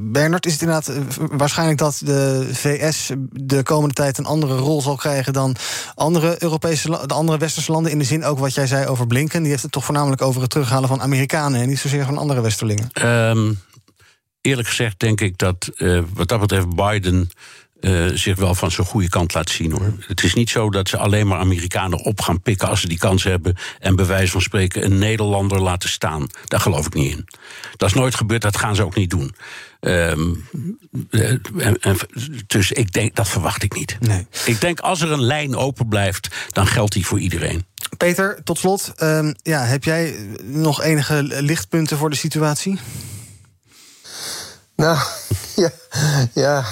Bernard, 0.00 0.46
is 0.46 0.52
het 0.52 0.60
inderdaad 0.60 0.92
waarschijnlijk 1.30 1.78
dat 1.78 2.00
de 2.04 2.48
VS 2.52 3.10
de 3.32 3.62
komende 3.62 3.94
tijd 3.94 4.18
een 4.18 4.26
andere 4.26 4.56
rol 4.56 4.82
zal 4.82 4.96
krijgen 4.96 5.32
dan 5.32 5.56
andere 5.94 6.36
Europese, 6.38 7.06
de 7.06 7.14
andere 7.14 7.38
westerse 7.38 7.72
landen? 7.72 7.92
In 7.92 7.98
de 7.98 8.04
zin 8.04 8.24
ook 8.24 8.38
wat 8.38 8.54
jij 8.54 8.66
zei 8.66 8.86
over 8.86 9.06
Blinken. 9.06 9.40
Die 9.40 9.50
heeft 9.50 9.62
het 9.62 9.72
toch 9.72 9.84
voornamelijk 9.84 10.22
over 10.22 10.40
het 10.40 10.50
terughalen 10.50 10.88
van 10.88 11.00
Amerikanen 11.00 11.60
en 11.60 11.68
niet 11.68 11.78
zozeer 11.78 12.04
van 12.04 12.18
andere 12.18 12.40
westerlingen. 12.40 12.88
Ehm, 12.92 13.52
eerlijk 14.40 14.68
gezegd 14.68 14.98
denk 15.00 15.20
ik 15.20 15.38
dat 15.38 15.70
wat 16.14 16.28
dat 16.28 16.40
betreft 16.40 16.74
Biden 16.74 17.30
eh, 17.86 18.06
zich 18.14 18.36
wel 18.36 18.54
van 18.54 18.70
zijn 18.70 18.86
goede 18.86 19.08
kant 19.08 19.34
laat 19.34 19.50
zien 19.50 19.72
hoor. 19.72 19.92
Het 20.06 20.22
is 20.22 20.34
niet 20.34 20.50
zo 20.50 20.70
dat 20.70 20.88
ze 20.88 20.96
alleen 20.96 21.26
maar 21.26 21.38
Amerikanen 21.38 21.98
op 21.98 22.20
gaan 22.20 22.40
pikken 22.42 22.68
als 22.68 22.80
ze 22.80 22.88
die 22.88 22.98
kans 22.98 23.24
hebben 23.24 23.56
en 23.80 23.96
bij 23.96 24.06
wijze 24.06 24.32
van 24.32 24.40
spreken 24.40 24.84
een 24.84 24.98
Nederlander 24.98 25.60
laten 25.62 25.88
staan. 25.88 26.26
Daar 26.44 26.60
geloof 26.60 26.86
ik 26.86 26.94
niet 26.94 27.12
in. 27.12 27.24
Dat 27.76 27.88
is 27.88 27.94
nooit 27.94 28.14
gebeurd, 28.14 28.42
dat 28.42 28.56
gaan 28.56 28.74
ze 28.74 28.84
ook 28.84 28.94
niet 28.94 29.10
doen. 29.10 29.34
Ehm, 29.80 30.34
eh, 31.10 31.30
en- 31.56 31.80
en- 31.80 31.96
dus 32.46 32.72
ik 32.72 32.92
denk, 32.92 33.14
dat 33.14 33.28
verwacht 33.28 33.62
ik 33.62 33.74
niet. 33.74 33.96
Nee. 34.00 34.26
Ik 34.44 34.60
denk 34.60 34.80
als 34.80 35.00
er 35.00 35.10
een 35.12 35.22
lijn 35.24 35.56
open 35.56 35.88
blijft, 35.88 36.28
dan 36.52 36.66
geldt 36.66 36.92
die 36.92 37.06
voor 37.06 37.18
iedereen. 37.18 37.64
Peter, 37.96 38.40
tot 38.44 38.58
slot. 38.58 38.92
ehm, 38.96 39.32
ja, 39.42 39.64
heb 39.64 39.84
jij 39.84 40.14
nog 40.42 40.82
enige 40.82 41.22
lichtpunten 41.22 41.98
voor 41.98 42.10
de 42.10 42.16
situatie? 42.16 42.78
Nou, 44.76 44.98
ja, 45.56 45.70
ja. 46.32 46.64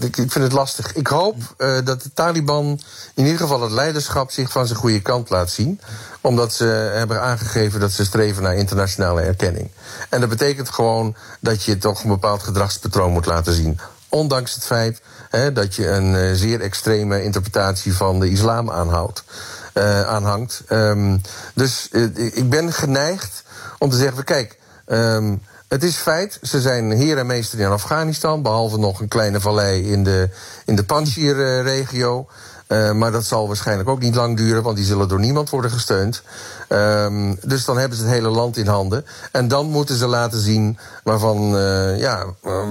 Ik, 0.00 0.14
vind 0.14 0.34
het 0.34 0.52
lastig. 0.52 0.94
Ik 0.94 1.06
hoop 1.06 1.36
eh, 1.56 1.78
dat 1.84 2.02
de 2.02 2.12
Taliban 2.14 2.80
in 3.14 3.24
ieder 3.24 3.40
geval 3.40 3.60
het 3.62 3.70
leiderschap 3.70 4.30
zich 4.30 4.50
van 4.50 4.66
zijn 4.66 4.78
goede 4.78 5.00
kant 5.00 5.30
laat 5.30 5.50
zien. 5.50 5.80
Omdat 6.20 6.54
ze 6.54 6.64
hebben 6.94 7.20
aangegeven 7.22 7.80
dat 7.80 7.92
ze 7.92 8.04
streven 8.04 8.42
naar 8.42 8.54
internationale 8.54 9.20
erkenning. 9.22 9.70
En 10.08 10.20
dat 10.20 10.28
betekent 10.28 10.70
gewoon 10.70 11.16
dat 11.40 11.62
je 11.62 11.78
toch 11.78 12.02
een 12.02 12.08
bepaald 12.08 12.42
gedragspatroon 12.42 13.12
moet 13.12 13.26
laten 13.26 13.52
zien. 13.52 13.80
Ondanks 14.08 14.54
het 14.54 14.64
feit 14.64 15.00
hè, 15.30 15.52
dat 15.52 15.74
je 15.74 15.88
een 15.88 16.16
eh, 16.16 16.32
zeer 16.34 16.60
extreme 16.60 17.22
interpretatie 17.22 17.94
van 17.94 18.20
de 18.20 18.30
islam 18.30 18.70
aanhoudt, 18.70 19.24
eh, 19.72 20.02
aanhangt. 20.02 20.62
Ehm, 20.66 21.18
dus 21.54 21.88
ik 22.14 22.50
ben 22.50 22.72
geneigd 22.72 23.42
om 23.78 23.90
te 23.90 23.96
zeggen: 23.96 24.24
kijk. 24.24 24.58
ehm, 24.86 25.36
het 25.68 25.82
is 25.82 25.96
feit, 25.96 26.38
ze 26.42 26.60
zijn 26.60 26.90
heer 26.90 27.18
en 27.18 27.26
meester 27.26 27.60
in 27.60 27.66
Afghanistan, 27.66 28.42
behalve 28.42 28.78
nog 28.78 29.00
een 29.00 29.08
kleine 29.08 29.40
vallei 29.40 29.90
in 29.92 30.04
de, 30.04 30.28
in 30.64 30.76
de 30.76 30.84
Panjshir-regio. 30.84 32.28
Eh, 32.66 32.92
maar 32.92 33.12
dat 33.12 33.24
zal 33.24 33.46
waarschijnlijk 33.46 33.88
ook 33.88 34.00
niet 34.00 34.14
lang 34.14 34.36
duren, 34.36 34.62
want 34.62 34.76
die 34.76 34.84
zullen 34.84 35.08
door 35.08 35.20
niemand 35.20 35.50
worden 35.50 35.70
gesteund. 35.70 36.22
Ehm, 36.68 37.34
dus 37.42 37.64
dan 37.64 37.78
hebben 37.78 37.98
ze 37.98 38.04
het 38.04 38.12
hele 38.12 38.28
land 38.28 38.56
in 38.56 38.66
handen. 38.66 39.04
En 39.32 39.48
dan 39.48 39.66
moeten 39.66 39.96
ze 39.96 40.06
laten 40.06 40.40
zien 40.40 40.78
waarvan, 41.02 41.56
eh, 41.56 41.98
ja, 41.98 42.24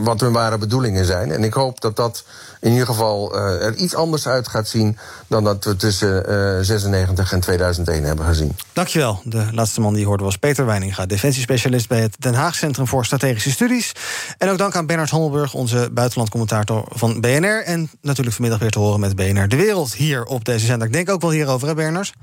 wat 0.03 0.19
hun 0.19 0.31
ware 0.31 0.57
bedoelingen 0.57 1.05
zijn. 1.05 1.31
En 1.31 1.43
ik 1.43 1.53
hoop 1.53 1.81
dat 1.81 1.95
dat 1.95 2.23
in 2.65 2.71
ieder 2.71 2.85
geval 2.85 3.35
eh, 3.35 3.65
er 3.65 3.75
iets 3.75 3.95
anders 3.95 4.27
uit 4.27 4.47
gaat 4.47 4.67
zien 4.67 4.97
dan 5.27 5.43
dat 5.43 5.63
we 5.63 5.75
tussen 5.75 6.27
eh 6.27 6.57
96 6.61 7.31
en 7.31 7.39
2001 7.39 8.03
hebben 8.03 8.25
gezien. 8.25 8.55
Dankjewel. 8.73 9.21
De 9.23 9.47
laatste 9.51 9.81
man 9.81 9.93
die 9.93 10.05
hoorde 10.05 10.23
was 10.23 10.37
Peter 10.37 10.65
Weininga, 10.65 11.05
defensiespecialist 11.05 11.87
bij 11.87 12.01
het 12.01 12.15
Den 12.19 12.33
Haag 12.33 12.55
Centrum 12.55 12.87
voor 12.87 13.05
Strategische 13.05 13.51
Studies. 13.51 13.91
En 14.37 14.49
ook 14.49 14.57
dank 14.57 14.75
aan 14.75 14.85
Bernard 14.85 15.09
Hommelburg, 15.09 15.53
onze 15.53 15.89
buitenlandcommentator 15.91 16.85
van 16.89 17.21
BNR. 17.21 17.63
En 17.63 17.89
natuurlijk 18.01 18.35
vanmiddag 18.35 18.61
weer 18.61 18.71
te 18.71 18.79
horen 18.79 18.99
met 18.99 19.15
BNR 19.15 19.47
De 19.47 19.55
Wereld 19.55 19.84
hier 19.93 20.23
op 20.23 20.45
deze 20.45 20.65
zender. 20.65 20.87
Ik 20.87 20.93
denk 20.93 21.09
ook 21.09 21.21
wel 21.21 21.31
hierover, 21.31 21.67
hè 21.67 21.73
Bernard? 21.73 22.13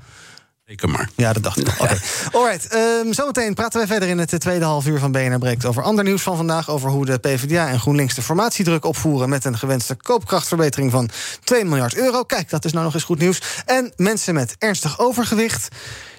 Zeker 0.65 0.89
maar. 0.89 1.09
Ja, 1.15 1.33
dat 1.33 1.43
dacht 1.43 1.59
ik 1.59 1.67
al. 1.67 1.85
Oké. 1.85 1.97
Alright, 2.31 2.67
ehm, 2.67 3.11
zometeen 3.11 3.53
praten 3.53 3.79
wij 3.79 3.87
verder 3.87 4.09
in 4.09 4.17
het 4.17 4.39
tweede 4.39 4.65
half 4.65 4.85
uur 4.85 4.99
van 4.99 5.11
BNR 5.11 5.37
Breekt... 5.37 5.65
over 5.65 5.83
ander 5.83 6.03
nieuws 6.03 6.21
van 6.21 6.37
vandaag, 6.37 6.69
over 6.69 6.89
hoe 6.89 7.05
de 7.05 7.17
PvdA 7.17 7.67
en 7.67 7.79
GroenLinks... 7.79 8.15
de 8.15 8.21
formatiedruk 8.21 8.85
opvoeren 8.85 9.29
met 9.29 9.45
een 9.45 9.57
gewenste 9.57 9.95
koopkrachtverbetering 9.95 10.91
van 10.91 11.09
2 11.43 11.65
miljard 11.65 11.95
euro. 11.95 12.23
Kijk, 12.23 12.49
dat 12.49 12.65
is 12.65 12.71
nou 12.71 12.83
nog 12.83 12.93
eens 12.93 13.03
goed 13.03 13.19
nieuws. 13.19 13.41
En 13.65 13.93
mensen 13.95 14.33
met 14.33 14.55
ernstig 14.57 14.99
overgewicht, 14.99 15.67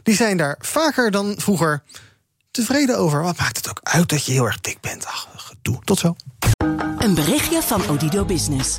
die 0.03 0.15
zijn 0.15 0.37
daar 0.37 0.57
vaker 0.61 1.11
dan 1.11 1.35
vroeger 1.37 1.83
tevreden 2.51 2.99
over. 2.99 3.23
Wat 3.23 3.39
maakt 3.39 3.57
het 3.57 3.69
ook 3.69 3.81
uit 3.83 4.09
dat 4.09 4.25
je 4.27 4.33
heel 4.33 4.45
erg 4.45 4.61
dik 4.61 4.81
bent? 4.81 5.07
Ach, 5.07 5.29
gedoe. 5.37 5.79
Tot 5.85 5.99
zo. 5.99 6.17
Een 6.99 7.15
berichtje 7.15 7.63
van 7.63 7.89
Odido 7.89 8.25
Business. 8.25 8.79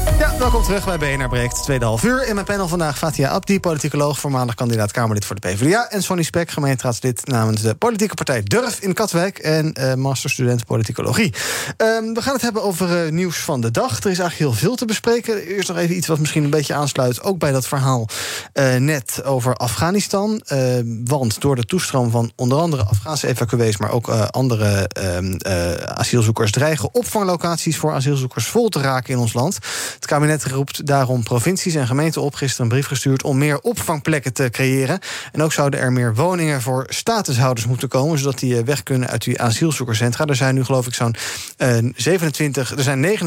Ja, 0.05 0.37
welkom 0.37 0.63
terug 0.63 0.85
bij 0.85 0.97
BNR 0.97 1.29
Breekt, 1.29 1.63
tweede 1.63 1.85
half 1.85 2.03
uur. 2.03 2.27
In 2.27 2.33
mijn 2.33 2.45
panel 2.45 2.67
vandaag 2.67 2.97
Fatia 2.97 3.29
Abdi, 3.29 3.59
politicoloog... 3.59 4.19
voormalig 4.19 4.55
kandidaat 4.55 4.91
Kamerlid 4.91 5.25
voor 5.25 5.39
de 5.39 5.47
PvdA... 5.47 5.89
en 5.89 6.03
Sonny 6.03 6.23
Spek, 6.23 6.49
gemeenteraadslid 6.49 7.27
namens 7.27 7.61
de 7.61 7.75
politieke 7.75 8.13
partij 8.13 8.43
Durf 8.43 8.79
in 8.79 8.93
Katwijk... 8.93 9.37
en 9.37 9.73
eh, 9.73 9.93
masterstudent 9.93 10.65
politicologie. 10.65 11.33
Ehm, 11.77 12.13
we 12.13 12.21
gaan 12.21 12.33
het 12.33 12.41
hebben 12.41 12.63
over 12.63 13.05
eh, 13.05 13.11
nieuws 13.11 13.37
van 13.37 13.61
de 13.61 13.71
dag. 13.71 13.89
Er 13.89 14.11
is 14.11 14.19
eigenlijk 14.19 14.37
heel 14.37 14.53
veel 14.53 14.75
te 14.75 14.85
bespreken. 14.85 15.45
Eerst 15.45 15.67
nog 15.67 15.77
even 15.77 15.95
iets 15.95 16.07
wat 16.07 16.19
misschien 16.19 16.43
een 16.43 16.49
beetje 16.49 16.73
aansluit... 16.73 17.23
ook 17.23 17.39
bij 17.39 17.51
dat 17.51 17.67
verhaal 17.67 18.07
eh, 18.53 18.75
net 18.75 19.23
over 19.23 19.55
Afghanistan. 19.55 20.41
Eh, 20.45 20.59
want 21.05 21.41
door 21.41 21.55
de 21.55 21.65
toestroom 21.65 22.11
van 22.11 22.31
onder 22.35 22.57
andere 22.57 22.83
Afghaanse 22.83 23.27
evacuees... 23.27 23.77
maar 23.77 23.91
ook 23.91 24.09
andere 24.09 24.87
ehm, 24.87 25.33
eh, 25.33 25.73
asielzoekers... 25.73 26.51
dreigen 26.51 26.93
opvanglocaties 26.93 27.77
voor 27.77 27.93
asielzoekers 27.93 28.45
vol 28.45 28.69
te 28.69 28.81
raken 28.81 29.13
in 29.13 29.19
ons 29.19 29.33
land... 29.33 29.57
Het 29.95 30.05
kabinet 30.05 30.45
roept 30.45 30.85
daarom 30.85 31.23
provincies 31.23 31.75
en 31.75 31.87
gemeenten 31.87 32.21
op... 32.21 32.35
gisteren 32.35 32.65
een 32.65 32.71
brief 32.71 32.87
gestuurd 32.87 33.23
om 33.23 33.37
meer 33.37 33.59
opvangplekken 33.59 34.33
te 34.33 34.49
creëren. 34.51 34.99
En 35.31 35.41
ook 35.41 35.53
zouden 35.53 35.79
er 35.79 35.91
meer 35.91 36.15
woningen 36.15 36.61
voor 36.61 36.85
statushouders 36.89 37.67
moeten 37.67 37.87
komen... 37.87 38.19
zodat 38.19 38.39
die 38.39 38.57
eh, 38.57 38.63
weg 38.63 38.83
kunnen 38.83 39.09
uit 39.09 39.23
die 39.23 39.41
asielzoekerscentra. 39.41 40.25
Er 40.25 40.35
zijn 40.35 40.55
nu 40.55 40.63
geloof 40.63 40.87
ik 40.87 40.93
zo'n 40.93 41.15
eh, 41.57 41.77
27... 41.95 42.71
Er 42.71 42.83
zijn 42.83 43.19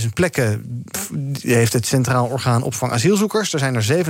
29.000 0.00 0.06
plekken, 0.14 0.84
heeft 1.40 1.72
het 1.72 1.86
Centraal 1.86 2.26
Orgaan 2.26 2.62
Opvang 2.62 2.92
Asielzoekers. 2.92 3.52
Er 3.52 3.58
zijn 3.58 3.74
er 3.74 4.06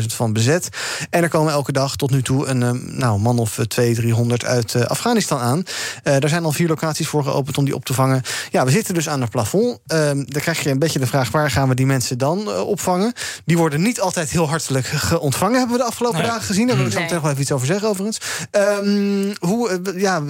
27.000 0.00 0.06
van 0.06 0.32
bezet. 0.32 0.68
En 1.10 1.22
er 1.22 1.28
komen 1.28 1.52
elke 1.52 1.72
dag 1.72 1.96
tot 1.96 2.10
nu 2.10 2.22
toe 2.22 2.46
een 2.46 2.62
eh, 2.62 2.70
nou, 2.70 3.20
man 3.20 3.38
of 3.38 3.58
200, 3.68 3.94
300 3.94 4.44
uit 4.44 4.74
eh, 4.74 4.82
Afghanistan 4.82 5.38
aan. 5.38 5.62
Eh 6.02 6.22
er 6.22 6.28
zijn 6.28 6.44
al 6.44 6.52
vier 6.52 6.68
locaties 6.68 7.08
voor 7.08 7.24
geopend 7.24 7.58
om 7.58 7.64
die 7.64 7.74
op 7.74 7.84
te 7.84 7.94
vangen. 7.94 8.22
Ja, 8.50 8.64
we 8.64 8.70
zitten 8.70 8.94
dus 8.94 9.08
aan 9.08 9.20
het 9.20 9.30
plafond. 9.30 9.78
Ehm 9.86 10.24
daar 10.24 10.42
krijg 10.42 10.62
je 10.62 10.70
een 10.70 10.78
beetje 10.78 10.98
de 10.98 11.06
vraag... 11.06 11.30
waar 11.30 11.43
gaan 11.50 11.68
we 11.68 11.74
die 11.74 11.86
mensen 11.86 12.18
dan 12.18 12.50
eh, 12.50 12.66
opvangen? 12.68 13.12
Die 13.44 13.56
worden 13.58 13.82
niet 13.82 14.00
altijd 14.00 14.30
heel 14.30 14.48
hartelijk 14.48 14.86
ge- 14.86 15.20
ontvangen, 15.20 15.58
hebben 15.58 15.76
we 15.76 15.82
de 15.82 15.88
afgelopen 15.88 16.18
Nee. 16.18 16.28
dagen 16.28 16.42
gezien. 16.44 16.66
Daar 16.66 16.76
wil 16.76 16.86
ik 16.86 16.92
zo 16.92 16.98
meteen 16.98 17.14
nog 17.14 17.22
wel 17.22 17.30
even 17.32 17.42
iets 17.42 17.52
over 17.52 17.66
zeggen, 17.66 17.88
overigens. 17.88 18.18
Ehm, 18.50 19.34
hoe, 19.40 19.68
eh, 19.70 20.00
ja, 20.00 20.22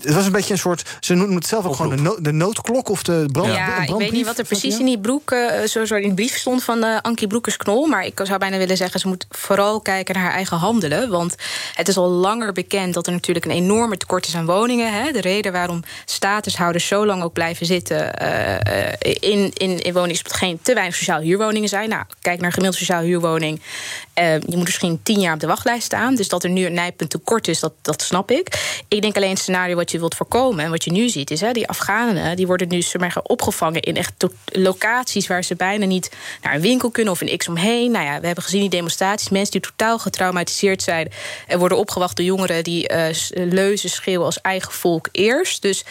het 0.00 0.14
was 0.14 0.26
een 0.26 0.32
beetje 0.32 0.52
een 0.52 0.58
soort, 0.58 0.82
ze 1.00 1.14
noemen 1.14 1.34
het 1.36 1.46
zelf 1.46 1.64
ook 1.66 1.76
gewoon 1.76 1.96
de, 1.96 2.02
no- 2.02 2.16
de 2.20 2.32
noodklok 2.32 2.88
of 2.88 3.02
de 3.02 3.24
brand. 3.32 3.52
Ja, 3.52 3.82
ik 3.82 3.94
weet 3.94 4.12
niet 4.12 4.26
wat 4.26 4.38
er 4.38 4.44
precies 4.44 4.78
in 4.78 4.84
die 4.84 4.98
broek, 5.00 5.30
eh, 5.30 5.62
zo, 5.66 5.84
zo 5.84 5.94
in 5.94 6.08
de 6.08 6.14
brief 6.14 6.36
stond 6.36 6.64
van 6.64 6.82
eh 6.84 6.96
Ankie 7.02 7.26
Broekers-Knol. 7.26 7.86
Maar 7.86 8.04
ik 8.04 8.20
zou 8.22 8.38
bijna 8.38 8.56
willen 8.56 8.76
zeggen, 8.76 9.00
ze 9.00 9.08
moet 9.08 9.26
vooral 9.30 9.80
kijken 9.80 10.14
naar 10.14 10.24
haar 10.24 10.32
eigen 10.32 10.56
handelen. 10.56 11.10
Want 11.10 11.34
het 11.74 11.88
is 11.88 11.96
al 11.96 12.08
langer 12.08 12.52
bekend 12.52 12.94
dat 12.94 13.06
er 13.06 13.12
natuurlijk 13.12 13.44
een 13.44 13.50
enorme 13.50 13.96
tekort 13.96 14.26
is 14.26 14.34
aan 14.34 14.46
woningen. 14.46 14.92
Hè. 14.92 15.12
De 15.12 15.20
reden 15.20 15.52
waarom 15.52 15.82
statushouders 16.04 16.86
zo 16.86 17.06
lang 17.06 17.22
ook 17.22 17.32
blijven 17.32 17.66
zitten 17.66 18.14
eh, 18.18 18.88
eh, 18.90 18.94
in, 19.20 19.51
in, 19.58 19.78
in 19.78 19.92
woningen... 19.92 20.14
is 20.14 20.32
geen 20.32 20.58
te 20.62 20.74
weinig 20.74 20.94
sociaal 20.96 21.20
huurwoningen 21.20 21.68
zijn. 21.68 21.88
Nou, 21.88 22.04
kijk 22.20 22.36
naar 22.36 22.46
een 22.46 22.52
gemiddelde 22.52 22.84
sociaal 22.84 23.02
huurwoning. 23.02 23.60
Eh, 24.14 24.32
je 24.34 24.56
moet 24.56 24.64
misschien 24.64 25.00
tien 25.02 25.20
jaar 25.20 25.34
op 25.34 25.40
de 25.40 25.46
wachtlijst 25.46 25.84
staan. 25.84 26.14
Dus 26.14 26.28
dat 26.28 26.44
er 26.44 26.50
nu 26.50 26.66
een 26.66 26.72
nijpend 26.72 27.10
tekort 27.10 27.48
is, 27.48 27.60
dat, 27.60 27.72
dat 27.82 28.02
snap 28.02 28.30
ik. 28.30 28.80
Ik 28.88 29.02
denk 29.02 29.16
alleen 29.16 29.30
het 29.30 29.38
scenario 29.38 29.76
wat 29.76 29.90
je 29.90 29.98
wilt 29.98 30.14
voorkomen... 30.14 30.64
en 30.64 30.70
wat 30.70 30.84
je 30.84 30.92
nu 30.92 31.08
ziet, 31.08 31.30
is 31.30 31.40
hè, 31.40 31.52
die 31.52 31.68
Afghanen... 31.68 32.36
die 32.36 32.46
worden 32.46 32.68
nu 32.68 32.82
opgevangen 33.22 33.80
in 33.80 33.96
echt 33.96 34.12
locaties... 34.44 35.26
waar 35.26 35.44
ze 35.44 35.54
bijna 35.54 35.84
niet 35.84 36.10
naar 36.42 36.54
een 36.54 36.60
winkel 36.60 36.90
kunnen 36.90 37.12
of 37.12 37.20
een 37.20 37.36
x 37.36 37.48
omheen. 37.48 37.90
Nou 37.90 38.04
ja, 38.04 38.20
we 38.20 38.26
hebben 38.26 38.44
gezien 38.44 38.60
die 38.60 38.70
demonstraties. 38.70 39.28
Mensen 39.28 39.52
die 39.52 39.70
totaal 39.70 39.98
getraumatiseerd 39.98 40.82
zijn... 40.82 41.12
en 41.46 41.58
worden 41.58 41.78
opgewacht 41.78 42.16
door 42.16 42.26
jongeren 42.26 42.64
die 42.64 42.92
s- 43.12 43.30
leuzen 43.34 43.90
schreeuwen... 43.90 44.26
als 44.26 44.40
eigen 44.40 44.72
volk 44.72 45.08
eerst. 45.12 45.62
Dus 45.62 45.84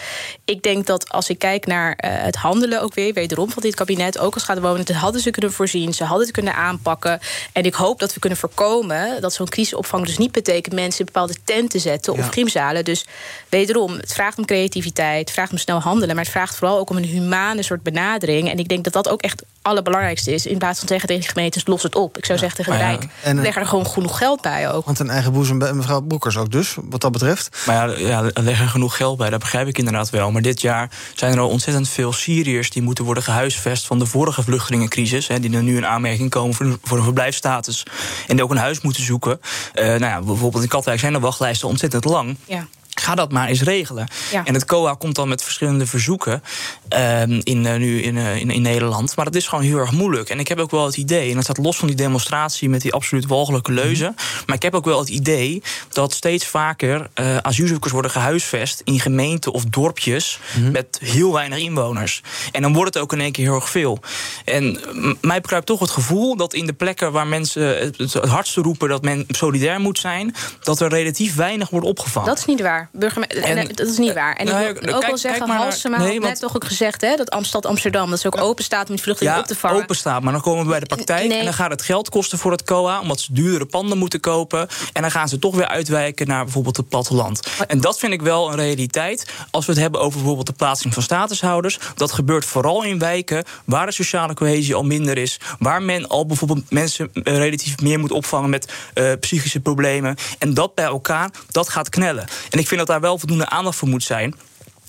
ik 0.45 0.63
denk 0.63 0.85
dat 0.85 1.09
als 1.09 1.29
ik 1.29 1.39
kijk 1.39 1.65
naar 1.65 1.93
eh, 1.95 2.11
het 2.13 2.35
handelen 2.35 2.81
ook 2.81 2.93
weer... 2.93 3.13
wederom 3.13 3.50
van 3.51 3.61
dit 3.61 3.75
kabinet, 3.75 4.17
ook 4.17 4.33
als 4.33 4.47
het 4.47 4.51
gaat 4.51 4.61
wonen... 4.61 4.85
dat 4.85 4.95
hadden 4.95 5.21
ze 5.21 5.31
kunnen 5.31 5.51
voorzien, 5.51 5.93
ze 5.93 6.03
hadden 6.03 6.25
het 6.25 6.35
kunnen 6.35 6.55
aanpakken. 6.55 7.19
En 7.53 7.63
ik 7.63 7.73
hoop 7.73 7.99
dat 7.99 8.13
we 8.13 8.19
kunnen 8.19 8.39
voorkomen 8.39 9.21
dat 9.21 9.33
zo'n 9.33 9.49
crisisopvang 9.49 10.05
dus 10.05 10.17
niet 10.17 10.31
betekent... 10.31 10.75
mensen 10.75 10.99
in 10.99 11.05
bepaalde 11.05 11.35
tenten 11.43 11.79
zetten 11.79 12.13
of 12.13 12.29
gymzalen. 12.29 12.85
Dus 12.85 13.05
wederom, 13.49 13.97
het 13.97 14.13
vraagt 14.13 14.37
om 14.37 14.45
creativiteit, 14.45 15.19
het 15.19 15.31
vraagt 15.31 15.51
om 15.51 15.57
snel 15.57 15.79
handelen... 15.79 16.15
maar 16.15 16.23
het 16.23 16.33
vraagt 16.33 16.55
vooral 16.55 16.77
ook 16.77 16.89
om 16.89 16.97
een 16.97 17.03
humane 17.03 17.63
soort 17.63 17.83
benadering. 17.83 18.49
En 18.49 18.59
ik 18.59 18.67
denk 18.67 18.83
dat 18.83 18.93
dat 18.93 19.09
ook 19.09 19.21
echt 19.21 19.43
allerbelangrijkste 19.61 20.33
is. 20.33 20.45
In 20.45 20.57
plaats 20.57 20.79
van 20.79 20.87
tegen 20.87 21.07
de 21.07 21.21
gemeentes, 21.21 21.67
los 21.67 21.83
het 21.83 21.95
op. 21.95 22.17
Ik 22.17 22.25
zou 22.25 22.39
zeggen 22.39 22.57
tegen 22.57 22.73
de 22.73 22.79
ja, 22.79 22.89
Rijk, 22.89 23.07
en, 23.23 23.37
eh, 23.37 23.43
leg 23.43 23.55
er 23.55 23.65
gewoon 23.65 23.87
genoeg 23.87 24.17
geld 24.17 24.41
bij 24.41 24.71
ook. 24.71 24.85
Want 24.85 24.99
een 24.99 25.09
eigen 25.09 25.31
boezem 25.31 25.59
bij 25.59 25.73
mevrouw 25.73 26.01
Broekers 26.01 26.37
ook 26.37 26.51
dus, 26.51 26.75
wat 26.83 27.01
dat 27.01 27.11
betreft. 27.11 27.63
Maar 27.65 27.99
ja, 27.99 28.07
ja, 28.07 28.29
er 28.33 28.43
leg 28.43 28.61
er 28.61 28.67
genoeg 28.67 28.97
geld 28.97 29.17
bij, 29.17 29.29
dat 29.29 29.39
begrijp 29.39 29.67
ik 29.67 29.77
inderdaad 29.77 30.09
wel. 30.09 30.31
Maar 30.31 30.41
dit 30.41 30.61
jaar 30.61 30.89
zijn 31.15 31.33
er 31.33 31.39
al 31.39 31.49
ontzettend 31.49 31.89
veel 31.89 32.13
Syriërs 32.13 32.69
die 32.69 32.81
moeten 32.81 33.03
worden 33.03 33.23
gehuisvest 33.23 33.85
van 33.87 33.99
de 33.99 34.05
vorige 34.05 34.43
vluchtelingencrisis. 34.43 35.27
Hè, 35.27 35.39
die 35.39 35.55
er 35.55 35.63
nu 35.63 35.77
in 35.77 35.85
aanmerking 35.85 36.29
komen 36.29 36.55
voor, 36.55 36.77
voor 36.83 36.97
een 36.97 37.03
verblijfsstatus. 37.03 37.83
En 38.27 38.35
die 38.35 38.43
ook 38.43 38.51
een 38.51 38.57
huis 38.57 38.81
moeten 38.81 39.03
zoeken. 39.03 39.39
Eh, 39.73 39.85
nou 39.85 39.99
ja, 39.99 40.21
bijvoorbeeld 40.21 40.63
in 40.63 40.69
Katwijk 40.69 40.99
zijn 40.99 41.13
de 41.13 41.19
wachtlijsten 41.19 41.67
ontzettend 41.67 42.05
lang. 42.05 42.37
Ja. 42.45 42.67
Ga 42.99 43.15
dat 43.15 43.31
maar 43.31 43.47
eens 43.47 43.61
regelen. 43.61 44.07
Ja. 44.31 44.45
En 44.45 44.53
het 44.53 44.65
COA 44.65 44.93
komt 44.93 45.15
dan 45.15 45.27
met 45.27 45.43
verschillende 45.43 45.85
verzoeken 45.85 46.43
ehm, 46.87 47.41
in, 47.43 47.65
eh, 47.65 47.75
nu 47.77 48.01
in, 48.01 48.17
eh, 48.17 48.35
in, 48.35 48.49
in 48.49 48.61
Nederland. 48.61 49.15
Maar 49.15 49.25
dat 49.25 49.35
is 49.35 49.47
gewoon 49.47 49.63
heel 49.63 49.77
erg 49.77 49.91
moeilijk. 49.91 50.29
En 50.29 50.39
ik 50.39 50.47
heb 50.47 50.59
ook 50.59 50.71
wel 50.71 50.85
het 50.85 50.97
idee, 50.97 51.29
en 51.29 51.35
dat 51.35 51.43
staat 51.43 51.57
los 51.57 51.77
van 51.77 51.87
die 51.87 51.97
demonstratie 51.97 52.69
met 52.69 52.81
die 52.81 52.93
absoluut 52.93 53.25
walgelijke 53.25 53.71
leuzen. 53.71 54.15
Maar 54.45 54.55
ik 54.55 54.61
heb 54.61 54.75
ook 54.75 54.85
wel 54.85 54.99
het 54.99 55.09
idee 55.09 55.63
dat 55.89 56.13
steeds 56.13 56.45
vaker 56.45 57.09
eh, 57.13 57.37
asielzoekers 57.37 57.93
worden 57.93 58.11
gehuisvest 58.11 58.81
in 58.83 58.99
gemeenten 58.99 59.51
of 59.51 59.65
dorpjes 59.65 60.39
met 60.71 60.99
heel 61.03 61.33
weinig 61.33 61.59
inwoners. 61.59 62.21
En 62.51 62.61
dan 62.61 62.73
wordt 62.73 62.93
het 62.93 63.03
ook 63.03 63.13
in 63.13 63.21
één 63.21 63.31
keer 63.31 63.45
heel 63.45 63.55
erg 63.55 63.69
veel. 63.69 63.99
En 64.45 64.79
mij 65.21 65.41
bekruipt 65.41 65.65
toch 65.65 65.79
het 65.79 65.89
gevoel 65.89 66.35
dat 66.35 66.53
in 66.53 66.65
de 66.65 66.73
plekken 66.73 67.11
waar 67.11 67.27
mensen 67.27 67.79
het, 67.79 67.97
het 67.97 68.13
het 68.13 68.31
hardste 68.31 68.61
roepen 68.61 68.89
dat 68.89 69.01
men 69.01 69.25
solidair 69.27 69.79
moet 69.79 69.99
zijn, 69.99 70.35
dat 70.63 70.79
er 70.79 70.89
relatief 70.89 71.35
weinig 71.35 71.69
wordt 71.69 71.87
opgevangen. 71.87 72.29
Dat 72.29 72.37
is 72.37 72.45
niet 72.45 72.61
waar. 72.61 72.80
Nee, 72.91 73.67
dat 73.73 73.87
is 73.87 73.97
niet 73.97 74.13
waar. 74.13 74.35
En 74.35 74.45
nou 74.45 74.65
ik 74.65 74.79
ja, 74.79 74.85
wil 74.85 74.95
ook 74.95 75.05
wel 75.05 75.17
zeggen, 75.17 75.49
Halsema 75.49 75.97
nee, 75.97 76.05
had 76.05 76.15
want- 76.15 76.27
net 76.27 76.39
toch 76.39 76.55
ook 76.55 76.65
gezegd... 76.65 77.01
Hè, 77.01 77.15
dat 77.15 77.29
Amstad 77.29 77.65
Amsterdam 77.65 78.09
dat 78.09 78.19
ze 78.19 78.27
ook 78.27 78.41
open 78.41 78.63
staat 78.63 78.89
om 78.89 78.95
die 78.95 79.03
vluchtelingen 79.03 79.37
ja, 79.37 79.43
op 79.43 79.47
te 79.47 79.55
vangen. 79.55 79.81
open 79.81 79.95
staat, 79.95 80.21
maar 80.21 80.33
dan 80.33 80.41
komen 80.41 80.63
we 80.63 80.69
bij 80.69 80.79
de 80.79 80.85
praktijk 80.85 81.27
Nee. 81.27 81.37
en 81.37 81.43
dan 81.43 81.53
gaat 81.53 81.71
het 81.71 81.81
geld 81.81 82.09
kosten 82.09 82.37
voor 82.37 82.51
het 82.51 82.63
COA, 82.63 82.99
omdat 83.01 83.19
ze 83.19 83.33
duurdere 83.33 83.65
panden 83.65 83.97
moeten 83.97 84.19
kopen. 84.19 84.67
En 84.93 85.01
dan 85.01 85.11
gaan 85.11 85.29
ze 85.29 85.39
toch 85.39 85.55
weer 85.55 85.67
uitwijken 85.67 86.27
naar 86.27 86.43
bijvoorbeeld 86.43 86.77
het 86.77 86.89
platteland. 86.89 87.39
En 87.67 87.81
dat 87.81 87.99
vind 87.99 88.13
ik 88.13 88.21
wel 88.21 88.49
een 88.49 88.55
realiteit. 88.55 89.25
Als 89.51 89.65
we 89.65 89.71
het 89.71 89.81
hebben 89.81 90.01
over 90.01 90.17
bijvoorbeeld 90.17 90.47
de 90.47 90.53
plaatsing 90.53 90.93
van 90.93 91.03
statushouders, 91.03 91.79
dat 91.95 92.11
gebeurt 92.11 92.45
vooral 92.45 92.83
in 92.83 92.99
wijken 92.99 93.43
waar 93.65 93.85
de 93.85 93.91
sociale 93.91 94.33
cohesie 94.33 94.75
al 94.75 94.83
minder 94.83 95.17
is, 95.17 95.39
waar 95.59 95.81
men 95.81 96.07
al 96.07 96.25
bijvoorbeeld 96.25 96.71
mensen 96.71 97.09
eh, 97.13 97.37
relatief 97.37 97.79
meer 97.81 97.99
moet 97.99 98.11
opvangen 98.11 98.49
met 98.49 98.71
eh, 98.93 99.11
psychische 99.19 99.59
problemen. 99.59 100.15
En 100.39 100.53
dat 100.53 100.75
bij 100.75 100.85
elkaar, 100.85 101.29
dat 101.51 101.69
gaat 101.69 101.89
knellen. 101.89 102.25
En 102.49 102.59
ik 102.59 102.67
vind 102.71 102.87
dat 102.87 102.87
daar 102.87 103.09
wel 103.09 103.17
voldoende 103.17 103.49
aandacht 103.49 103.77
voor 103.77 103.87
moet 103.87 104.03
zijn. 104.03 104.35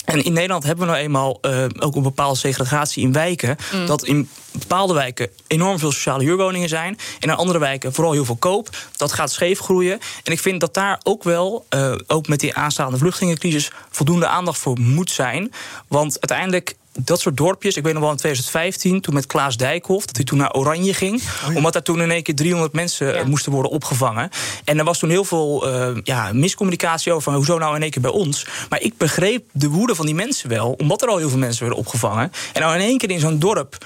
En 0.05 0.25
in 0.25 0.33
Nederland 0.33 0.65
hebben 0.65 0.87
we 0.87 0.93
nou 0.93 1.05
eenmaal 1.05 1.39
eh, 1.41 1.65
ook 1.79 1.97
een 1.97 2.03
bepaalde 2.03 2.39
segregatie 2.39 3.03
in 3.03 3.13
wijken. 3.13 3.57
Dat 3.87 4.05
in 4.05 4.29
bepaalde 4.53 4.95
wijken 4.95 5.31
enorm 5.47 5.79
veel 5.79 5.93
sociale 5.93 6.25
huurwoningen 6.25 6.69
zijn. 6.69 6.99
En 7.21 7.29
in 7.29 7.35
andere 7.35 7.59
wijken 7.59 7.93
vooral 7.93 8.13
heel 8.13 8.25
veel 8.25 8.37
koop. 8.37 8.69
Dat 8.97 9.13
gaat 9.13 9.33
scheef 9.33 9.59
groeien. 9.59 10.01
En 10.23 10.33
ik 10.33 10.41
vind 10.41 10.61
dat 10.61 10.75
daar 10.75 11.01
ook 11.03 11.23
wel, 11.23 11.67
eh, 11.69 11.95
ook 12.07 12.29
met 12.29 12.41
die 12.41 12.55
aanstaande 12.55 12.99
vluchtelingencrisis, 12.99 13.71
voldoende 13.91 14.27
aandacht 14.27 14.59
voor 14.59 14.79
moet 14.79 15.11
zijn. 15.11 15.53
Want 15.89 16.21
uiteindelijk. 16.21 16.81
Dat 16.99 17.21
soort 17.21 17.37
dorpjes, 17.37 17.77
ik 17.77 17.83
weet 17.83 17.93
nog 17.93 18.03
wel 18.03 18.11
in 18.11 18.17
2015, 18.17 19.01
toen 19.01 19.15
met 19.15 19.27
Klaas 19.27 19.57
Dijkhoff, 19.57 20.07
dat 20.07 20.17
hij 20.17 20.25
toen 20.25 20.39
naar 20.39 20.53
Oranje 20.53 20.95
ging. 20.95 21.23
Omdat 21.55 21.73
daar 21.73 21.83
toen 21.83 22.01
in 22.01 22.11
één 22.11 22.23
keer 22.23 22.35
300 22.35 22.73
mensen 22.73 23.17
eh, 23.19 23.25
moesten 23.25 23.53
worden 23.53 23.71
opgevangen. 23.71 24.31
En 24.65 24.79
er 24.79 24.85
was 24.85 24.99
toen 24.99 25.11
heel 25.11 25.25
veel 25.25 25.69
eh, 25.69 25.97
ja, 26.03 26.33
miscommunicatie 26.33 27.13
over 27.13 27.23
van 27.23 27.35
hoezo 27.35 27.59
nou 27.59 27.77
in 27.77 27.83
één 27.83 27.91
keer 27.91 28.03
bij 28.03 28.11
ons. 28.11 28.47
Maar 28.69 28.81
ik 28.81 28.97
begreep 28.97 29.49
de 29.53 29.69
woede 29.69 29.95
van 29.95 30.07
die 30.07 30.15
mensen 30.15 30.49
wel, 30.49 30.73
omdat 30.73 31.03
er 31.03 31.09
al 31.09 31.17
heel 31.17 31.29
veel 31.29 31.39
mensen 31.39 31.61
werden 31.61 31.79
opgevangen. 31.79 32.33
En 32.53 32.61
nou 32.61 32.75
in 32.75 32.81
één 32.81 32.99
keer 32.99 33.11
in 33.11 33.21
zo'n 33.21 33.39
dorp, 33.39 33.77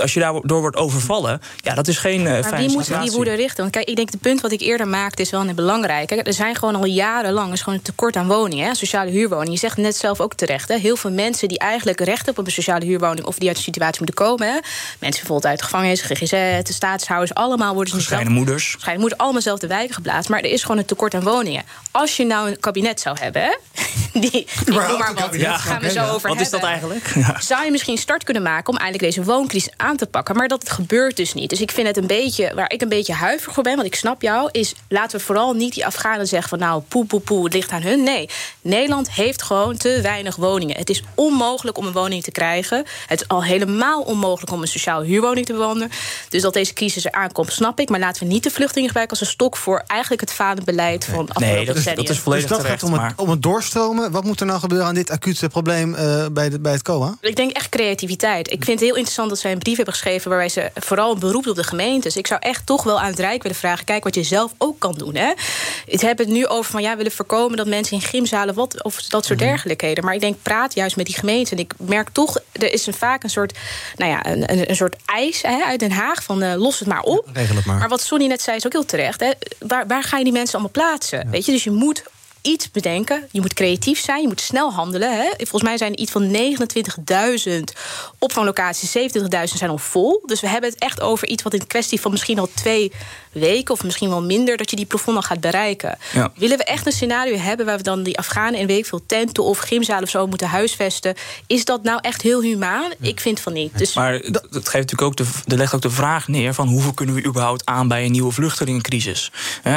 als 0.00 0.14
je 0.14 0.20
daardoor 0.20 0.60
wordt 0.60 0.76
overvallen, 0.76 1.40
ja, 1.56 1.74
dat 1.74 1.88
is 1.88 1.98
geen 1.98 2.26
eh 2.26 2.32
Maar 2.32 2.42
fijne 2.44 2.66
wie 2.66 2.76
moet 2.76 3.00
die 3.02 3.10
woede 3.10 3.34
richten? 3.34 3.56
Want 3.60 3.70
kijk, 3.70 3.88
ik 3.88 3.96
denk 3.96 4.10
het 4.10 4.20
punt 4.20 4.40
wat 4.40 4.52
ik 4.52 4.60
eerder 4.60 4.88
maakte 4.88 5.22
is 5.22 5.30
wel 5.30 5.40
een 5.48 5.54
belangrijk. 5.54 6.06
Kijk, 6.08 6.26
er 6.26 6.32
zijn 6.32 6.54
gewoon 6.56 6.74
al 6.76 6.84
jarenlang 6.84 7.52
is 7.52 7.62
gewoon 7.62 7.78
een 7.78 7.84
tekort 7.84 8.16
aan 8.16 8.26
woningen, 8.26 8.66
hè, 8.66 8.74
sociale 8.74 9.10
huurwoningen. 9.10 9.52
Je 9.52 9.58
zegt 9.58 9.76
net 9.76 9.96
zelf 9.96 10.20
ook 10.20 10.34
terecht. 10.34 10.68
Hè, 10.68 10.76
heel 10.78 10.96
veel 10.96 11.10
mensen 11.10 11.48
die 11.48 11.58
eigenlijk 11.58 12.00
recht 12.00 12.24
hebben 12.24 12.38
op 12.38 12.46
een 12.46 12.52
sociale 12.52 12.84
huurwoning 12.84 13.26
of 13.26 13.38
die 13.38 13.48
uit 13.48 13.56
de 13.56 13.62
situatie 13.62 14.02
moeten 14.04 14.24
komen. 14.26 14.46
Hè. 14.46 14.52
Mensen 14.98 15.00
bijvoorbeeld 15.00 15.46
uit 15.46 15.58
de 15.58 15.64
gevangenis, 15.64 16.00
GGZ, 16.00 16.30
de 16.66 16.72
staatshouders, 16.72 17.34
allemaal 17.34 17.74
worden 17.74 17.88
ze 17.90 17.96
nu 17.96 18.02
zelf- 18.02 18.12
Gescheiden 18.18 18.32
moeders. 18.32 18.62
Waarschijnlijk 18.72 19.00
moeten 19.00 19.18
allemaal 19.18 19.42
zelf 19.42 19.58
de 19.58 19.66
wijken 19.66 19.94
geplaatst. 19.94 20.30
Maar 20.30 20.40
er 20.40 20.50
is 20.52 20.62
gewoon 20.62 20.78
een 20.78 20.84
tekort 20.84 21.14
aan 21.14 21.22
woningen. 21.22 21.62
Als 21.90 22.16
je 22.16 22.24
nou 22.24 22.48
een 22.50 22.60
kabinet 22.60 23.00
zou 23.00 23.16
hebben, 23.20 23.42
hè, 23.42 23.50
die, 24.20 24.46
maar 24.72 25.14
wat, 25.14 25.28
Ja, 25.40 25.56
gaan 25.56 25.80
we 25.80 25.90
zo 25.90 26.00
ja. 26.00 26.10
over 26.10 26.28
Wat 26.28 26.40
is 26.40 26.50
dat 26.50 26.60
hebben. 26.60 26.68
eigenlijk? 26.92 27.26
Ja. 27.28 27.40
Zou 27.40 27.64
je 27.64 27.70
misschien 27.70 27.98
start 27.98 28.24
kunnen 28.24 28.42
maken 28.42 28.72
om 28.72 28.78
eigenlijk 28.78 29.14
deze 29.14 29.24
wooncrisis 29.30 29.71
aan 29.76 29.96
te 29.96 30.06
pakken. 30.06 30.36
Maar 30.36 30.48
dat 30.48 30.70
gebeurt 30.70 31.16
dus 31.16 31.34
niet. 31.34 31.50
Dus 31.50 31.60
ik 31.60 31.70
vind 31.70 31.86
het 31.86 31.96
een 31.96 32.06
beetje, 32.06 32.52
waar 32.54 32.70
ik 32.72 32.82
een 32.82 32.88
beetje 32.88 33.12
huiverig 33.12 33.54
voor 33.54 33.62
ben, 33.62 33.74
want 33.74 33.86
ik 33.86 33.94
snap 33.94 34.22
jou, 34.22 34.48
is 34.52 34.74
laten 34.88 35.18
we 35.18 35.24
vooral 35.24 35.52
niet 35.52 35.74
die 35.74 35.86
Afghanen 35.86 36.26
zeggen 36.26 36.48
van 36.48 36.58
nou, 36.58 36.82
poe, 36.88 37.06
poe, 37.06 37.20
poe, 37.20 37.44
het 37.44 37.52
ligt 37.52 37.70
aan 37.70 37.82
hun. 37.82 38.02
Nee, 38.02 38.28
Nederland 38.60 39.10
heeft 39.10 39.42
gewoon 39.42 39.76
te 39.76 40.00
weinig 40.02 40.36
woningen. 40.36 40.76
Het 40.76 40.90
is 40.90 41.02
onmogelijk 41.14 41.78
om 41.78 41.86
een 41.86 41.92
woning 41.92 42.22
te 42.22 42.30
krijgen. 42.30 42.84
Het 43.06 43.20
is 43.20 43.28
al 43.28 43.44
helemaal 43.44 44.02
onmogelijk 44.02 44.52
om 44.52 44.60
een 44.60 44.68
sociaal 44.68 45.02
huurwoning 45.02 45.46
te 45.46 45.52
bewandelen. 45.52 45.90
Dus 46.28 46.42
dat 46.42 46.52
deze 46.52 46.72
crisis 46.72 47.04
er 47.04 47.12
aankomt, 47.12 47.52
snap 47.52 47.80
ik. 47.80 47.88
Maar 47.88 48.00
laten 48.00 48.22
we 48.26 48.32
niet 48.32 48.42
de 48.42 48.50
vluchtelingen 48.50 48.88
gebruiken 48.88 49.18
als 49.18 49.26
een 49.28 49.34
stok 49.34 49.56
voor 49.56 49.82
eigenlijk 49.86 50.20
het 50.20 50.32
fadenbeleid 50.32 51.04
van 51.04 51.28
afgelopen 51.28 51.56
Nee, 51.56 51.66
dat 51.66 51.76
is, 51.76 51.84
dat 51.84 52.08
is 52.08 52.18
volledig 52.18 52.48
dus 52.48 52.56
dat 52.56 52.60
terecht. 52.60 52.80
gaat 52.80 52.90
om 52.90 52.96
maar... 52.96 53.08
het, 53.08 53.18
om 53.18 53.30
het 53.30 53.42
doorstromen. 53.42 54.10
Wat 54.10 54.24
moet 54.24 54.40
er 54.40 54.46
nou 54.46 54.60
gebeuren 54.60 54.86
aan 54.86 54.94
dit 54.94 55.10
acute 55.10 55.48
probleem 55.48 55.94
eh, 55.94 56.26
bij, 56.32 56.48
de, 56.48 56.60
bij 56.60 56.72
het 56.72 56.82
COA? 56.82 57.16
Ik 57.20 57.36
denk 57.36 57.50
echt 57.50 57.68
creativiteit. 57.68 58.52
Ik 58.52 58.64
vind 58.64 58.78
het 58.78 58.88
heel 58.88 58.96
interessant 58.96 59.28
dat 59.28 59.38
zij 59.38 59.52
een 59.52 59.58
brief 59.62 59.76
hebben 59.76 59.94
geschreven... 59.94 60.30
waarbij 60.30 60.48
ze 60.48 60.70
vooral 60.74 61.12
een 61.12 61.18
beroep 61.18 61.46
op 61.46 61.56
de 61.56 61.64
gemeentes. 61.64 62.16
Ik 62.16 62.26
zou 62.26 62.40
echt 62.40 62.66
toch 62.66 62.82
wel 62.82 63.00
aan 63.00 63.10
het 63.10 63.18
Rijk 63.18 63.42
willen 63.42 63.58
vragen... 63.58 63.84
kijk 63.84 64.04
wat 64.04 64.14
je 64.14 64.22
zelf 64.22 64.52
ook 64.58 64.78
kan 64.78 64.92
doen. 64.92 65.14
Hè? 65.14 65.32
Het 65.86 66.00
hebben 66.00 66.26
het 66.26 66.34
nu 66.34 66.46
over 66.46 66.70
van... 66.70 66.82
ja, 66.82 66.96
willen 66.96 67.12
voorkomen 67.12 67.56
dat 67.56 67.66
mensen 67.66 67.96
in 67.96 68.02
gymzalen... 68.02 68.54
Wat, 68.54 68.82
of 68.82 69.02
dat 69.02 69.24
soort 69.24 69.38
dergelijkheden. 69.38 70.04
Maar 70.04 70.14
ik 70.14 70.20
denk, 70.20 70.36
praat 70.42 70.74
juist 70.74 70.96
met 70.96 71.06
die 71.06 71.14
gemeenten. 71.14 71.56
En 71.56 71.62
ik 71.62 71.72
merk 71.76 72.08
toch, 72.08 72.38
er 72.52 72.72
is 72.72 72.86
een, 72.86 72.94
vaak 72.94 73.22
een 73.22 73.30
soort... 73.30 73.58
nou 73.96 74.10
ja, 74.10 74.26
een, 74.26 74.52
een, 74.52 74.70
een 74.70 74.76
soort 74.76 74.96
eis 75.04 75.42
hè, 75.42 75.62
uit 75.64 75.80
Den 75.80 75.92
Haag... 75.92 76.22
van 76.22 76.42
eh, 76.42 76.54
los 76.56 76.78
het 76.78 76.88
maar 76.88 77.02
op. 77.02 77.28
Regel 77.32 77.56
het 77.56 77.64
maar. 77.64 77.78
Maar 77.78 77.88
wat 77.88 78.02
Sonny 78.02 78.26
net 78.26 78.42
zei 78.42 78.56
is 78.56 78.66
ook 78.66 78.72
heel 78.72 78.84
terecht. 78.84 79.20
Hè? 79.20 79.30
Waar, 79.58 79.86
waar 79.86 80.02
ga 80.02 80.18
je 80.18 80.24
die 80.24 80.32
mensen 80.32 80.52
allemaal 80.52 80.72
plaatsen? 80.72 81.30
Weet 81.30 81.46
je, 81.46 81.52
dus 81.52 81.64
je 81.64 81.70
moet 81.70 82.02
iets 82.42 82.70
bedenken. 82.70 83.28
Je 83.30 83.40
moet 83.40 83.54
creatief 83.54 84.00
zijn, 84.00 84.20
je 84.20 84.28
moet 84.28 84.40
snel 84.40 84.72
handelen. 84.72 85.16
Hè. 85.16 85.28
Volgens 85.36 85.62
mij 85.62 85.76
zijn 85.76 85.92
er 85.92 85.98
iets 85.98 86.12
van 86.12 86.36
29.000 87.48 87.60
opvanglocaties, 88.18 88.96
70.000 88.98 89.42
zijn 89.42 89.70
al 89.70 89.78
vol. 89.78 90.22
Dus 90.26 90.40
we 90.40 90.48
hebben 90.48 90.70
het 90.70 90.78
echt 90.78 91.00
over 91.00 91.28
iets 91.28 91.42
wat 91.42 91.54
in 91.54 91.66
kwestie 91.66 92.00
van 92.00 92.10
misschien 92.10 92.38
al 92.38 92.48
twee 92.54 92.92
weken 93.32 93.74
of 93.74 93.84
misschien 93.84 94.08
wel 94.08 94.22
minder, 94.22 94.56
dat 94.56 94.70
je 94.70 94.76
die 94.76 94.86
plafond 94.86 95.24
gaat 95.24 95.40
bereiken. 95.40 95.98
Willen 96.34 96.58
we 96.58 96.64
echt 96.64 96.86
een 96.86 96.92
scenario 96.92 97.36
hebben 97.36 97.66
waar 97.66 97.76
we 97.76 97.82
dan 97.82 98.02
die 98.02 98.18
Afghanen 98.18 98.60
in 98.60 98.66
week 98.66 98.86
veel 98.86 99.06
tenten 99.06 99.44
of 99.44 99.58
gymzalen 99.58 100.02
of 100.02 100.08
zo 100.08 100.26
moeten 100.26 100.48
huisvesten? 100.48 101.14
Is 101.46 101.64
dat 101.64 101.82
nou 101.82 101.98
echt 102.02 102.22
heel 102.22 102.42
humaan? 102.42 102.90
Ik 103.00 103.20
vind 103.20 103.40
van 103.40 103.52
niet. 103.52 103.78
Dus 103.78 103.94
maar 103.94 104.20
dat, 104.20 104.46
dat 104.50 104.68
geeft 104.68 104.90
natuurlijk 104.90 105.02
ook 105.02 105.16
de, 105.16 105.24
de 105.44 105.56
legt 105.56 105.74
ook 105.74 105.82
de 105.82 105.90
vraag 105.90 106.28
neer 106.28 106.54
van 106.54 106.68
hoeveel 106.68 106.92
kunnen 106.92 107.14
we 107.14 107.24
überhaupt 107.24 107.66
aan 107.66 107.88
bij 107.88 108.04
een 108.04 108.12
nieuwe 108.12 108.32
vluchtelingencrisis? 108.32 109.32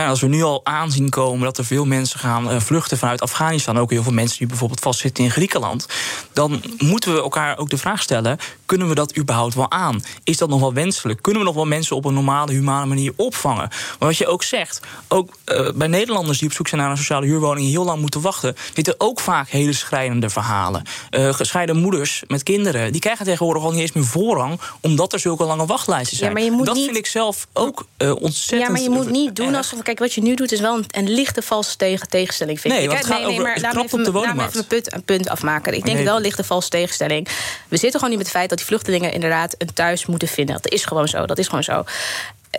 als 0.08 0.22
we 0.22 0.28
nu 0.28 0.44
al 0.44 0.66
aanzien 0.66 1.10
komen 1.10 1.44
dat 1.44 1.58
er 1.58 1.66
veel 1.66 1.86
mensen 1.86 2.20
gaan 2.20 2.50
eh, 2.50 2.60
vluchten 2.60 2.98
vanuit 2.98 3.22
Afghanistan, 3.22 3.78
ook 3.78 3.92
heel 3.92 4.04
veel 4.04 4.14
mensen 4.14 4.38
die 4.38 4.48
bijvoorbeeld 4.48 4.80
vastzitten 4.80 5.24
in 5.24 5.32
Griekenland, 5.32 5.86
dan 6.34 6.64
moeten 6.78 7.14
we 7.14 7.22
elkaar 7.22 7.58
ook 7.58 7.70
de 7.70 7.78
vraag 7.78 8.02
stellen: 8.02 8.38
kunnen 8.66 8.88
we 8.88 8.96
dat 8.96 9.18
überhaupt 9.18 9.54
wel 9.54 9.72
aan? 9.72 10.04
Is 10.24 10.38
dat 10.38 10.50
nog 10.50 10.60
wel 10.60 10.74
wenselijk? 10.74 11.22
Kunnen 11.22 11.42
we 11.42 11.48
nog 11.48 11.56
wel 11.56 11.66
mensen 11.66 11.96
op 11.96 12.06
een 12.06 12.14
normale, 12.14 12.52
humane 12.52 12.86
manier 12.86 13.14
opvangen? 13.16 13.45
Maar 13.54 13.96
wat 14.00 14.18
je 14.18 14.28
ook 14.28 14.44
zegt, 14.44 14.80
ook 15.08 15.36
uh, 15.46 15.72
bij 15.76 15.88
Nederlanders 15.88 16.38
die 16.38 16.48
op 16.48 16.54
zoek 16.54 16.68
zijn 16.68 16.82
naar 16.82 16.92
een 16.92 16.98
sociale 16.98 17.26
huurwoning 17.26 17.68
heel 17.70 17.86
lang 17.86 18.02
moeten 18.02 18.22
wachten, 18.22 18.56
zitten 18.74 18.96
ook 18.98 19.20
vaak 19.20 19.50
hele 19.50 19.74
schrijnende 19.74 20.30
verhalen. 20.30 20.84
Uh, 21.12 21.34
gescheiden 21.34 21.78
moeders 21.78 22.24
met 22.28 22.44
kinderen, 22.44 22.92
die 22.92 23.02
krijgen 23.02 23.26
tegenwoordig 23.26 23.64
al 23.64 23.72
niet 23.72 23.80
eens 23.80 23.92
meer 23.92 24.04
voorrang, 24.06 24.60
omdat 24.82 25.14
er 25.14 25.20
zulke 25.20 25.44
lange 25.44 25.66
wachtlijsten 25.66 26.18
zijn. 26.18 26.38
Ja, 26.38 26.64
dat 26.64 26.76
niet... 26.76 26.86
vind 26.86 26.98
ik 26.98 27.06
zelf 27.06 27.48
ook 27.54 27.86
uh, 27.98 28.16
ontzettend. 28.22 28.62
Ja, 28.62 28.70
maar 28.70 28.82
je 28.82 28.90
moet 28.90 29.12
niet 29.12 29.36
doen 29.36 29.56
alsof. 29.56 29.82
Kijk, 29.82 30.00
wat 30.00 30.14
je 30.14 30.22
nu 30.22 30.36
doet 30.36 30.52
is 30.52 30.60
wel 30.60 30.78
een, 30.78 30.86
een 30.88 31.10
lichte 31.10 31.42
valse 31.42 31.78
tegen, 31.78 32.10
tegenstelling. 32.10 32.60
Vind 32.60 32.74
nee, 32.74 32.84
ik. 32.84 32.90
Want 32.90 33.00
het 33.00 33.12
gaat 33.12 33.20
nee, 33.20 33.30
nee, 33.30 33.40
maar 33.40 33.60
laat 33.62 33.74
me 33.74 33.84
even, 33.84 34.14
laat 34.14 34.36
me 34.36 34.44
even 34.44 34.60
een 34.60 34.68
punt, 34.68 34.94
een 34.94 35.04
punt 35.04 35.30
afmaken. 35.30 35.74
Ik 35.74 35.84
denk 35.86 35.96
Nee. 35.96 36.06
wel 36.06 36.20
lichte 36.20 36.44
valse 36.44 36.70
tegenstelling. 36.70 37.28
We 37.68 37.78
zitten 37.78 38.00
gewoon 38.00 38.10
niet 38.10 38.18
met 38.18 38.28
het 38.28 38.36
feit 38.36 38.50
dat 38.50 38.58
die 38.58 38.68
vluchtelingen 38.68 39.14
inderdaad 39.14 39.56
een 39.58 39.74
thuis 39.74 40.06
moeten 40.06 40.28
vinden. 40.28 40.56
Dat 40.62 40.72
is 40.72 40.86
gewoon 40.86 41.08
zo. 41.08 41.26
Dat 41.26 41.38
is 41.38 41.48
gewoon 41.48 41.64
zo. 41.64 41.84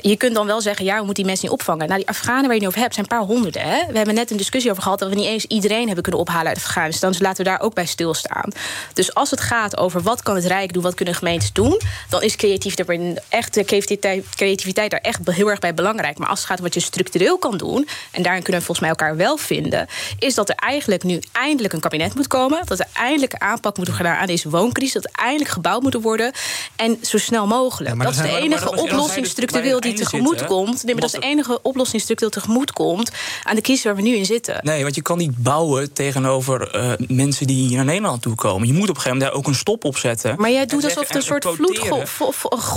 Je 0.00 0.16
kunt 0.16 0.34
dan 0.34 0.46
wel 0.46 0.60
zeggen, 0.60 0.84
ja, 0.84 0.92
we 0.92 1.04
moeten 1.04 1.14
die 1.14 1.24
mensen 1.24 1.44
niet 1.44 1.58
opvangen. 1.58 1.86
Nou, 1.86 1.98
die 1.98 2.08
Afghanen 2.08 2.42
waar 2.42 2.52
je 2.54 2.58
het 2.58 2.68
over 2.68 2.80
hebt, 2.80 2.94
zijn 2.94 3.06
een 3.10 3.16
paar 3.18 3.26
honderden. 3.26 3.62
Hè? 3.62 3.86
We 3.90 3.96
hebben 3.96 4.14
net 4.14 4.30
een 4.30 4.36
discussie 4.36 4.70
over 4.70 4.82
gehad 4.82 4.98
dat 4.98 5.08
we 5.08 5.14
niet 5.14 5.26
eens 5.26 5.44
iedereen 5.44 5.86
hebben 5.86 6.02
kunnen 6.02 6.20
ophalen 6.20 6.46
uit 6.46 6.56
Afghanistan. 6.56 7.10
Dus 7.10 7.20
laten 7.20 7.44
we 7.44 7.50
daar 7.50 7.60
ook 7.60 7.74
bij 7.74 7.86
stilstaan. 7.86 8.50
Dus 8.92 9.14
als 9.14 9.30
het 9.30 9.40
gaat 9.40 9.76
over 9.76 10.02
wat 10.02 10.22
kan 10.22 10.34
het 10.34 10.44
Rijk 10.44 10.72
doen, 10.72 10.82
wat 10.82 10.94
kunnen 10.94 11.14
gemeentes 11.14 11.52
doen, 11.52 11.80
dan 12.08 12.22
is 12.22 12.36
creativiteit, 12.36 13.20
echt, 13.28 13.54
de 13.54 13.64
creativiteit, 13.64 14.24
creativiteit 14.34 14.90
daar 14.90 15.00
echt 15.00 15.18
heel 15.30 15.50
erg 15.50 15.58
bij 15.58 15.74
belangrijk. 15.74 16.18
Maar 16.18 16.28
als 16.28 16.38
het 16.38 16.48
gaat 16.48 16.58
om 16.58 16.64
wat 16.64 16.74
je 16.74 16.80
structureel 16.80 17.38
kan 17.38 17.56
doen, 17.56 17.88
en 18.10 18.22
daarin 18.22 18.42
kunnen 18.42 18.60
we 18.60 18.66
volgens 18.66 18.80
mij 18.80 18.88
elkaar 18.88 19.16
wel 19.16 19.36
vinden, 19.36 19.86
is 20.18 20.34
dat 20.34 20.48
er 20.48 20.54
eigenlijk 20.54 21.02
nu 21.02 21.20
eindelijk 21.32 21.74
een 21.74 21.80
kabinet 21.80 22.14
moet 22.14 22.26
komen. 22.26 22.62
Dat 22.64 22.78
er 22.78 22.86
eindelijk 22.92 23.32
een 23.32 23.40
aanpak 23.40 23.76
moet 23.76 23.86
worden 23.86 23.94
gedaan 23.94 24.20
aan 24.20 24.26
deze 24.26 24.50
wooncrisis. 24.50 24.92
Dat 24.92 25.04
er 25.04 25.22
eindelijk 25.22 25.50
gebouwd 25.50 25.82
moet 25.82 25.94
worden. 25.94 26.32
En 26.76 26.98
zo 27.02 27.18
snel 27.18 27.46
mogelijk. 27.46 27.94
maar 27.94 28.06
dat 28.06 28.14
is 28.14 28.20
de 28.20 28.38
enige 28.38 28.64
dat 28.64 28.80
oplossing 28.80 29.26
structureel 29.26 29.80
die 29.86 30.04
tegemoet 30.04 30.28
zitten, 30.28 30.46
komt. 30.46 30.84
Nee, 30.84 30.92
maar 30.94 31.02
dat 31.02 31.14
is 31.14 31.20
de 31.20 31.26
enige 31.26 31.58
oplossing 31.62 32.02
structureel 32.02 32.32
tegemoet 32.32 32.72
komt 32.72 33.10
aan 33.42 33.54
de 33.54 33.60
crisis 33.60 33.84
waar 33.84 33.96
we 33.96 34.02
nu 34.02 34.14
in 34.16 34.24
zitten. 34.26 34.58
Nee, 34.62 34.82
want 34.82 34.94
je 34.94 35.02
kan 35.02 35.18
niet 35.18 35.42
bouwen 35.42 35.92
tegenover 35.92 36.70
eh, 36.70 36.92
mensen 37.08 37.46
die 37.46 37.66
hier 37.66 37.76
naar 37.76 37.84
Nederland 37.84 38.22
toe 38.22 38.34
komen. 38.34 38.66
Je 38.66 38.72
moet 38.72 38.82
op 38.82 38.88
een 38.88 38.94
gegeven 38.94 39.12
moment 39.18 39.30
daar 39.30 39.40
ook 39.40 39.46
een 39.46 39.54
stop 39.54 39.84
op 39.84 39.96
zetten. 39.96 40.34
Maar 40.38 40.50
jij 40.50 40.66
doet 40.66 40.84
alsof 40.84 40.98
het 41.00 41.10
een 41.10 41.16
en 41.16 41.22
soort 41.22 41.44
vloedgolf 41.44 42.18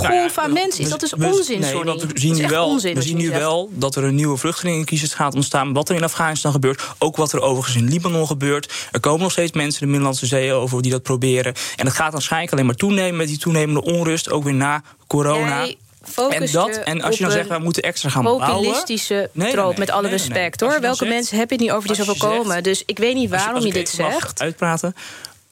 Nou 0.02 0.14
ja, 0.14 0.28
aan 0.34 0.52
mensen 0.52 0.84
is. 0.84 0.90
Dat 0.90 1.02
is 1.02 1.14
onzin, 1.14 1.60
nee, 1.60 1.70
sorry. 1.70 1.86
want 1.86 2.00
we 2.00 2.06
Dat 2.06 2.18
zien 2.20 2.30
is 2.30 2.36
nu 2.36 2.42
echt 2.42 2.52
wel, 2.52 2.66
onzin 2.66 2.94
we 2.94 3.02
zien 3.02 3.16
nu 3.16 3.26
zegt. 3.26 3.38
wel 3.38 3.70
dat 3.72 3.96
er 3.96 4.04
een 4.04 4.14
nieuwe 4.14 4.36
vluchtelingencrisis 4.36 5.14
gaat 5.14 5.34
ontstaan. 5.34 5.72
Wat 5.72 5.88
er 5.88 5.96
in 5.96 6.04
Afghanistan 6.04 6.52
gebeurt. 6.52 6.82
Ook 6.98 7.16
wat 7.16 7.32
er 7.32 7.40
overigens 7.40 7.76
in 7.76 7.88
Libanon 7.88 8.26
gebeurt. 8.26 8.72
Er 8.92 9.00
komen 9.00 9.20
nog 9.20 9.32
steeds 9.32 9.52
mensen 9.52 9.80
de 9.80 9.86
Middellandse 9.86 10.26
Zee 10.26 10.52
over 10.52 10.82
die 10.82 10.90
dat 10.90 11.02
proberen. 11.02 11.54
En 11.76 11.86
het 11.86 11.94
gaat 11.94 12.12
waarschijnlijk 12.12 12.52
alleen 12.52 12.66
maar 12.66 12.74
toenemen 12.74 13.16
met 13.16 13.28
die 13.28 13.38
toenemende 13.38 13.82
onrust. 13.82 14.30
Ook 14.30 14.44
weer 14.44 14.54
na 14.54 14.82
corona. 15.06 15.64
Jij 15.64 15.76
focust 16.02 16.40
en, 16.40 16.52
dat, 16.52 16.74
je 16.74 16.80
en 16.80 17.02
als 17.02 17.16
je 17.18 17.22
dan 17.22 17.32
zegt, 17.32 17.48
we 17.48 17.58
moeten 17.58 17.82
extra 17.82 18.08
gaan 18.08 18.22
bouwen... 18.22 18.46
populistische 18.46 19.30
Nee, 19.32 19.52
troop, 19.52 19.68
nee, 19.68 19.78
met 19.78 19.90
alle 19.90 20.02
nee, 20.02 20.10
respect 20.10 20.60
hoor. 20.60 20.72
je 20.72 20.80
Welke 20.80 20.96
zegt- 20.96 21.10
mensen 21.10 21.38
heb 21.38 21.48
je 21.48 21.54
het 21.54 21.64
niet 21.64 21.72
over 21.74 21.86
die 21.88 21.96
zoveel 21.96 22.14
je 22.30 22.36
komen? 22.36 22.62
Dus 22.62 22.82
ik 22.86 22.98
weet 22.98 23.14
niet 23.14 23.30
waarom 23.30 23.60
je 23.60 23.66
ik 23.66 23.72
dit 23.74 23.88
zegt. 23.88 24.40
Uitpraten. 24.40 24.94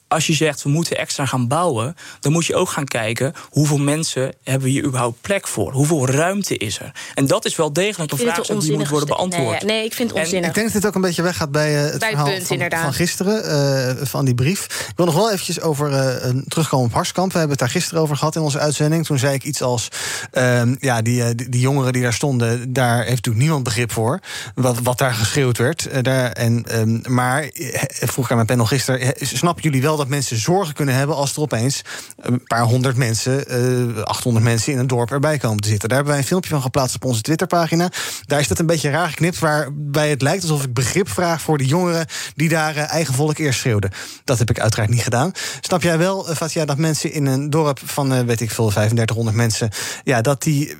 Als 0.09 0.26
je 0.26 0.32
zegt 0.32 0.62
we 0.62 0.68
moeten 0.68 0.98
extra 0.98 1.26
gaan 1.26 1.48
bouwen, 1.48 1.96
dan 2.20 2.32
moet 2.32 2.46
je 2.46 2.54
ook 2.54 2.68
gaan 2.68 2.84
kijken 2.84 3.34
hoeveel 3.50 3.78
mensen 3.78 4.34
hebben 4.42 4.62
we 4.62 4.68
hier 4.68 4.84
überhaupt 4.84 5.20
plek 5.20 5.48
voor? 5.48 5.72
Hoeveel 5.72 6.09
ruimte 6.09 6.56
is 6.56 6.80
er? 6.80 6.92
En 7.14 7.26
dat 7.26 7.44
is 7.44 7.56
wel 7.56 7.72
degelijk 7.72 8.12
een 8.12 8.18
vraag 8.18 8.46
die 8.46 8.72
moet 8.72 8.88
worden 8.88 9.09
beantwoord. 9.09 9.62
Nee, 9.62 9.76
nee, 9.76 9.84
ik 9.84 9.94
vind 9.94 10.09
het 10.09 10.18
En 10.18 10.24
onzinnig. 10.24 10.48
Ik 10.48 10.54
denk 10.54 10.66
dat 10.66 10.74
dit 10.74 10.86
ook 10.86 10.94
een 10.94 11.00
beetje 11.00 11.22
weggaat 11.22 11.50
bij 11.50 11.76
eh, 11.76 11.90
het 11.90 11.98
Bij 11.98 12.09
het 12.09 12.18
verhaal 12.18 12.59
punt, 12.59 12.74
van, 12.74 12.92
gisteren, 12.92 13.44
eh, 13.44 14.06
van 14.06 14.24
die 14.24 14.34
brief. 14.34 14.64
Ik 14.64 14.96
wil 14.96 15.06
nog 15.06 15.14
wel 15.14 15.30
eventjes 15.30 15.61
over 15.61 15.92
eh, 15.92 16.28
een- 16.28 16.44
terugkomen 16.48 16.86
op 16.86 16.92
Harskamp. 16.92 17.32
We 17.32 17.38
hebben 17.38 17.56
het 17.56 17.66
daar 17.66 17.80
gisteren 17.80 18.02
over 18.02 18.16
gehad 18.16 18.36
in 18.36 18.42
onze 18.42 18.59
uitzending. 18.59 19.06
Toen 19.06 19.18
zei 19.18 19.34
ik 19.34 19.44
iets 19.44 19.62
als, 19.62 19.88
ehm, 20.30 20.74
ja, 20.78 21.02
die, 21.02 21.34
die, 21.34 21.48
die 21.48 21.61
jongeren 21.61 21.92
die 21.92 22.02
daar 22.02 22.12
stonden... 22.12 22.72
daar 22.72 22.96
heeft 22.96 23.09
natuurlijk 23.09 23.42
niemand 23.44 23.62
begrip 23.64 23.92
voor, 23.92 24.20
wat, 24.54 24.78
wat 24.82 24.98
daar 24.98 25.14
geschreeuwd 25.14 25.59
werd. 25.59 26.04
Daar, 26.04 26.32
en, 26.32 26.64
ehm, 26.66 27.12
maar, 27.14 27.50
vroeg 27.88 28.24
ik 28.24 28.30
aan 28.30 28.36
mijn 28.36 28.48
panel 28.48 28.66
gisteren... 28.66 29.14
snappen 29.20 29.62
jullie 29.62 29.82
wel 29.82 29.96
dat 29.99 30.09
mensen 30.09 30.36
zorgen 30.36 30.74
kunnen 30.74 30.94
hebben... 30.94 31.16
als 31.16 31.34
er 31.34 31.40
opeens 31.40 31.82
een 32.16 32.42
paar 32.44 32.62
honderd 32.62 32.96
mensen, 32.96 33.49
eh 33.49 34.03
800 34.03 34.44
mensen 34.44 34.72
in 34.72 34.78
een 34.78 34.86
dorp 34.86 35.11
erbij 35.11 35.38
komen 35.38 35.61
te 35.62 35.68
zitten? 35.68 35.88
Daar 35.88 35.96
hebben 35.96 36.14
wij 36.14 36.22
een 36.22 36.28
filmpje 36.28 36.51
van 36.51 36.62
geplaatst 36.62 36.94
op 36.94 37.05
onze 37.05 37.22
Twitterpagina. 37.22 37.90
Daar 38.26 38.40
is 38.40 38.49
dat 38.49 38.59
een 38.59 38.66
beetje 38.66 38.90
raar 38.90 39.09
geknipt, 39.09 39.38
waarbij 39.38 40.11
het 40.11 40.22
lijkt 40.22 40.42
alsof 40.42 40.64
ik 40.64 40.74
begrip 40.74 41.09
vraag 41.09 41.40
voor 41.40 41.59
de 41.59 41.66
jongeren 41.66 42.07
die 42.34 42.49
daar 42.49 42.76
eh, 42.76 42.92
eigen 42.92 43.14
volk 43.14 43.38
eerst 43.38 43.59
schreeuwden. 43.59 43.90
Dat 44.24 44.38
heb 44.38 44.51
ik 44.51 44.61
uiteraard 44.61 44.90
niet 44.90 45.03
gedaan. 45.03 45.32
Snap 45.61 45.82
jij 45.82 45.99
wel, 45.99 46.28
eh, 46.28 46.36
Fatia, 46.36 46.64
dat 46.64 46.78
mensen 46.78 47.12
in 47.12 47.26
een 47.26 47.51
dorp 47.51 47.80
van, 47.84 48.26
weet 48.26 48.40
ik 48.40 48.51
veel, 48.51 48.68
3500 48.70 49.36
mensen, 49.36 49.70
ja, 50.05 50.20
dat 50.20 50.42
die 50.42 50.76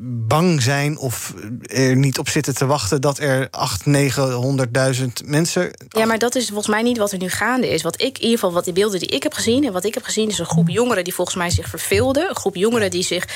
bang 0.00 0.62
zijn 0.62 0.98
of 0.98 1.34
er 1.62 1.96
niet 1.96 2.18
op 2.18 2.28
zitten 2.28 2.54
te 2.54 2.66
wachten 2.66 3.00
dat 3.00 3.18
er 3.18 3.48
8, 3.50 3.86
900.000 3.86 5.06
mensen. 5.24 5.70
Ja, 5.88 6.04
maar 6.04 6.18
dat 6.18 6.34
is 6.34 6.46
volgens 6.46 6.68
mij 6.68 6.82
niet 6.82 6.98
wat 6.98 7.12
er 7.12 7.18
nu 7.18 7.28
gaande 7.28 7.68
is. 7.68 7.82
Wat 7.82 8.00
ik, 8.00 8.18
ieder 8.32 8.38
geval, 8.38 8.52
wat 8.52 8.64
die 8.64 8.72
beelden 8.72 9.00
die 9.00 9.08
ik 9.08 9.22
heb 9.22 9.34
gezien... 9.34 9.64
en 9.64 9.72
wat 9.72 9.84
ik 9.84 9.94
heb 9.94 10.04
gezien 10.04 10.28
is 10.28 10.38
een 10.38 10.46
groep 10.46 10.68
jongeren 10.68 11.04
die 11.04 11.14
volgens 11.14 11.36
mij 11.36 11.50
zich 11.50 11.68
verveelden. 11.68 12.28
Een 12.28 12.36
groep 12.36 12.56
jongeren 12.56 12.90
die 12.90 13.02
zich... 13.02 13.28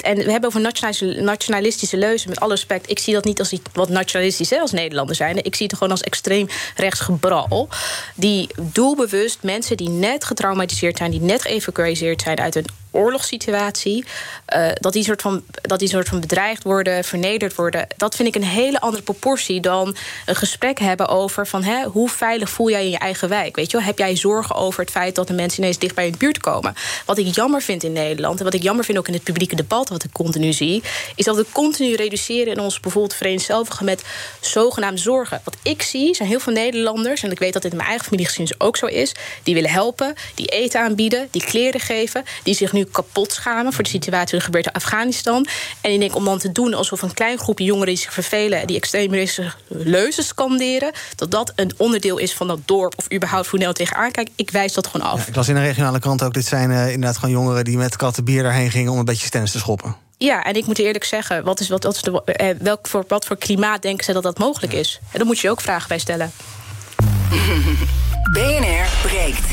En 0.00 0.16
we 0.16 0.30
hebben 0.30 0.48
over 0.48 0.60
nationalis- 0.60 1.20
nationalistische 1.24 1.96
leuzen, 1.96 2.28
met 2.28 2.40
alle 2.40 2.50
respect. 2.50 2.90
Ik 2.90 2.98
zie 2.98 3.14
dat 3.14 3.24
niet 3.24 3.38
als 3.38 3.52
iets 3.52 3.62
wat 3.72 3.88
nationalistisch 3.88 4.50
hè, 4.50 4.58
als 4.58 4.72
Nederlander 4.72 5.16
zijn. 5.16 5.44
Ik 5.44 5.54
zie 5.54 5.66
het 5.66 5.76
gewoon 5.76 5.90
als 5.90 6.02
extreem 6.02 6.48
rechts 6.76 7.00
gebral. 7.00 7.68
Die 8.14 8.48
doelbewust 8.60 9.38
mensen 9.42 9.76
die 9.76 9.88
net 9.88 10.24
getraumatiseerd 10.24 10.96
zijn... 10.96 11.10
die 11.10 11.20
net 11.20 11.42
geëvacueerd 11.42 12.22
zijn 12.22 12.40
uit 12.40 12.56
een 12.56 12.66
oorlogssituatie... 12.90 14.04
eh, 14.46 14.68
dat, 14.74 14.92
die 14.92 15.04
soort 15.04 15.22
van, 15.22 15.42
dat 15.62 15.78
die 15.78 15.88
soort 15.88 16.08
van 16.08 16.20
bedreigd 16.20 16.62
worden, 16.62 17.04
vernederd 17.04 17.54
worden... 17.54 17.86
dat 17.96 18.14
vind 18.14 18.28
ik 18.28 18.34
een 18.34 18.48
hele 18.48 18.80
andere 18.80 19.02
proportie 19.02 19.60
dan 19.60 19.96
een 20.26 20.34
gesprek 20.34 20.78
hebben 20.78 21.08
over... 21.08 21.46
van 21.46 21.62
hè, 21.62 21.84
hoe 21.84 22.08
veilig 22.08 22.50
voel 22.50 22.70
jij 22.70 22.84
in 22.84 22.90
je 22.90 22.98
eigen 22.98 23.28
wijk? 23.28 23.56
Weet 23.56 23.70
je 23.70 23.76
wel? 23.76 23.86
Heb 23.86 23.98
jij 23.98 24.16
zorgen 24.16 24.54
over 24.54 24.80
het 24.80 24.90
feit 24.90 25.14
dat 25.14 25.26
de 25.26 25.34
mensen 25.34 25.62
ineens 25.62 25.78
dicht 25.78 25.94
bij 25.94 26.04
je 26.04 26.16
buurt 26.16 26.40
komen? 26.40 26.74
Wat 27.06 27.18
ik 27.18 27.34
jammer 27.34 27.62
vind 27.62 27.82
in 27.82 27.92
Nederland... 27.92 28.38
en 28.38 28.44
wat 28.44 28.54
ik 28.54 28.62
jammer 28.62 28.84
vind 28.84 28.98
ook 28.98 29.08
in 29.08 29.14
het 29.14 29.24
publieke 29.24 29.56
debat... 29.56 29.88
wat 29.88 30.04
ik 30.04 30.12
continu 30.12 30.52
zie... 30.52 30.82
is 31.14 31.24
dat 31.24 31.36
we 31.36 31.46
continu 31.52 31.94
reduceren 31.94 32.52
in 32.52 32.60
ons 32.60 32.80
bijvoorbeeld 32.80 33.14
vereenzelvigen... 33.14 33.84
met 33.84 34.04
zogenaamde 34.40 35.00
zorgen. 35.00 35.40
Wat 35.44 35.56
ik 35.62 35.82
zie 35.82 36.14
zijn 36.14 36.28
heel 36.28 36.40
veel 36.40 36.52
Nederlanders... 36.52 37.22
en 37.22 37.30
ik 37.30 37.38
weet 37.38 37.52
dat 37.52 37.62
dit 37.62 37.70
in 37.70 37.76
mijn 37.76 37.88
eigen 37.88 38.06
familiegeschiedenis 38.06 38.60
ook 38.66 38.76
zo 38.76 38.86
is... 38.86 39.12
die 39.42 39.54
willen 39.54 39.70
helpen, 39.70 40.14
die 40.34 40.46
eten 40.46 40.80
aanbieden, 40.80 41.28
die 41.30 41.44
kleren 41.44 41.80
geven... 41.80 42.24
die 42.42 42.54
zich 42.54 42.72
nu 42.72 42.79
kapot 42.84 43.32
schamen 43.32 43.72
voor 43.72 43.84
de 43.84 43.90
situatie 43.90 44.30
die 44.30 44.40
gebeurt 44.40 44.66
in 44.66 44.72
Afghanistan. 44.72 45.46
En 45.80 45.92
ik 45.92 46.00
denk 46.00 46.16
om 46.16 46.24
dan 46.24 46.38
te 46.38 46.52
doen 46.52 46.74
alsof 46.74 47.02
een 47.02 47.14
klein 47.14 47.38
groepje 47.38 47.64
jongeren... 47.64 47.88
die 47.88 48.02
zich 48.02 48.12
vervelen, 48.12 48.66
die 48.66 48.76
extremistische 48.76 49.52
leuzen 49.68 50.24
scanderen... 50.24 50.92
dat 51.16 51.30
dat 51.30 51.52
een 51.56 51.72
onderdeel 51.76 52.18
is 52.18 52.32
van 52.32 52.48
dat 52.48 52.58
dorp 52.64 52.94
of 52.96 53.12
überhaupt 53.12 53.46
hoe 53.46 53.58
Nederland 53.58 53.88
tegenaan 53.88 54.10
kijkt. 54.10 54.30
Ik 54.36 54.50
wijs 54.50 54.72
dat 54.72 54.86
gewoon 54.86 55.06
af. 55.06 55.28
Ik 55.28 55.34
las 55.34 55.48
in 55.48 55.56
een 55.56 55.64
regionale 55.64 55.98
krant 55.98 56.22
ook, 56.22 56.34
dit 56.34 56.46
zijn 56.46 56.70
eh, 56.70 56.92
inderdaad 56.92 57.18
gewoon 57.18 57.34
jongeren 57.34 57.64
die 57.64 57.76
met 57.76 57.96
katten 57.96 58.24
bier 58.24 58.42
daarheen 58.42 58.70
gingen 58.70 58.92
om 58.92 58.98
een 58.98 59.04
beetje 59.04 59.26
stennis 59.26 59.52
te 59.52 59.58
schoppen. 59.58 59.96
Ja, 60.18 60.44
en 60.44 60.54
ik 60.54 60.66
moet 60.66 60.78
eerlijk 60.78 61.04
zeggen, 61.04 61.44
wat 61.44 61.60
is, 61.60 61.68
wat, 61.68 61.84
wat 61.84 61.94
is 61.94 62.02
de, 62.02 62.22
eh, 62.24 62.56
welk 62.58 62.86
voor, 62.86 63.04
wat 63.08 63.26
voor 63.26 63.36
klimaat 63.36 63.82
denken 63.82 64.04
ze 64.04 64.12
dat 64.12 64.22
dat 64.22 64.38
mogelijk 64.38 64.72
is? 64.72 65.00
En 65.02 65.18
daar 65.18 65.26
moet 65.26 65.38
je 65.38 65.46
je 65.46 65.52
ook 65.52 65.60
vragen 65.60 65.88
bij 65.88 65.98
stellen. 65.98 66.32
BNR 68.32 68.88
breekt. 69.02 69.46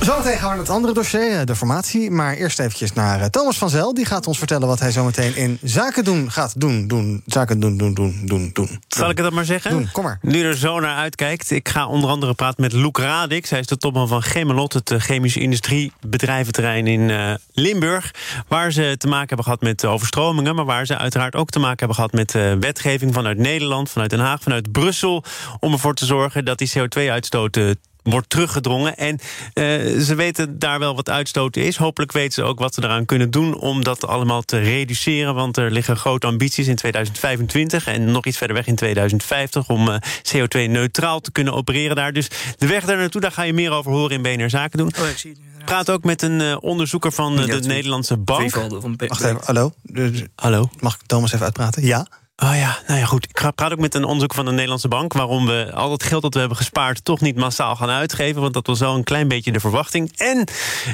Zometeen 0.00 0.32
gaan 0.38 0.48
we 0.48 0.48
naar 0.48 0.58
het 0.58 0.70
andere 0.70 0.94
dossier, 0.94 1.38
eh, 1.38 1.44
de 1.44 1.56
formatie. 1.56 2.10
Maar 2.10 2.34
eerst 2.34 2.58
eventjes 2.58 2.92
naar 2.92 3.20
eh, 3.20 3.26
Thomas 3.26 3.58
van 3.58 3.70
Zel. 3.70 3.94
Die 3.94 4.04
gaat 4.04 4.26
ons 4.26 4.38
vertellen 4.38 4.68
wat 4.68 4.78
hij 4.80 4.92
zometeen 4.92 5.36
in 5.36 5.58
zaken 5.62 6.04
doen 6.04 6.30
gaat 6.30 6.60
doen. 6.60 6.88
doen 6.88 7.22
zaken 7.26 7.60
doen, 7.60 7.76
doen, 7.76 7.94
doen, 7.94 8.22
doen, 8.24 8.50
doen. 8.52 8.80
Zal 8.88 9.10
ik 9.10 9.16
het 9.16 9.26
dan 9.26 9.34
maar 9.34 9.44
zeggen? 9.44 9.70
Doen, 9.70 9.88
kom 9.92 10.04
maar. 10.04 10.18
Nu 10.22 10.42
er 10.42 10.56
zo 10.56 10.80
naar 10.80 10.96
uitkijkt. 10.96 11.50
Ik 11.50 11.68
ga 11.68 11.86
onder 11.86 12.10
andere 12.10 12.34
praten 12.34 12.62
met 12.62 12.72
Loek 12.72 12.98
Radix. 12.98 13.50
Hij 13.50 13.58
is 13.58 13.66
de 13.66 13.76
topman 13.76 14.08
van 14.08 14.22
Gemelot, 14.22 14.72
het 14.72 14.90
eh, 14.90 15.00
chemische 15.00 15.40
industriebedrijventerrein 15.40 16.86
in 16.86 17.38
Limburg. 17.52 18.14
Waar 18.48 18.72
ze 18.72 18.94
te 18.98 19.06
maken 19.06 19.28
hebben 19.28 19.44
gehad 19.44 19.60
met 19.60 19.84
overstromingen. 19.84 20.54
Maar 20.54 20.64
waar 20.64 20.86
ze 20.86 20.98
uiteraard 20.98 21.34
ook 21.34 21.50
te 21.50 21.58
maken 21.58 21.78
hebben 21.78 21.96
gehad 21.96 22.12
met 22.12 22.32
wetgeving 22.60 23.14
vanuit 23.14 23.38
Nederland, 23.38 23.90
vanuit 23.90 24.10
Den 24.10 24.20
Haag, 24.20 24.42
vanuit 24.42 24.72
Brussel. 24.72 25.24
Om 25.58 25.72
ervoor 25.72 25.94
te 25.94 26.06
zorgen 26.06 26.44
dat 26.44 26.58
die 26.58 26.72
CO2-uitstoot 26.78 27.58
wordt 28.02 28.28
teruggedrongen. 28.30 28.96
En 28.96 29.18
eh, 29.52 29.64
ze 30.00 30.14
weten 30.14 30.58
daar 30.58 30.78
wel 30.78 30.94
wat 30.94 31.08
uitstoten 31.10 31.62
is. 31.62 31.76
Hopelijk 31.76 32.12
weten 32.12 32.32
ze 32.32 32.42
ook 32.42 32.58
wat 32.58 32.74
ze 32.74 32.82
eraan 32.84 33.04
kunnen 33.04 33.30
doen 33.30 33.58
om 33.58 33.84
dat 33.84 34.06
allemaal 34.06 34.42
te 34.42 34.58
reduceren. 34.58 35.34
Want 35.34 35.56
er 35.56 35.70
liggen 35.70 35.96
grote 35.96 36.26
ambities 36.26 36.66
in 36.66 36.76
2025 36.76 37.86
en 37.86 38.10
nog 38.10 38.26
iets 38.26 38.36
verder 38.36 38.56
weg 38.56 38.66
in 38.66 38.74
2050 38.74 39.68
om 39.68 39.88
eh, 39.88 39.96
CO2-neutraal 40.36 41.20
te 41.20 41.32
kunnen 41.32 41.52
opereren 41.54 41.96
daar. 41.96 42.12
Dus 42.12 42.28
de 42.58 42.66
weg 42.66 42.84
daar 42.84 42.96
naartoe, 42.96 43.20
daar 43.20 43.32
ga 43.32 43.42
je 43.42 43.52
meer 43.52 43.70
over 43.70 43.92
horen 43.92 44.24
in 44.24 44.36
BNR 44.36 44.50
Zaken 44.50 44.78
doen. 44.78 44.92
Oh, 45.00 45.08
ik 45.08 45.18
zie 45.18 45.30
het. 45.30 45.64
Praat 45.64 45.90
ook 45.90 46.04
met 46.04 46.22
een 46.22 46.40
eh, 46.40 46.56
onderzoeker 46.60 47.12
van 47.12 47.36
de 47.36 47.60
Nederlandse 47.66 48.16
bank. 48.16 48.38
Tweevalde 48.50 48.80
van 48.80 48.96
P- 48.96 49.08
Wacht 49.08 49.22
even, 49.24 49.40
hallo? 49.44 49.72
Dus- 49.82 50.22
Hallo. 50.34 50.68
Mag 50.80 50.94
ik 50.94 51.00
Thomas 51.06 51.32
even 51.32 51.44
uitpraten? 51.44 51.84
Ja? 51.84 52.06
Oh 52.42 52.56
ja, 52.56 52.78
nou 52.86 52.98
ja, 53.00 53.06
goed. 53.06 53.24
Ik 53.24 53.52
praat 53.54 53.72
ook 53.72 53.78
met 53.78 53.94
een 53.94 54.04
onderzoek 54.04 54.34
van 54.34 54.44
de 54.44 54.50
Nederlandse 54.50 54.88
bank... 54.88 55.12
waarom 55.12 55.46
we 55.46 55.70
al 55.74 55.92
het 55.92 56.02
geld 56.02 56.22
dat 56.22 56.32
we 56.34 56.38
hebben 56.40 56.56
gespaard... 56.56 57.04
toch 57.04 57.20
niet 57.20 57.36
massaal 57.36 57.76
gaan 57.76 57.88
uitgeven. 57.90 58.40
Want 58.40 58.54
dat 58.54 58.66
was 58.66 58.78
wel 58.78 58.94
een 58.94 59.04
klein 59.04 59.28
beetje 59.28 59.52
de 59.52 59.60
verwachting. 59.60 60.12
En, 60.16 60.48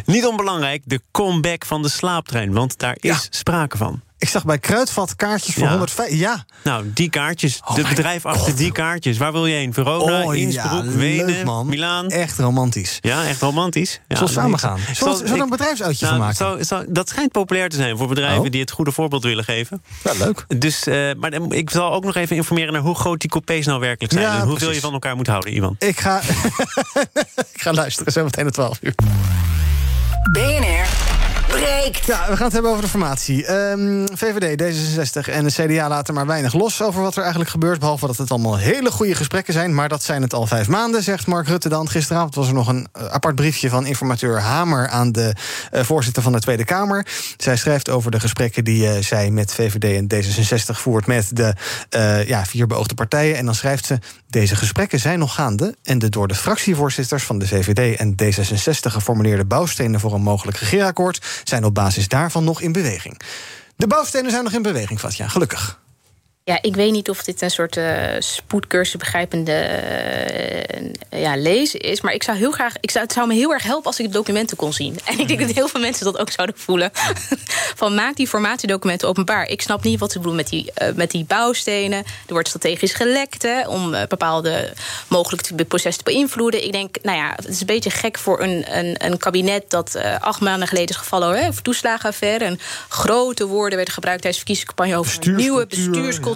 niet 0.05 0.27
onbelangrijk, 0.27 0.83
de 0.85 1.01
comeback 1.11 1.65
van 1.65 1.83
de 1.83 1.89
slaaptrein. 1.89 2.53
Want 2.53 2.79
daar 2.79 2.97
is 3.01 3.11
Ja. 3.11 3.19
sprake 3.31 3.77
van. 3.77 4.01
Ik 4.19 4.29
zag 4.29 4.45
bij 4.45 4.59
Kruidvat 4.59 5.17
kaartjes 5.17 5.55
voor 5.55 5.63
Ja. 5.63 5.69
105. 5.71 6.11
Ja. 6.13 6.45
Nou, 6.65 6.91
die 6.95 7.11
kaartjes. 7.11 7.61
Oh 7.65 7.75
de 7.75 7.83
mijn 7.83 7.95
bedrijf 7.95 8.27
achter 8.27 8.57
die 8.57 8.73
kaartjes. 8.73 9.17
Waar 9.19 9.33
wil 9.33 9.47
je 9.47 9.55
heen? 9.55 9.73
Verona, 9.75 10.23
Oh, 10.23 10.35
ja, 10.35 10.41
Innsbruck, 10.41 10.85
leuk, 10.85 10.95
Wenen, 10.95 11.45
man. 11.47 11.67
Milaan. 11.67 12.09
Echt 12.09 12.39
romantisch. 12.39 12.99
Ja, 13.01 13.25
echt 13.27 13.41
romantisch. 13.41 14.01
Ja, 14.09 14.17
Zullen 14.17 14.35
we 14.35 14.41
samen 14.41 14.59
gaan? 14.59 14.79
Zullen 14.95 15.19
we- 15.19 15.25
er 15.35 15.41
een 15.41 15.49
bedrijfsuitje 15.49 16.05
nou, 16.07 16.17
van 16.17 16.27
maken? 16.27 16.37
zou- 16.37 16.65
zou- 16.65 16.93
dat 16.93 17.09
schijnt 17.09 17.33
populair 17.33 17.69
te 17.69 17.77
zijn 17.77 17.97
voor 17.97 18.09
bedrijven 18.09 18.45
Oh. 18.45 18.51
die 18.51 18.61
het 18.61 18.71
goede 18.71 18.93
voorbeeld 18.93 19.23
willen 19.23 19.45
geven. 19.45 19.83
Ja, 20.05 20.13
leuk. 20.19 20.45
Dus, 20.59 20.87
eh, 20.87 21.11
maar 21.19 21.33
ik 21.49 21.71
zal 21.71 21.93
ook 21.93 22.05
nog 22.05 22.15
even 22.17 22.37
informeren 22.37 22.73
naar 22.73 22.83
hoe 22.83 22.95
groot 22.95 23.21
die 23.21 23.31
coupés 23.31 23.67
nou 23.67 23.81
werkelijk 23.81 24.13
zijn. 24.13 24.25
Ja, 24.25 24.31
en 24.33 24.37
hoeveel 24.39 24.57
precies. 24.57 24.75
je 24.75 24.81
van 24.81 24.93
elkaar 24.93 25.17
moet 25.17 25.27
houden, 25.27 25.57
Ivan. 25.57 25.77
Ik 25.79 26.01
ga, 26.01 26.21
ik 27.55 27.61
ga 27.63 27.73
luisteren, 27.73 28.13
zo 28.13 28.25
meteen 28.25 28.45
om 28.45 28.51
12 28.51 28.79
uur. 28.83 28.95
BNR 30.33 30.86
breekt. 31.47 32.07
Ja, 32.07 32.27
we 32.29 32.37
gaan 32.37 32.45
het 32.45 32.53
hebben 32.53 32.71
over 32.71 32.83
de 32.83 32.89
formatie. 32.89 33.47
Ehm, 33.47 34.07
VVD, 34.13 34.63
D66 34.63 35.33
en 35.33 35.45
de 35.45 35.53
CDA 35.53 35.89
laten 35.89 36.15
maar 36.15 36.27
weinig 36.27 36.53
los 36.53 36.83
over 36.83 37.03
wat 37.03 37.15
er 37.15 37.21
eigenlijk 37.21 37.51
gebeurt. 37.51 37.79
Behalve 37.79 38.07
dat 38.07 38.17
het 38.17 38.31
allemaal 38.31 38.57
hele 38.57 38.91
goede 38.91 39.15
gesprekken 39.15 39.53
zijn. 39.53 39.75
Maar 39.75 39.89
dat 39.89 40.03
zijn 40.03 40.23
het 40.23 40.35
al 40.35 40.47
vijf 40.47 40.69
maanden, 40.69 41.03
zegt 41.03 41.27
Mark 41.27 41.49
Rutte 41.49 41.69
dan. 41.69 41.89
Gisteravond 41.89 42.35
was 42.35 42.49
er 42.49 42.55
nog 42.55 42.69
een 42.69 42.89
eh, 42.93 43.07
apart 43.07 43.35
briefje 43.35 43.69
van 43.69 43.87
informateur 43.87 44.41
Hamer 44.41 44.89
aan 44.89 45.13
de 45.13 45.33
eh, 45.71 45.83
voorzitter 45.83 46.23
van 46.23 46.33
de 46.33 46.41
Tweede 46.41 46.65
Kamer. 46.65 47.07
Zij 47.37 47.57
schrijft 47.57 47.91
over 47.91 48.11
de 48.11 48.21
gesprekken 48.21 48.65
die 48.65 48.89
eh, 48.89 49.03
zij 49.03 49.31
met 49.31 49.55
VVD 49.55 50.11
en 50.11 50.25
D66 50.25 50.81
voert 50.81 51.07
met 51.07 51.31
de 51.33 51.55
ja, 52.27 52.45
vier 52.45 52.67
beoogde 52.67 52.95
partijen. 52.95 53.37
En 53.37 53.45
dan 53.45 53.55
schrijft 53.55 53.87
ze: 53.87 53.99
Deze 54.29 54.57
gesprekken 54.57 54.99
zijn 54.99 55.19
nog 55.19 55.35
gaande. 55.35 55.75
En 55.83 55.99
de 55.99 56.09
door 56.09 56.29
de 56.29 56.35
fractievoorzitters 56.35 57.23
van 57.23 57.39
de 57.39 57.47
VVD 57.47 57.99
en 57.99 58.15
D66 58.23 58.93
geformuleerde 58.93 59.45
bouwstenen 59.45 60.01
voor 60.01 60.13
een 60.13 60.23
mogelijk 60.23 60.57
regeerakkoord 60.57 61.36
zijn 61.45 61.65
op 61.65 61.75
basis 61.75 62.09
daarvan 62.09 62.45
nog 62.45 62.61
in 62.61 62.73
beweging. 62.73 63.21
De 63.77 63.87
bouwstenen 63.87 64.31
zijn 64.31 64.45
nog 64.45 64.53
in 64.53 64.63
beweging, 64.63 65.01
Fatja, 65.01 65.29
gelukkig. 65.29 65.81
Ja, 66.49 66.59
ik 66.61 66.77
weet 66.77 66.93
niet 66.93 67.11
of 67.11 67.23
dit 67.23 67.43
een 67.43 67.51
soort 67.51 67.77
eh 67.77 68.15
spoedcursus 68.19 68.97
begrijpende 68.97 69.53
eh, 69.53 71.21
ja, 71.21 71.37
lezen 71.37 71.81
is. 71.81 72.01
Maar 72.01 72.13
ik 72.13 72.23
zou 72.23 72.39
heel 72.39 72.51
graag. 72.51 72.75
Ik 72.81 72.91
zou, 72.91 73.05
het 73.05 73.13
zou 73.13 73.27
me 73.27 73.35
heel 73.35 73.53
erg 73.53 73.63
helpen 73.63 73.87
als 73.87 74.01
ik 74.01 74.07
de 74.07 74.13
documenten 74.13 74.57
kon 74.57 74.73
zien. 74.73 74.99
En 75.05 75.19
ik 75.19 75.29
denk 75.29 75.41
dat 75.41 75.51
heel 75.51 75.69
veel 75.69 75.81
mensen 75.81 76.05
dat 76.05 76.19
ook 76.19 76.31
zouden 76.31 76.59
voelen. 76.59 76.91
Van 77.83 77.95
maak 77.95 78.17
die 78.17 78.29
formatiedocumenten 78.29 79.09
openbaar. 79.09 79.49
Ik 79.49 79.63
snap 79.63 79.85
niet 79.85 80.01
wat 80.01 80.13
ze 80.13 80.19
bedoelen 80.19 80.43
met 80.43 80.51
die, 80.51 80.73
eh, 80.75 80.95
met 80.95 81.11
die 81.11 81.25
bouwstenen. 81.25 81.99
Er 81.99 82.33
wordt 82.33 82.49
strategisch 82.49 82.93
gelekt 82.93 83.43
hè, 83.43 83.69
om 83.69 83.91
bepaalde 84.09 84.73
mogelijke 85.09 85.65
processen 85.65 86.05
te 86.05 86.11
beïnvloeden. 86.11 86.65
Ik 86.65 86.73
denk, 86.73 86.97
nou 87.03 87.17
ja, 87.17 87.33
het 87.37 87.49
is 87.49 87.61
een 87.61 87.67
beetje 87.67 87.91
gek 87.91 88.19
voor 88.19 88.43
een, 88.43 88.79
een, 88.79 89.05
een 89.05 89.19
kabinet 89.19 89.71
dat 89.71 89.99
acht 90.21 90.41
maanden 90.41 90.69
geleden 90.69 90.89
is 90.89 90.97
gevallen 90.97 91.39
hè, 91.39 91.49
over 91.49 91.63
toeslagenaffaire. 91.63 92.45
En 92.45 92.59
grote 92.89 93.47
woorden 93.47 93.77
werden 93.77 93.95
gebruikt 93.95 94.23
tijdens 94.23 94.45
de 94.45 94.47
verkiezingscampagne 94.47 94.99
over 94.99 95.37
nieuwe 95.37 95.67
Bestuurscultuur, 95.67 96.35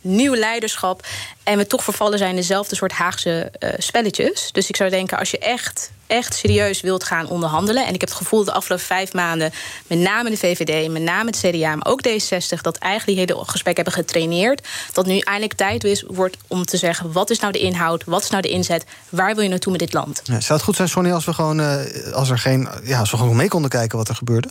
nieuw 0.00 0.34
leiderschap. 0.34 1.06
En 1.48 1.58
we 1.58 1.66
toch 1.66 1.84
vervallen 1.84 2.18
zijn 2.18 2.30
in 2.30 2.36
dezelfde 2.36 2.76
soort 2.76 2.92
Haagse 2.92 3.50
eh, 3.58 3.70
spelletjes. 3.78 4.52
Dus 4.52 4.68
ik 4.68 4.76
zou 4.76 4.90
denken, 4.90 5.18
als 5.18 5.30
je 5.30 5.38
echt, 5.38 5.90
echt 6.06 6.34
serieus 6.34 6.80
wilt 6.80 7.04
gaan 7.04 7.28
onderhandelen. 7.28 7.86
En 7.86 7.94
ik 7.94 8.00
heb 8.00 8.08
het 8.08 8.18
gevoel 8.18 8.44
de 8.44 8.52
afgelopen 8.52 8.86
vijf 8.86 9.12
maanden, 9.12 9.52
met 9.86 9.98
name 9.98 10.30
de 10.30 10.36
VVD, 10.36 10.90
met 10.90 11.02
name 11.02 11.30
het 11.30 11.38
CDA, 11.38 11.76
maar 11.76 11.86
ook 11.86 12.08
D66, 12.08 12.60
dat 12.60 12.76
eigenlijk 12.76 13.18
die 13.18 13.34
hele 13.34 13.44
gesprek 13.46 13.76
hebben 13.76 13.94
getraineerd. 13.94 14.66
Dat 14.92 15.06
nu 15.06 15.18
eindelijk 15.18 15.54
tijd 15.54 15.84
is, 15.84 16.04
wordt 16.06 16.36
om 16.46 16.64
te 16.64 16.76
zeggen: 16.76 17.12
wat 17.12 17.30
is 17.30 17.38
nou 17.38 17.52
de 17.52 17.58
inhoud? 17.58 18.04
Wat 18.04 18.22
is 18.22 18.30
nou 18.30 18.42
de 18.42 18.48
inzet? 18.48 18.84
Waar 19.08 19.34
wil 19.34 19.42
je 19.42 19.50
naartoe 19.50 19.72
met 19.72 19.80
dit 19.80 19.92
land? 19.92 20.20
Ja, 20.24 20.40
zou 20.40 20.52
het 20.52 20.62
goed 20.62 20.76
zijn, 20.76 20.88
Sonny, 20.88 21.12
als 21.12 21.24
we 21.24 21.32
gewoon, 21.32 21.60
eh, 21.60 22.12
als 22.12 22.30
er 22.30 22.38
geen, 22.38 22.68
ja, 22.84 22.98
als 22.98 23.10
we 23.10 23.16
gewoon 23.16 23.36
mee 23.36 23.48
konden 23.48 23.70
kijken 23.70 23.98
wat 23.98 24.08
er 24.08 24.14
gebeurde? 24.14 24.48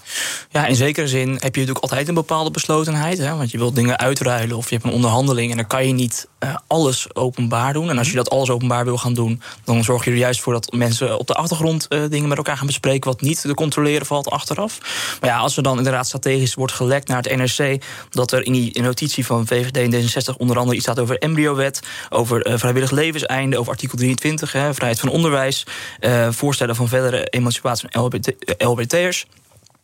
Ja, 0.49 0.65
in 0.65 0.75
zekere 0.75 1.07
zin 1.07 1.29
heb 1.29 1.41
je 1.41 1.47
natuurlijk 1.47 1.79
altijd 1.79 2.07
een 2.07 2.13
bepaalde 2.13 2.51
beslotenheid. 2.51 3.17
Hè, 3.17 3.35
want 3.35 3.51
je 3.51 3.57
wilt 3.57 3.75
dingen 3.75 3.97
uitruilen 3.97 4.57
of 4.57 4.69
je 4.69 4.75
hebt 4.75 4.87
een 4.87 4.93
onderhandeling. 4.93 5.51
En 5.51 5.57
dan 5.57 5.67
kan 5.67 5.87
je 5.87 5.93
niet 5.93 6.27
eh, 6.39 6.55
alles 6.87 7.15
openbaar 7.15 7.73
doen. 7.73 7.89
En 7.89 7.97
als 7.97 8.09
je 8.09 8.15
dat 8.15 8.29
alles 8.29 8.49
openbaar 8.49 8.85
wil 8.85 8.97
gaan 8.97 9.13
doen, 9.13 9.41
dan 9.63 9.83
zorg 9.83 10.05
je 10.05 10.11
er 10.11 10.17
juist 10.17 10.41
voor 10.41 10.53
dat 10.53 10.71
mensen 10.71 11.19
op 11.19 11.27
de 11.27 11.33
achtergrond 11.33 11.87
eh, 11.87 12.01
dingen 12.09 12.27
met 12.27 12.37
elkaar 12.37 12.57
gaan 12.57 12.65
bespreken. 12.65 13.09
wat 13.09 13.21
niet 13.21 13.41
te 13.41 13.53
controleren 13.53 14.05
valt 14.05 14.29
achteraf. 14.29 14.79
Maar 15.21 15.29
ja, 15.29 15.37
als 15.37 15.57
er 15.57 15.63
dan 15.63 15.77
inderdaad 15.77 16.05
strategisch 16.05 16.53
wordt 16.53 16.73
gelekt 16.73 17.07
naar 17.07 17.23
het 17.23 17.35
NRC. 17.35 17.83
dat 18.09 18.31
er 18.31 18.45
in 18.45 18.53
die 18.53 18.81
notitie 18.81 19.25
van 19.25 19.47
VVD 19.47 19.77
en 19.77 19.93
D66 19.93 20.37
onder 20.37 20.57
andere 20.57 20.75
iets 20.75 20.85
staat 20.85 20.99
over 20.99 21.17
embryowet. 21.17 21.79
over 22.09 22.41
eh, 22.41 22.57
vrijwillig 22.57 22.91
levenseinde, 22.91 23.57
over 23.57 23.71
artikel 23.71 23.97
23, 23.97 24.51
hè, 24.51 24.73
vrijheid 24.73 24.99
van 24.99 25.09
onderwijs. 25.09 25.65
eh, 25.99 26.27
voorstellen 26.31 26.75
van 26.75 26.87
verdere 26.87 27.25
emancipatie 27.25 27.87
van 27.91 28.01
LHBT, 28.01 28.35
eh, 28.37 28.67
LHBT'ers 28.67 29.25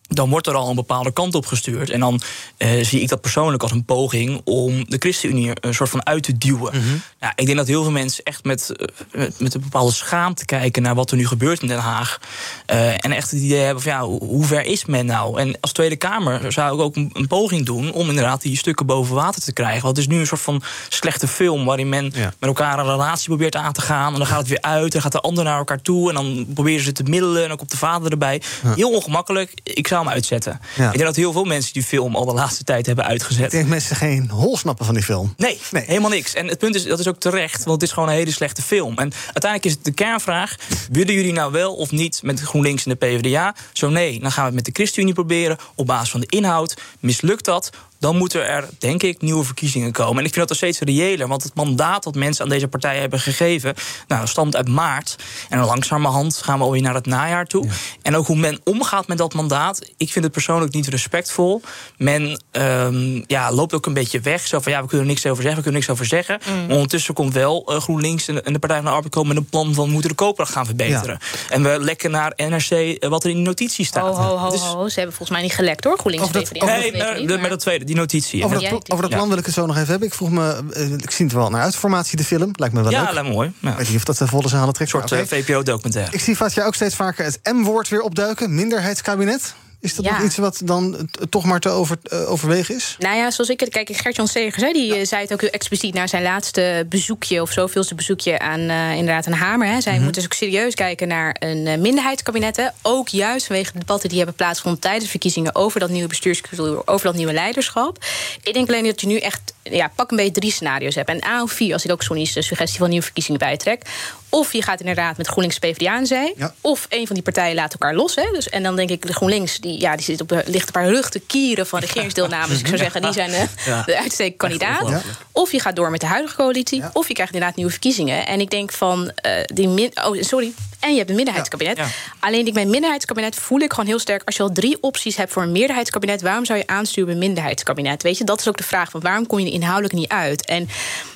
dan 0.08 0.30
wordt 0.30 0.48
er 0.48 0.54
al 0.56 0.70
een 0.70 0.76
bepaalde 0.76 1.12
kant 1.14 1.36
op 1.36 1.46
gestuurd. 1.46 1.90
En 1.90 2.00
dan 2.00 2.22
eh, 2.58 2.84
zie 2.86 3.02
ik 3.02 3.10
dat 3.10 3.22
persoonlijk 3.22 3.64
als 3.64 3.72
een 3.72 3.86
poging 3.86 4.42
om 4.44 4.86
de 4.90 4.98
ChristenUnie 4.98 5.52
een 5.62 5.74
soort 5.74 5.90
van 5.90 6.06
uit 6.06 6.24
te 6.24 6.38
duwen. 6.38 7.02
ja, 7.20 7.34
ik 7.36 7.46
denk 7.46 7.58
dat 7.58 7.68
heel 7.68 7.84
veel 7.84 7.92
mensen 7.92 8.24
echt 8.24 8.44
met, 8.44 8.70
eh, 8.76 8.88
met, 9.12 9.40
met 9.40 9.54
een 9.54 9.62
bepaalde 9.62 9.92
schaamte 9.92 10.46
kijken 10.46 10.82
naar 10.82 10.96
wat 10.96 11.12
er 11.12 11.18
nu 11.18 11.28
gebeurt 11.28 11.62
in 11.62 11.68
Den 11.68 11.78
Haag. 11.80 12.20
Eh, 12.66 13.06
en 13.06 13.12
echt 13.12 13.32
het 13.32 13.40
idee 13.42 13.60
hebben 13.60 13.84
van 13.84 13.92
ja, 13.92 14.04
hoe 14.06 14.46
ver 14.46 14.66
is 14.66 14.86
men 14.86 15.06
nou? 15.06 15.40
En 15.40 15.58
als 15.62 15.72
Tweede 15.72 15.96
Kamer 15.96 16.52
zou 16.52 16.76
ik 16.76 16.82
ook 16.82 16.96
een, 16.96 17.10
een 17.14 17.28
poging 17.28 17.66
doen 17.66 17.92
om 17.92 18.10
inderdaad 18.10 18.42
die 18.42 18.58
stukken 18.58 18.86
boven 18.86 19.16
water 19.16 19.42
te 19.42 19.54
krijgen. 19.54 19.82
Want 19.84 19.98
het 19.98 20.06
is 20.08 20.14
nu 20.14 20.20
een 20.20 20.28
soort 20.28 20.42
van 20.42 20.64
slechte 20.90 21.28
film 21.28 21.66
waarin 21.66 21.90
men 21.90 22.12
Ja. 22.16 22.24
met 22.40 22.50
elkaar 22.50 22.80
een 22.80 22.86
relatie 22.86 23.28
probeert 23.28 23.56
aan 23.56 23.74
te 23.74 23.82
gaan. 23.82 24.12
En 24.14 24.18
dan 24.18 24.28
gaat 24.28 24.40
het 24.40 24.48
weer 24.48 24.62
uit, 24.62 24.92
dan 24.92 25.02
gaat 25.02 25.12
de 25.12 25.20
ander 25.22 25.44
naar 25.44 25.58
elkaar 25.58 25.82
toe. 25.82 26.10
En 26.10 26.16
dan 26.16 26.46
proberen 26.54 26.84
ze 26.84 26.92
te 26.92 27.04
middelen 27.04 27.44
en 27.44 27.52
ook 27.52 27.62
op 27.62 27.70
de 27.70 27.78
vader 27.78 28.12
erbij. 28.12 28.42
Heel 28.76 28.92
ongemakkelijk. 28.92 29.52
Ik 29.64 29.88
hem 30.00 30.10
uitzetten. 30.10 30.60
Ja. 30.76 30.86
Ik 30.86 30.92
denk 30.94 31.04
dat 31.06 31.16
heel 31.16 31.32
veel 31.32 31.44
mensen 31.44 31.74
die 31.74 31.84
film 31.84 32.16
al 32.16 32.26
de 32.26 32.34
laatste 32.34 32.64
tijd 32.64 32.86
hebben 32.86 33.06
uitgezet. 33.06 33.46
Ik 33.46 33.52
denk 33.52 33.68
mensen 33.68 33.96
geen 33.96 34.30
hol 34.30 34.58
snappen 34.58 34.86
van 34.86 34.94
die 34.94 35.04
film. 35.04 35.34
Nee, 35.38 35.60
Nee. 35.72 35.84
helemaal 35.86 36.10
niks. 36.10 36.34
En 36.34 36.48
het 36.48 36.58
punt 36.58 36.76
is, 36.76 36.84
dat 36.84 37.00
is 37.00 37.08
ook 37.08 37.20
terecht, 37.20 37.64
want 37.64 37.82
het 37.82 37.90
is 37.90 37.92
gewoon 37.92 38.10
een 38.10 38.16
hele 38.16 38.32
slechte 38.32 38.62
film. 38.62 38.98
En 38.98 39.12
uiteindelijk 39.26 39.66
is 39.66 39.72
het 39.72 39.84
de 39.84 39.92
kernvraag: 39.92 40.56
willen 40.92 41.14
jullie 41.14 41.34
nou 41.34 41.52
wel 41.52 41.74
of 41.76 41.92
niet 41.92 42.20
met 42.24 42.40
GroenLinks 42.40 42.86
en 42.86 42.92
de 43.00 43.06
PvdA? 43.08 43.56
Zo 43.74 43.90
nee, 43.90 44.20
dan 44.20 44.32
gaan 44.32 44.42
we 44.44 44.48
het 44.48 44.56
met 44.56 44.66
de 44.66 44.72
ChristenUnie 44.74 45.14
proberen 45.14 45.58
op 45.76 45.86
basis 45.86 46.10
van 46.10 46.20
de 46.20 46.28
inhoud. 46.30 46.74
Mislukt 47.00 47.46
dat? 47.46 47.70
Dan 48.04 48.18
moeten 48.18 48.48
er, 48.48 48.70
denk 48.80 49.04
ik, 49.04 49.22
nieuwe 49.22 49.44
verkiezingen 49.44 49.92
komen. 49.92 50.18
En 50.18 50.26
ik 50.26 50.34
vind 50.34 50.36
dat 50.36 50.48
nog 50.48 50.58
steeds 50.58 50.80
reëler, 50.80 51.28
want 51.28 51.44
het 51.44 51.56
mandaat 51.56 52.04
dat 52.04 52.16
mensen 52.16 52.44
aan 52.44 52.50
deze 52.50 52.68
partijen 52.68 53.02
hebben 53.02 53.20
gegeven, 53.20 53.74
nou, 54.08 54.28
stamt 54.28 54.56
uit 54.56 54.68
maart. 54.68 55.16
En 55.50 55.58
dan 55.58 55.68
langzamerhand 55.68 56.38
gaan 56.38 56.58
we 56.58 56.64
alweer 56.64 56.82
naar 56.82 56.94
het 56.94 57.06
najaar 57.06 57.46
toe. 57.46 57.68
En 58.02 58.16
ook 58.16 58.28
hoe 58.28 58.36
men 58.36 58.60
omgaat 58.64 59.08
met 59.08 59.18
dat 59.18 59.34
mandaat, 59.34 59.82
ik 59.98 60.12
vind 60.12 60.24
het 60.24 60.34
persoonlijk 60.34 60.74
niet 60.74 60.88
respectvol. 60.88 61.62
Men 61.98 62.44
ehm, 62.52 63.22
ja, 63.28 63.52
loopt 63.52 63.74
ook 63.74 63.86
een 63.86 63.94
beetje 63.94 64.20
weg. 64.20 64.48
Zo 64.48 64.60
van 64.60 64.72
ja, 64.72 64.82
we 64.82 64.88
kunnen 64.88 65.06
er 65.08 65.12
niks 65.14 65.26
over 65.26 65.44
zeggen, 65.44 65.64
we 65.64 65.70
kunnen 65.70 65.82
er 65.82 65.88
niks 65.88 66.02
over 66.02 66.06
zeggen. 66.06 66.40
Maar 66.68 66.76
ondertussen 66.76 67.14
komt 67.14 67.34
wel 67.34 67.66
eh, 67.68 67.82
GroenLinks 67.82 68.28
en 68.28 68.36
de, 68.36 68.42
en 68.42 68.54
de 68.54 68.60
Partij 68.60 68.78
van 68.78 68.86
de 68.86 68.92
Arbeid 68.92 69.14
komen 69.14 69.28
met 69.36 69.44
een 69.44 69.50
plan 69.50 69.74
van 69.74 69.86
we 69.86 69.92
moeten 69.92 70.10
de 70.10 70.16
koopkracht 70.16 70.52
gaan 70.52 70.66
verbeteren. 70.66 71.20
En 71.50 71.64
we 71.64 71.78
lekken 71.80 72.12
naar 72.12 72.34
NRC 72.36 72.70
eh, 72.72 73.10
wat 73.10 73.24
er 73.24 73.30
in 73.30 73.36
die 73.36 73.46
notitie 73.46 73.86
staat. 73.86 74.16
Ho, 74.16 74.24
ho, 74.24 74.38
ho, 74.38 74.50
Dus- 74.52 74.60
ho. 74.62 74.88
Ze 74.88 74.96
hebben 75.00 75.16
volgens 75.16 75.38
mij 75.38 75.42
niet 75.48 75.56
gelekt 75.56 75.84
hoor, 75.84 75.98
GroenLinks 75.98 76.26
Of 76.28 76.32
dat- 76.32 76.52
Nee, 76.66 76.92
de- 76.92 76.98
maar- 77.28 77.40
maar 77.40 77.50
dat 77.50 77.60
tweede, 77.60 77.86
die 77.94 78.02
notitie. 78.02 78.44
Over 78.44 78.56
En 78.58 78.62
dat, 78.62 78.70
pla- 78.70 78.96
over 78.96 79.08
dat 79.10 79.18
plan 79.18 79.30
wil 79.30 79.38
ik 79.38 79.46
het 79.46 79.54
zo 79.54 79.66
nog 79.66 79.76
even 79.76 79.88
hebben. 79.90 80.08
Ik 80.08 80.14
vroeg 80.14 80.32
me, 80.32 80.64
eh, 80.74 80.92
ik 80.92 81.12
zie 81.12 81.26
het 81.26 81.34
wel 81.36 81.50
naar 81.50 81.62
uit, 81.62 81.76
formatie 81.76 82.18
de 82.18 82.24
film. 82.24 82.50
Lijkt 82.54 82.74
me 82.76 82.82
wel 82.82 82.92
Ja, 82.92 83.02
leuk. 83.04 83.12
lijkt 83.14 83.28
me 83.28 83.34
mooi. 83.34 83.52
Ja. 83.60 83.72
Ik 83.72 83.78
weet 83.78 83.88
niet 83.88 83.98
of 83.98 84.04
dat 84.04 84.18
de 84.18 84.28
volle 84.28 84.48
zalen 84.48 84.74
trekt. 84.74 84.94
Een 84.94 85.08
soort 85.08 85.12
eh, 85.32 85.38
VPO-documentaire. 85.40 86.12
Ik 86.12 86.20
zie 86.20 86.36
Fatja 86.36 86.66
ook 86.66 86.76
steeds 86.76 86.96
vaker 86.96 87.26
het 87.26 87.40
M-woord 87.44 87.90
weer 87.90 88.02
opduiken. 88.02 88.56
Minderheidskabinet. 88.56 89.54
Is 89.84 89.96
dat 89.96 90.06
Ja. 90.06 90.12
nog 90.18 90.26
iets 90.26 90.38
wat 90.38 90.62
dan 90.64 91.10
toch 91.30 91.44
maar 91.46 91.60
te 91.60 91.70
over, 91.70 91.98
eh, 92.04 92.32
overwegen 92.32 92.76
is? 92.76 92.96
Nou 93.00 93.16
ja, 93.18 93.32
zoals 93.32 93.50
ik 93.50 93.60
het 93.60 93.70
kijk, 93.70 93.90
Gert-Jan 93.96 94.28
Segers, 94.28 94.64
hè, 94.64 94.72
die 94.72 94.96
eh, 94.96 95.06
zei 95.06 95.22
het 95.22 95.34
ook 95.34 95.42
heel 95.42 95.50
expliciet 95.50 95.94
na 95.94 96.08
zijn 96.08 96.24
laatste 96.24 96.86
bezoekje, 96.90 97.42
of 97.42 97.52
zoveelste 97.52 97.96
bezoekje 97.96 98.40
aan 98.40 98.60
eh, 98.60 98.92
inderdaad 98.96 99.26
een 99.26 99.34
Hamer. 99.34 99.68
Hè. 99.68 99.82
Zij 99.82 99.94
Mhm. 99.94 100.04
moeten 100.04 100.22
dus 100.22 100.32
ook 100.32 100.38
serieus 100.38 100.74
kijken 100.76 101.08
naar 101.08 101.36
een 101.40 101.82
minderheidskabinet. 101.82 102.56
hè. 102.56 102.68
Ook 102.82 103.08
juist 103.08 103.46
vanwege 103.46 103.72
de 103.72 103.80
debatten 103.80 104.10
die 104.10 104.18
hebben 104.18 104.36
plaatsgevonden 104.36 104.82
tijdens 104.82 105.04
de 105.04 105.10
verkiezingen 105.10 105.56
over 105.56 105.80
dat 105.80 105.90
nieuwe 105.90 106.08
bestuurscultuur, 106.08 106.88
over 106.88 107.06
dat 107.06 107.16
nieuwe 107.16 107.34
leiderschap. 107.34 107.98
Ik 108.44 108.54
denk 108.54 108.68
alleen 108.68 108.84
dat 108.84 109.02
je 109.02 109.08
nu 109.08 109.18
echt, 109.18 109.53
ja, 109.64 109.92
pak 109.96 110.12
een 110.12 110.18
beetje 110.18 110.32
drie 110.32 110.52
scenario's 110.52 110.96
hebt. 110.96 111.10
En 111.10 111.24
A 111.26 111.42
of 111.42 111.52
vier, 111.52 111.74
als 111.74 111.86
ik 111.86 111.92
ook 111.92 112.04
Sonny's 112.04 112.32
suggestie 112.32 112.80
van 112.80 112.90
nieuwe 112.90 113.04
verkiezingen 113.04 113.40
bijtrek. 113.40 113.82
Of 114.30 114.54
je 114.54 114.62
gaat 114.62 114.80
inderdaad 114.80 115.18
met 115.18 115.28
GroenLinks 115.28 115.60
PvdA 115.60 115.92
aan 115.94 116.06
zee. 116.06 116.34
Of 116.62 116.86
een 116.90 117.06
van 117.06 117.16
die 117.16 117.24
partijen 117.24 117.56
laat 117.56 117.72
elkaar 117.72 117.96
los. 117.96 118.16
Hè. 118.16 118.24
Dus, 118.32 118.50
en 118.50 118.64
dan 118.64 118.76
denk 118.76 118.90
ik, 118.90 119.08
de 119.08 119.14
GroenLinks 119.14 119.58
die, 119.58 119.80
ja, 119.80 119.96
die 119.96 120.06
zit 120.06 120.22
op 120.22 120.28
de, 120.30 120.44
ligt 120.46 120.68
op 120.68 120.76
haar 120.76 120.88
rug 120.88 121.10
te 121.10 121.20
kieren 121.20 121.68
van 121.68 121.80
regeringsdeelname. 121.80 122.48
Dus 122.48 122.60
ik 122.60 122.66
zou 122.66 122.78
zeggen, 122.78 123.02
die 123.02 123.14
zijn 123.14 123.32
eh, 123.32 123.44
Ja. 123.66 123.84
de 123.86 123.98
uitstekende 123.98 124.38
kandidaat. 124.38 125.04
Of 125.32 125.52
je 125.52 125.60
gaat 125.60 125.76
door 125.76 125.92
met 125.92 126.00
de 126.00 126.08
huidige 126.08 126.36
coalitie. 126.36 126.84
Of 126.94 127.08
je 127.08 127.14
krijgt 127.14 127.34
inderdaad 127.34 127.56
nieuwe 127.58 127.72
verkiezingen. 127.72 128.28
En 128.28 128.40
ik 128.40 128.50
denk 128.50 128.72
van 128.72 129.12
eh, 129.16 129.32
die 129.54 129.68
min. 129.68 129.92
Oh, 130.04 130.22
sorry. 130.22 130.54
En 130.84 130.92
je 130.92 130.98
hebt 130.98 131.10
een 131.10 131.16
minderheidskabinet. 131.16 131.78
Ja. 131.78 131.88
Alleen 132.20 132.48
ik 132.48 132.58
een 132.58 132.70
minderheidskabinet 132.70 133.36
voel 133.36 133.60
ik 133.60 133.72
gewoon 133.72 133.86
heel 133.86 134.00
sterk. 134.00 134.22
Als 134.26 134.36
je 134.36 134.44
al 134.44 134.52
drie 134.52 134.78
opties 134.82 135.16
hebt 135.16 135.32
voor 135.32 135.44
een 135.44 135.52
meerderheidskabinet, 135.52 136.22
waarom 136.22 136.46
zou 136.46 136.60
je 136.60 136.68
aansturen 136.68 137.06
bij 137.06 137.14
een 137.14 137.20
minderheidskabinet? 137.20 138.04
Weet 138.04 138.18
je, 138.18 138.24
dat 138.24 138.40
is 138.40 138.48
ook 138.48 138.58
de 138.58 138.64
vraag. 138.64 138.90
Van 138.90 139.02
waarom 139.02 139.28
kom 139.28 139.40
je 139.40 139.46
er 139.46 139.52
inhoudelijk 139.52 139.94
niet 139.94 140.10
uit? 140.10 140.46
En 140.46 140.70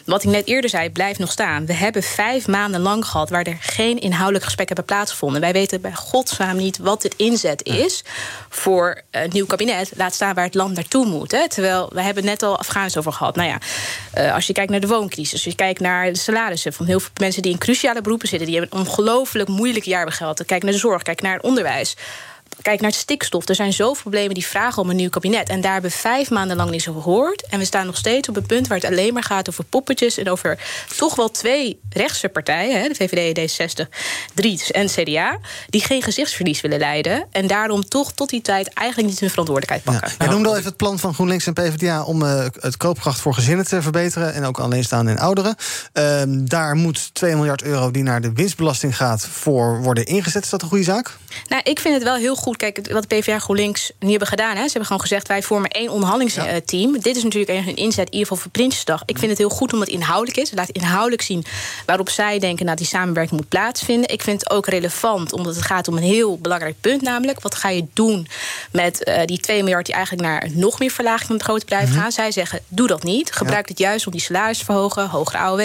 wat 0.07 0.23
ik 0.23 0.29
net 0.29 0.47
eerder 0.47 0.69
zei, 0.69 0.89
blijft 0.89 1.19
nog 1.19 1.31
staan. 1.31 1.65
We 1.65 1.73
hebben 1.73 2.03
vijf 2.03 2.47
maanden 2.47 2.81
lang 2.81 3.05
gehad 3.05 3.29
waar 3.29 3.43
er 3.43 3.57
geen 3.59 3.99
inhoudelijk 3.99 4.43
gesprek 4.43 4.67
hebben 4.67 4.85
plaatsgevonden. 4.85 5.41
Wij 5.41 5.51
weten 5.51 5.81
bij 5.81 5.93
godsnaam 5.93 6.57
niet 6.57 6.77
wat 6.77 7.03
het 7.03 7.13
inzet 7.15 7.63
is 7.63 8.03
voor 8.49 9.01
een 9.11 9.29
nieuw 9.31 9.45
kabinet. 9.45 9.91
Laat 9.95 10.13
staan 10.13 10.35
waar 10.35 10.45
het 10.45 10.55
land 10.55 10.75
naartoe 10.75 11.05
moet. 11.05 11.31
Hè. 11.31 11.49
Terwijl 11.49 11.89
we 11.93 12.01
hebben 12.01 12.23
het 12.23 12.31
net 12.31 12.49
al 12.49 12.57
Afghanistan 12.57 13.01
over 13.01 13.13
gehad. 13.13 13.35
Nou 13.35 13.49
ja, 13.49 13.57
eh, 14.13 14.33
als 14.33 14.47
je 14.47 14.53
kijkt 14.53 14.71
naar 14.71 14.79
de 14.79 14.87
wooncrisis, 14.87 15.33
als 15.33 15.43
je 15.43 15.55
kijkt 15.55 15.79
naar 15.79 16.13
de 16.13 16.19
salarissen 16.19 16.73
van 16.73 16.85
heel 16.85 16.99
veel 16.99 17.11
mensen 17.19 17.41
die 17.41 17.51
in 17.51 17.57
cruciale 17.57 18.01
beroepen 18.01 18.27
zitten, 18.27 18.47
die 18.47 18.57
hebben 18.59 18.79
een 18.79 18.85
ongelooflijk 18.85 19.49
moeilijk 19.49 19.85
jaar 19.85 20.11
gehad. 20.11 20.45
Kijk 20.45 20.63
naar 20.63 20.71
de 20.71 20.77
zorg, 20.77 21.01
kijk 21.01 21.21
naar 21.21 21.33
het 21.33 21.43
onderwijs. 21.43 21.95
Kijk 22.61 22.81
naar 22.81 22.89
het 22.89 22.99
stikstof. 22.99 23.49
Er 23.49 23.55
zijn 23.55 23.73
zoveel 23.73 24.01
problemen 24.01 24.33
die 24.33 24.45
vragen 24.45 24.81
om 24.81 24.89
een 24.89 24.95
nieuw 24.95 25.09
kabinet. 25.09 25.49
En 25.49 25.61
daar 25.61 25.73
hebben 25.73 25.91
we 25.91 25.97
vijf 25.97 26.29
maanden 26.29 26.57
lang 26.57 26.69
niet 26.69 26.87
over 26.87 27.01
gehoord. 27.01 27.47
En 27.47 27.59
we 27.59 27.65
staan 27.65 27.85
nog 27.85 27.97
steeds 27.97 28.29
op 28.29 28.35
een 28.35 28.45
punt 28.45 28.67
waar 28.67 28.77
het 28.77 28.89
alleen 28.89 29.13
maar 29.13 29.23
gaat 29.23 29.49
over 29.49 29.63
poppetjes. 29.63 30.17
En 30.17 30.29
over 30.29 30.59
toch 30.95 31.15
wel 31.15 31.31
twee 31.31 31.79
rechtse 31.89 32.29
partijen, 32.29 32.89
de 32.89 32.95
VVD, 32.95 33.59
D60, 33.59 33.87
3 34.33 34.63
en 34.71 34.87
CDA. 34.87 35.39
Die 35.69 35.83
geen 35.83 36.01
gezichtsverlies 36.01 36.61
willen 36.61 36.79
leiden. 36.79 37.25
En 37.31 37.47
daarom 37.47 37.87
toch 37.87 38.13
tot 38.13 38.29
die 38.29 38.41
tijd 38.41 38.73
eigenlijk 38.73 39.09
niet 39.09 39.19
hun 39.19 39.29
verantwoordelijkheid 39.29 39.83
pakken. 39.83 40.17
Jij 40.17 40.27
noemde 40.27 40.49
al 40.49 40.55
even 40.55 40.67
het 40.67 40.77
plan 40.77 40.99
van 40.99 41.13
GroenLinks 41.13 41.47
en 41.47 41.53
PvdA 41.53 42.03
om 42.03 42.23
eh, 42.23 42.45
het 42.59 42.77
koopkracht 42.77 43.19
voor 43.19 43.33
gezinnen 43.33 43.65
te 43.65 43.81
verbeteren. 43.81 44.33
En 44.33 44.45
ook 44.45 44.59
alleenstaande 44.59 45.11
en 45.11 45.17
ouderen. 45.17 45.55
Ehm, 45.93 46.45
daar 46.45 46.75
moet 46.75 47.13
2 47.13 47.35
miljard 47.35 47.63
euro 47.63 47.91
die 47.91 48.03
naar 48.03 48.21
de 48.21 48.33
winstbelasting 48.33 48.97
gaat 48.97 49.27
voor 49.27 49.81
worden 49.81 50.05
ingezet. 50.05 50.43
Is 50.43 50.49
dat 50.49 50.61
een 50.61 50.67
goede 50.67 50.83
zaak? 50.83 51.17
Nou, 51.47 51.61
ik 51.63 51.79
vind 51.79 51.93
het 51.93 52.03
wel 52.03 52.15
heel 52.15 52.35
goed. 52.35 52.46
Kijk, 52.55 52.91
wat 52.91 53.09
de 53.09 53.15
PvdA 53.15 53.39
GroenLinks 53.39 53.91
nu 53.99 54.09
hebben 54.09 54.27
gedaan. 54.27 54.55
Hè. 54.55 54.61
Ze 54.61 54.67
hebben 54.67 54.85
gewoon 54.85 55.01
gezegd, 55.01 55.27
wij 55.27 55.43
vormen 55.43 55.69
één 55.69 55.89
onderhandelingsteam. 55.89 56.99
Dit 56.99 57.15
is 57.15 57.23
natuurlijk 57.23 57.67
een 57.67 57.75
inzet, 57.75 58.05
in 58.05 58.13
ieder 58.13 58.27
geval 58.27 58.37
voor 58.37 58.51
Prinsjesdag. 58.51 59.03
Ik 59.05 59.17
vind 59.17 59.29
het 59.29 59.39
heel 59.39 59.49
goed 59.49 59.73
omdat 59.73 59.87
het 59.87 59.97
inhoudelijk 59.97 60.37
is. 60.37 60.49
Het 60.49 60.59
laat 60.59 60.69
inhoudelijk 60.69 61.21
zien 61.21 61.45
waarop 61.85 62.09
zij 62.09 62.39
denken... 62.39 62.65
dat 62.65 62.77
die 62.77 62.87
samenwerking 62.87 63.39
moet 63.39 63.49
plaatsvinden. 63.49 64.09
Ik 64.09 64.21
vind 64.21 64.41
het 64.41 64.49
ook 64.49 64.67
relevant, 64.67 65.33
omdat 65.33 65.55
het 65.55 65.65
gaat 65.65 65.87
om 65.87 65.97
een 65.97 66.03
heel 66.03 66.37
belangrijk 66.37 66.75
punt. 66.81 67.01
Namelijk, 67.01 67.41
wat 67.41 67.55
ga 67.55 67.69
je 67.69 67.85
doen 67.93 68.27
met 68.71 69.03
eh, 69.03 69.25
die 69.25 69.39
2 69.39 69.63
miljard... 69.63 69.85
die 69.85 69.95
eigenlijk 69.95 70.27
naar 70.27 70.47
nog 70.53 70.79
meer 70.79 70.91
verlaging 70.91 71.27
van 71.27 71.35
het 71.35 71.45
grote 71.45 71.65
bedrijf 71.65 71.93
gaan? 71.93 72.11
Zij 72.11 72.31
zeggen, 72.31 72.59
doe 72.67 72.87
dat 72.87 73.03
niet. 73.03 73.31
Gebruik 73.31 73.67
het 73.67 73.79
juist 73.79 74.05
om 74.05 74.11
die 74.11 74.21
salaris 74.21 74.57
te 74.57 74.65
verhogen. 74.65 75.09
Hogere 75.09 75.37
AOW, 75.37 75.59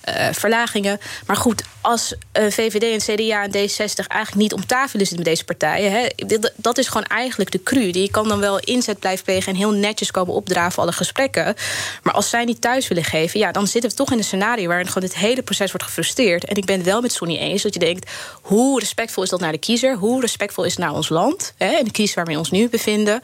eh, 0.00 0.28
verlagingen. 0.32 1.00
Maar 1.26 1.36
goed, 1.36 1.62
als 1.80 2.14
eh, 2.32 2.44
VVD 2.50 2.82
en 2.82 3.14
CDA 3.14 3.42
en 3.42 3.50
D60 3.50 4.06
eigenlijk 4.06 4.34
niet 4.34 4.52
om 4.52 4.66
tafel 4.66 4.98
zitten 4.98 5.16
met 5.16 5.24
deze 5.24 5.44
partijen. 5.44 5.92
Hè, 5.92 6.06
dat 6.56 6.78
is 6.78 6.88
gewoon 6.88 7.06
eigenlijk 7.06 7.50
de 7.50 7.62
cru. 7.62 7.90
Die 7.90 8.10
kan 8.10 8.28
dan 8.28 8.40
wel 8.40 8.58
inzet 8.58 8.98
blijven 8.98 9.24
plegen 9.24 9.52
en 9.52 9.58
heel 9.58 9.70
netjes 9.70 10.10
komen 10.10 10.34
opdraven 10.34 10.82
alle 10.82 10.92
gesprekken. 10.92 11.54
Maar 12.02 12.14
als 12.14 12.30
zij 12.30 12.44
niet 12.44 12.60
thuis 12.60 12.88
willen 12.88 13.04
geven, 13.04 13.40
ja, 13.40 13.52
dan 13.52 13.66
zitten 13.66 13.90
we 13.90 13.96
toch 13.96 14.12
in 14.12 14.18
een 14.18 14.24
scenario 14.24 14.68
waarin 14.68 14.86
gewoon 14.86 15.08
dit 15.08 15.16
hele 15.16 15.42
proces 15.42 15.70
wordt 15.70 15.86
gefrustreerd. 15.86 16.44
En 16.44 16.56
ik 16.56 16.64
ben 16.64 16.76
het 16.76 16.84
wel 16.84 17.00
met 17.00 17.12
Sonny 17.12 17.36
eens 17.36 17.62
dat 17.62 17.74
je 17.74 17.80
denkt: 17.80 18.10
hoe 18.42 18.80
respectvol 18.80 19.22
is 19.22 19.30
dat 19.30 19.40
naar 19.40 19.52
de 19.52 19.58
kiezer? 19.58 19.96
Hoe 19.96 20.20
respectvol 20.20 20.64
is 20.64 20.70
het 20.70 20.80
naar 20.80 20.94
ons 20.94 21.08
land? 21.08 21.54
Hè, 21.56 21.66
en 21.66 21.84
de 21.84 21.90
crisis 21.90 22.14
waar 22.14 22.24
we 22.24 22.38
ons 22.38 22.50
nu 22.50 22.68
bevinden. 22.68 23.20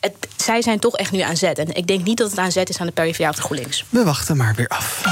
Het, 0.00 0.14
zij 0.36 0.62
zijn 0.62 0.78
toch 0.78 0.96
echt 0.96 1.12
nu 1.12 1.20
aan 1.20 1.36
zet. 1.36 1.58
En 1.58 1.74
ik 1.74 1.86
denk 1.86 2.04
niet 2.04 2.18
dat 2.18 2.30
het 2.30 2.38
aan 2.38 2.52
zet 2.52 2.68
is 2.68 2.78
aan 2.78 2.86
de 2.86 2.92
PvdA 2.92 3.28
of 3.28 3.36
de 3.36 3.42
GroenLinks. 3.42 3.84
We 3.88 4.04
wachten 4.04 4.36
maar 4.36 4.54
weer 4.54 4.68
af. 4.68 5.02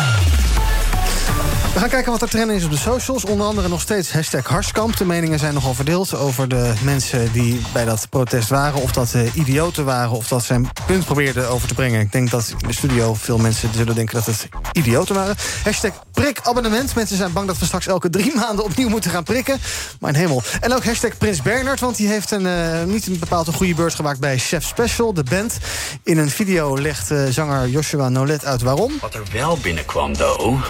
We 1.78 1.84
gaan 1.84 1.92
kijken 1.92 2.12
wat 2.12 2.22
er 2.22 2.28
trending 2.28 2.58
is 2.58 2.64
op 2.64 2.70
de 2.70 2.76
socials. 2.76 3.24
Onder 3.24 3.46
andere 3.46 3.68
nog 3.68 3.80
steeds 3.80 4.12
hashtag 4.12 4.46
Harskamp. 4.46 4.96
De 4.96 5.04
meningen 5.04 5.38
zijn 5.38 5.54
nogal 5.54 5.74
verdeeld 5.74 6.14
over 6.14 6.48
de 6.48 6.72
mensen 6.82 7.32
die 7.32 7.60
bij 7.72 7.84
dat 7.84 8.06
protest 8.10 8.48
waren. 8.48 8.82
Of 8.82 8.92
dat 8.92 9.14
eh, 9.14 9.34
idioten 9.34 9.84
waren, 9.84 10.10
of 10.10 10.28
dat 10.28 10.44
ze 10.44 10.54
een 10.54 10.68
punt 10.86 11.04
probeerden 11.04 11.48
over 11.48 11.68
te 11.68 11.74
brengen. 11.74 12.00
Ik 12.00 12.12
denk 12.12 12.30
dat 12.30 12.54
in 12.58 12.68
de 12.68 12.74
studio 12.74 13.14
veel 13.14 13.38
mensen 13.38 13.70
zullen 13.74 13.94
denken 13.94 14.14
dat 14.14 14.26
het 14.26 14.48
idioten 14.72 15.14
waren. 15.14 15.36
Hashtag 15.64 15.92
prikabonnement. 16.12 16.94
Mensen 16.94 17.16
zijn 17.16 17.32
bang 17.32 17.46
dat 17.46 17.58
we 17.58 17.64
straks 17.64 17.86
elke 17.86 18.10
drie 18.10 18.34
maanden 18.40 18.64
opnieuw 18.64 18.88
moeten 18.88 19.10
gaan 19.10 19.24
prikken. 19.24 19.58
Mijn 20.00 20.14
hemel. 20.14 20.42
En 20.60 20.74
ook 20.74 20.84
hashtag 20.84 21.18
Prins 21.18 21.42
Bernard, 21.42 21.80
want 21.80 21.96
die 21.96 22.08
heeft 22.08 22.30
een, 22.30 22.46
eh, 22.46 22.84
niet 22.84 23.06
een 23.06 23.18
bepaald 23.18 23.46
een 23.46 23.54
goede 23.54 23.74
beurt 23.74 23.94
gemaakt 23.94 24.20
bij 24.20 24.38
Chef 24.38 24.64
Special, 24.64 25.12
de 25.12 25.24
band. 25.30 25.58
In 26.02 26.18
een 26.18 26.30
video 26.30 26.78
legt 26.78 27.10
eh, 27.10 27.24
zanger 27.30 27.68
Joshua 27.68 28.08
Nolet 28.08 28.44
uit 28.44 28.62
waarom. 28.62 28.92
Wat 29.00 29.14
er 29.14 29.22
wel 29.32 29.58
binnenkwam, 29.62 30.12
though, 30.12 30.64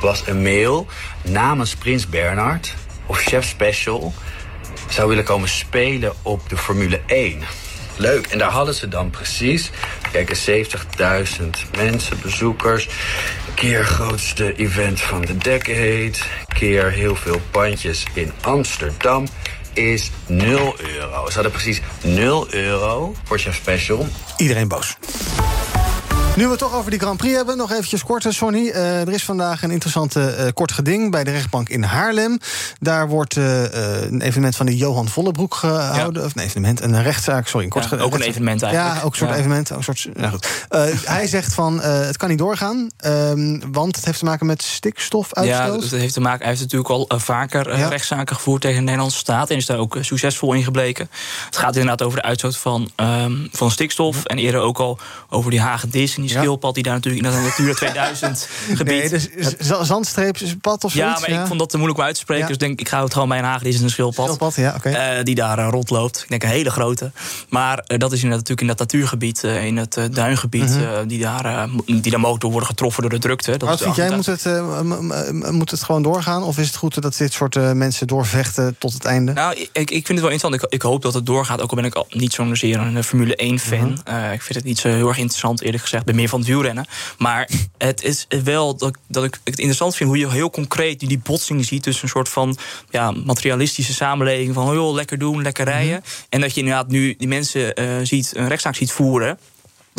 was 0.00 0.22
een 0.26 0.42
mail 0.42 0.86
namens 1.22 1.74
Prins 1.74 2.08
Bernhard 2.08 2.74
of 3.06 3.18
Chef 3.18 3.46
Special 3.46 4.12
zou 4.88 5.08
willen 5.08 5.24
komen 5.24 5.48
spelen 5.48 6.12
op 6.22 6.48
de 6.48 6.56
Formule 6.56 7.00
1. 7.06 7.42
Leuk, 7.96 8.26
en 8.26 8.38
daar 8.38 8.50
hadden 8.50 8.74
ze 8.74 8.88
dan 8.88 9.10
precies, 9.10 9.70
kijk, 10.12 10.38
70.000 10.38 11.44
mensen, 11.76 12.20
bezoekers, 12.22 12.88
keer 13.54 13.84
grootste 13.84 14.54
event 14.56 15.00
van 15.00 15.20
de 15.20 15.36
decade, 15.36 16.12
keer 16.48 16.90
heel 16.90 17.16
veel 17.16 17.40
bandjes 17.50 18.04
in 18.12 18.32
Amsterdam, 18.40 19.26
is 19.72 20.10
0 20.26 20.74
euro. 20.78 21.26
Ze 21.26 21.34
hadden 21.34 21.52
precies 21.52 21.80
0 22.02 22.46
euro 22.54 23.14
voor 23.24 23.38
Chef 23.38 23.54
Special. 23.54 24.06
Iedereen 24.36 24.68
boos. 24.68 24.96
Nu 26.38 26.44
we 26.44 26.50
het 26.50 26.58
toch 26.58 26.74
over 26.74 26.90
die 26.90 27.00
Grand 27.00 27.16
Prix 27.16 27.36
hebben, 27.36 27.56
nog 27.56 27.72
eventjes 27.72 28.04
kort, 28.04 28.26
Sonny. 28.28 28.68
Eh, 28.68 29.00
er 29.00 29.12
is 29.12 29.24
vandaag 29.24 29.62
een 29.62 29.70
interessante 29.70 30.30
eh, 30.30 30.46
kort 30.54 30.72
geding 30.72 31.10
bij 31.10 31.24
de 31.24 31.30
rechtbank 31.30 31.68
in 31.68 31.82
Haarlem. 31.82 32.38
Daar 32.80 33.08
wordt 33.08 33.36
eh, 33.36 33.62
een 34.02 34.20
evenement 34.20 34.56
van 34.56 34.66
de 34.66 34.76
Johan 34.76 35.08
Vollebroek 35.08 35.54
gehouden. 35.54 36.24
Of 36.24 36.34
een 36.34 36.42
evenement, 36.42 36.80
een 36.80 37.02
rechtszaak, 37.02 37.48
sorry. 37.48 37.64
Een 37.64 37.70
kort 37.70 37.90
Ja, 37.90 37.96
ook 37.96 38.14
een 38.14 38.20
evenement 38.20 38.62
eigenlijk. 38.62 38.94
Ja, 38.94 39.02
ook 39.02 39.10
een 39.10 39.18
soort 39.18 39.30
Ja. 39.30 39.36
evenement. 39.36 39.72
Ook 39.72 39.78
een 39.78 39.84
soort, 39.84 40.08
nou 40.16 40.32
goed. 40.32 40.66
Hij 41.04 41.26
zegt 41.26 41.54
van, 41.54 41.80
het 41.80 42.16
kan 42.16 42.28
niet 42.28 42.38
doorgaan, 42.38 42.90
ehm, 42.96 43.60
want 43.72 43.96
het 43.96 44.04
heeft 44.04 44.18
te 44.18 44.24
maken 44.24 44.46
met 44.46 44.62
stikstofuitstoot. 44.62 45.82
Ja, 45.82 45.88
dat 45.90 46.00
heeft 46.00 46.14
te 46.14 46.20
maken. 46.20 46.40
Hij 46.40 46.48
heeft 46.48 46.60
natuurlijk 46.60 46.90
al 46.90 47.18
vaker 47.18 47.88
rechtszaken 47.88 48.36
gevoerd 48.36 48.60
tegen 48.60 48.76
de 48.76 48.84
Nederlandse 48.84 49.18
staat. 49.18 49.50
En 49.50 49.56
is 49.56 49.66
daar 49.66 49.78
ook 49.78 49.96
succesvol 50.00 50.52
in 50.52 50.64
gebleken. 50.64 51.10
Het 51.46 51.56
gaat 51.56 51.76
inderdaad 51.76 52.02
over 52.02 52.20
de 52.20 52.24
uitstoot 52.24 52.56
van, 52.56 52.90
ehm, 52.96 53.32
van 53.52 53.70
stikstof. 53.70 54.24
En 54.24 54.38
eerder 54.38 54.60
ook 54.60 54.78
al 54.78 54.98
over 55.28 55.50
die 55.50 55.60
hagedis 55.60 56.14
en 56.16 56.22
die 56.22 56.27
Ja. 56.30 56.40
schildpad 56.40 56.74
die 56.74 56.82
daar 56.82 56.94
natuurlijk 56.94 57.24
in 57.24 57.32
dat 57.32 57.42
Natura 57.42 57.74
2000 57.92 58.48
gebied. 58.74 58.86
Nee, 58.86 59.08
dus 59.08 59.28
zandstreepspad 59.82 60.84
of 60.84 60.94
ja, 60.94 61.18
maar 61.20 61.30
ik 61.30 61.46
vond 61.46 61.58
dat 61.58 61.70
te 61.70 61.76
moeilijk 61.76 62.00
om 62.00 62.06
uit 62.06 62.14
te 62.14 62.20
spreken. 62.20 62.48
Dus 62.48 62.58
denk 62.58 62.80
ik 62.80 62.88
ga 62.88 63.02
het 63.02 63.12
gewoon 63.12 63.28
bij 63.28 63.38
een 63.38 63.44
en 63.44 63.82
een 63.82 63.90
schildpad. 63.90 64.24
Schildpad, 64.24 64.54
ja, 64.54 64.82
eh, 64.82 65.24
die 65.24 65.34
daar 65.34 65.58
eh, 65.58 65.68
rondloopt. 65.70 66.20
Ik 66.22 66.28
denk 66.28 66.42
een 66.42 66.48
hele 66.48 66.70
grote. 66.70 67.10
Maar 67.48 67.78
eh, 67.78 67.98
dat 67.98 68.12
is 68.12 68.22
inderdaad 68.22 68.48
natuurlijk 68.48 68.60
in 68.60 68.66
dat 68.66 68.78
natuurgebied, 68.78 69.42
in 69.42 69.76
het 69.76 69.98
duingebied, 70.12 70.76
Mhm. 70.78 71.06
die, 71.06 71.20
daar, 71.20 71.68
die 71.86 72.10
daar 72.10 72.20
mogelijk 72.20 72.40
door 72.40 72.50
worden 72.50 72.68
getroffen 72.68 73.02
door 73.02 73.10
de 73.10 73.18
drukte. 73.18 73.50
Dat 73.50 73.60
Maar 73.60 73.68
wat 73.68 73.78
is 73.78 73.84
vind 73.84 73.96
jij, 73.96 74.16
moet 74.16 74.26
het, 74.26 75.52
moet 75.52 75.70
het 75.70 75.82
gewoon 75.82 76.02
doorgaan? 76.02 76.42
Of 76.42 76.58
is 76.58 76.66
het 76.66 76.76
goed 76.76 77.02
dat 77.02 77.16
dit 77.16 77.32
soort 77.32 77.74
mensen 77.74 78.06
doorvechten 78.06 78.76
tot 78.78 78.92
het 78.92 79.04
einde? 79.04 79.32
Nou, 79.32 79.54
ik, 79.54 79.70
ik 79.72 80.06
vind 80.06 80.08
het 80.08 80.20
wel 80.20 80.30
interessant. 80.30 80.54
Ik, 80.54 80.66
ik 80.68 80.82
hoop 80.82 81.02
dat 81.02 81.14
het 81.14 81.26
doorgaat. 81.26 81.60
Ook 81.60 81.70
al 81.70 81.76
ben 81.76 81.84
ik 81.84 81.94
al 81.94 82.06
niet 82.10 82.32
zozeer 82.32 82.78
een 82.78 82.96
eh, 82.96 83.02
Formule 83.02 83.38
1-fan. 83.42 83.98
Mhm. 84.04 84.32
Ik 84.32 84.42
vind 84.42 84.54
het 84.54 84.64
niet 84.64 84.78
zo 84.78 84.88
heel 84.88 85.08
erg 85.08 85.18
interessant, 85.18 85.60
eerlijk 85.60 85.82
gezegd. 85.82 86.02
Ik 86.02 86.06
ben 86.08 86.16
meer 86.18 86.28
van 86.28 86.38
het 86.38 86.48
wielrennen. 86.48 86.86
Maar 87.18 87.48
het 87.78 88.02
is 88.02 88.26
wel 88.44 88.76
dat, 88.76 88.96
dat 89.08 89.24
ik 89.24 89.40
het 89.44 89.58
interessant 89.58 89.96
vind... 89.96 90.08
hoe 90.08 90.18
je 90.18 90.30
heel 90.30 90.50
concreet 90.50 91.00
die 91.00 91.18
botsing 91.18 91.64
ziet... 91.64 91.82
tussen 91.82 92.04
een 92.04 92.10
soort 92.10 92.28
van 92.28 92.56
ja, 92.90 93.10
materialistische 93.10 93.94
samenleving... 93.94 94.54
van 94.54 94.68
oh 94.68 94.74
joh, 94.74 94.94
lekker 94.94 95.18
doen, 95.18 95.42
lekker 95.42 95.64
rijden. 95.64 96.02
En 96.28 96.40
dat 96.40 96.54
je 96.54 96.60
inderdaad 96.60 96.88
nu 96.88 97.14
die 97.18 97.28
mensen 97.28 97.74
eh, 97.74 97.86
ziet, 98.02 98.32
een 98.36 98.48
rechtszaak 98.48 98.76
ziet 98.76 98.92
voeren... 98.92 99.38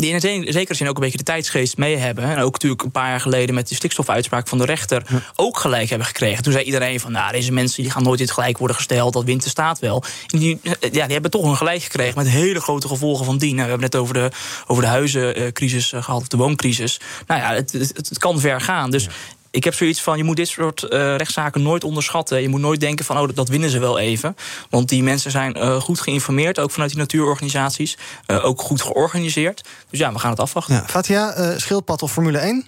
die 0.00 0.12
in 0.12 0.52
zekere 0.52 0.74
zin 0.74 0.88
ook 0.88 0.94
een 0.94 1.02
beetje 1.02 1.18
de 1.18 1.24
tijdsgeest 1.24 1.76
mee 1.76 1.96
hebben. 1.96 2.24
En 2.24 2.38
ook 2.38 2.52
natuurlijk 2.52 2.82
een 2.82 2.90
paar 2.90 3.08
jaar 3.08 3.20
geleden 3.20 3.54
met 3.54 3.68
de 3.68 3.74
stikstofuitspraak 3.74 4.48
van 4.48 4.58
de 4.58 4.64
rechter 4.64 5.02
ook 5.36 5.58
gelijk 5.58 5.88
hebben 5.88 6.06
gekregen. 6.06 6.42
Toen 6.42 6.52
zei 6.52 6.64
iedereen 6.64 7.00
van 7.00 7.12
nou, 7.12 7.32
deze 7.32 7.52
mensen 7.52 7.82
die 7.82 7.90
gaan 7.90 8.02
nooit 8.02 8.20
in 8.20 8.24
het 8.24 8.34
gelijk 8.34 8.58
worden 8.58 8.76
gesteld, 8.76 9.12
dat 9.12 9.24
wint 9.24 9.42
de 9.42 9.48
staat 9.48 9.78
wel. 9.78 10.04
En 10.26 10.38
die, 10.38 10.60
ja, 10.80 10.88
die 10.90 11.12
hebben 11.12 11.30
toch 11.30 11.44
een 11.44 11.56
gelijk 11.56 11.82
gekregen 11.82 12.18
met 12.18 12.28
hele 12.28 12.60
grote 12.60 12.88
gevolgen 12.88 13.24
van 13.24 13.38
die. 13.38 13.54
Nou, 13.54 13.62
we 13.62 13.70
hebben 13.70 13.90
net 13.90 13.96
over 13.96 14.14
de, 14.14 14.30
over 14.66 14.82
de 14.82 14.88
huizencrisis 14.88 15.92
eh, 15.92 16.02
gehad, 16.02 16.20
of 16.20 16.28
de 16.28 16.36
wooncrisis. 16.36 17.00
Nou 17.26 17.40
ja, 17.40 17.54
het, 17.54 17.72
het, 17.72 18.08
het 18.08 18.18
kan 18.18 18.40
ver 18.40 18.60
gaan. 18.60 18.90
Dus 18.90 19.08
ik 19.50 19.64
heb 19.64 19.74
zoiets 19.74 20.02
van, 20.02 20.16
je 20.16 20.24
moet 20.24 20.36
dit 20.36 20.48
soort 20.48 20.82
uh, 20.82 21.16
rechtszaken 21.16 21.62
nooit 21.62 21.84
onderschatten. 21.84 22.42
Je 22.42 22.48
moet 22.48 22.60
nooit 22.60 22.80
denken 22.80 23.04
van, 23.04 23.18
oh, 23.18 23.26
dat, 23.26 23.36
dat 23.36 23.48
winnen 23.48 23.70
ze 23.70 23.78
wel 23.78 23.98
even. 23.98 24.36
Want 24.70 24.88
die 24.88 25.02
mensen 25.02 25.30
zijn 25.30 25.56
uh, 25.58 25.80
goed 25.80 26.00
geïnformeerd, 26.00 26.58
ook 26.58 26.70
vanuit 26.70 26.90
die 26.90 27.00
natuurorganisaties. 27.00 27.96
Uh, 28.26 28.44
ook 28.44 28.60
goed 28.60 28.82
georganiseerd. 28.82 29.68
Dus 29.90 29.98
ja, 29.98 30.12
we 30.12 30.18
gaan 30.18 30.30
het 30.30 30.40
afwachten. 30.40 30.74
Ja, 30.74 30.84
Fatia, 30.86 31.58
schildpad 31.58 32.02
of 32.02 32.12
Formule 32.12 32.38
1? 32.38 32.66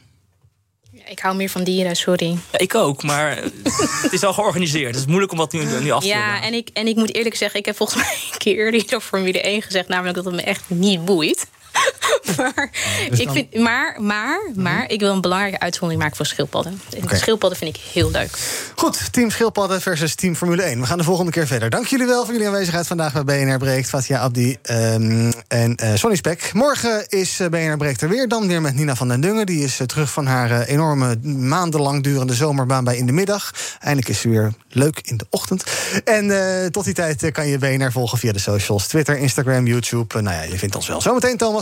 Ik 1.07 1.19
hou 1.19 1.37
meer 1.37 1.49
van 1.49 1.65
dieren, 1.65 1.97
sorry. 1.97 2.39
Ja, 2.51 2.59
ik 2.59 2.75
ook, 2.75 3.03
maar 3.03 3.37
het 4.03 4.13
is 4.13 4.23
al 4.23 4.33
georganiseerd. 4.33 4.87
Het 4.87 4.97
is 4.97 5.07
moeilijk 5.07 5.33
om 5.33 5.39
wat 5.39 5.53
nu, 5.53 5.65
nu 5.81 5.91
af 5.91 6.03
te 6.03 6.09
Ja, 6.09 6.43
en 6.43 6.55
ik, 6.55 6.69
en 6.73 6.87
ik 6.87 6.97
moet 6.97 7.15
eerlijk 7.15 7.37
zeggen, 7.37 7.61
ik 7.61 7.67
heb 7.67 7.77
volgens 7.77 7.99
mij 8.03 8.17
een 8.33 8.39
keer 8.39 8.57
eerder 8.57 8.85
over 8.85 9.09
Formule 9.09 9.41
1 9.41 9.63
gezegd, 9.63 9.89
namelijk 9.89 10.15
dat 10.15 10.25
het 10.25 10.35
me 10.35 10.43
echt 10.43 10.63
niet 10.67 11.05
boeit. 11.05 11.47
maar, 12.37 12.71
dus 13.11 13.19
ik 13.19 13.31
vind, 13.31 13.55
maar, 13.55 13.97
maar, 14.01 14.51
maar 14.55 14.91
ik 14.91 15.01
wil 15.01 15.13
een 15.13 15.21
belangrijke 15.21 15.61
uitzondering 15.61 16.01
maken 16.01 16.17
voor 16.17 16.27
schildpadden. 16.27 16.81
Okay. 17.03 17.19
Schildpadden 17.19 17.59
vind 17.59 17.77
ik 17.77 17.83
heel 17.93 18.11
leuk. 18.11 18.31
Goed, 18.75 19.13
team 19.13 19.31
schildpadden 19.31 19.81
versus 19.81 20.15
team 20.15 20.37
Formule 20.37 20.63
1. 20.63 20.81
We 20.81 20.87
gaan 20.87 20.99
de 20.99 21.05
volgende 21.05 21.31
keer 21.31 21.47
verder. 21.47 21.71
Dank 21.71 21.87
jullie 21.87 22.07
wel 22.07 22.25
voor 22.25 22.33
jullie 22.33 22.49
aanwezigheid 22.49 22.87
vandaag 22.87 23.25
bij 23.25 23.45
BNR 23.45 23.59
Breekt. 23.59 23.89
Fatia 23.89 24.19
Abdi 24.19 24.57
um, 24.71 25.33
en 25.49 25.77
uh, 25.83 25.95
Sonny 25.95 26.17
Spek. 26.17 26.51
Morgen 26.53 27.09
is 27.09 27.41
uh, 27.41 27.49
BNR 27.49 27.77
Breekt 27.77 28.03
er 28.03 28.09
weer. 28.09 28.29
Dan 28.29 28.47
weer 28.47 28.61
met 28.61 28.75
Nina 28.75 28.97
van 28.97 29.09
den 29.09 29.21
Dungen. 29.21 29.47
Die 29.47 29.65
is 29.65 29.81
uh, 29.81 29.87
terug 29.87 30.13
van 30.13 30.27
haar 30.27 30.63
enorme 30.63 31.17
maandenlang 31.23 32.03
durende 32.03 32.35
zomerbaan 32.35 32.85
bij 32.85 32.97
In 32.97 33.07
de 33.07 33.13
Middag. 33.13 33.51
Eindelijk 33.81 34.09
is 34.09 34.21
ze 34.21 34.29
weer 34.29 34.53
leuk 34.69 35.01
in 35.05 35.17
de 35.17 35.27
ochtend. 35.31 35.65
En 36.05 36.31
tot 36.71 36.85
die 36.85 36.95
tijd 36.95 37.31
kan 37.31 37.47
je 37.47 37.59
BNR 37.59 37.93
volgen 37.93 38.19
via 38.19 38.33
de 38.33 38.39
socials. 38.39 38.87
Twitter, 38.87 39.17
Instagram, 39.17 39.67
YouTube. 39.67 40.23
nou 40.23 40.37
ja, 40.37 40.43
je 40.43 40.59
vindt 40.59 40.75
ons 40.75 40.89
wel. 40.89 41.01
Zometeen 41.01 41.37
Thomas 41.37 41.62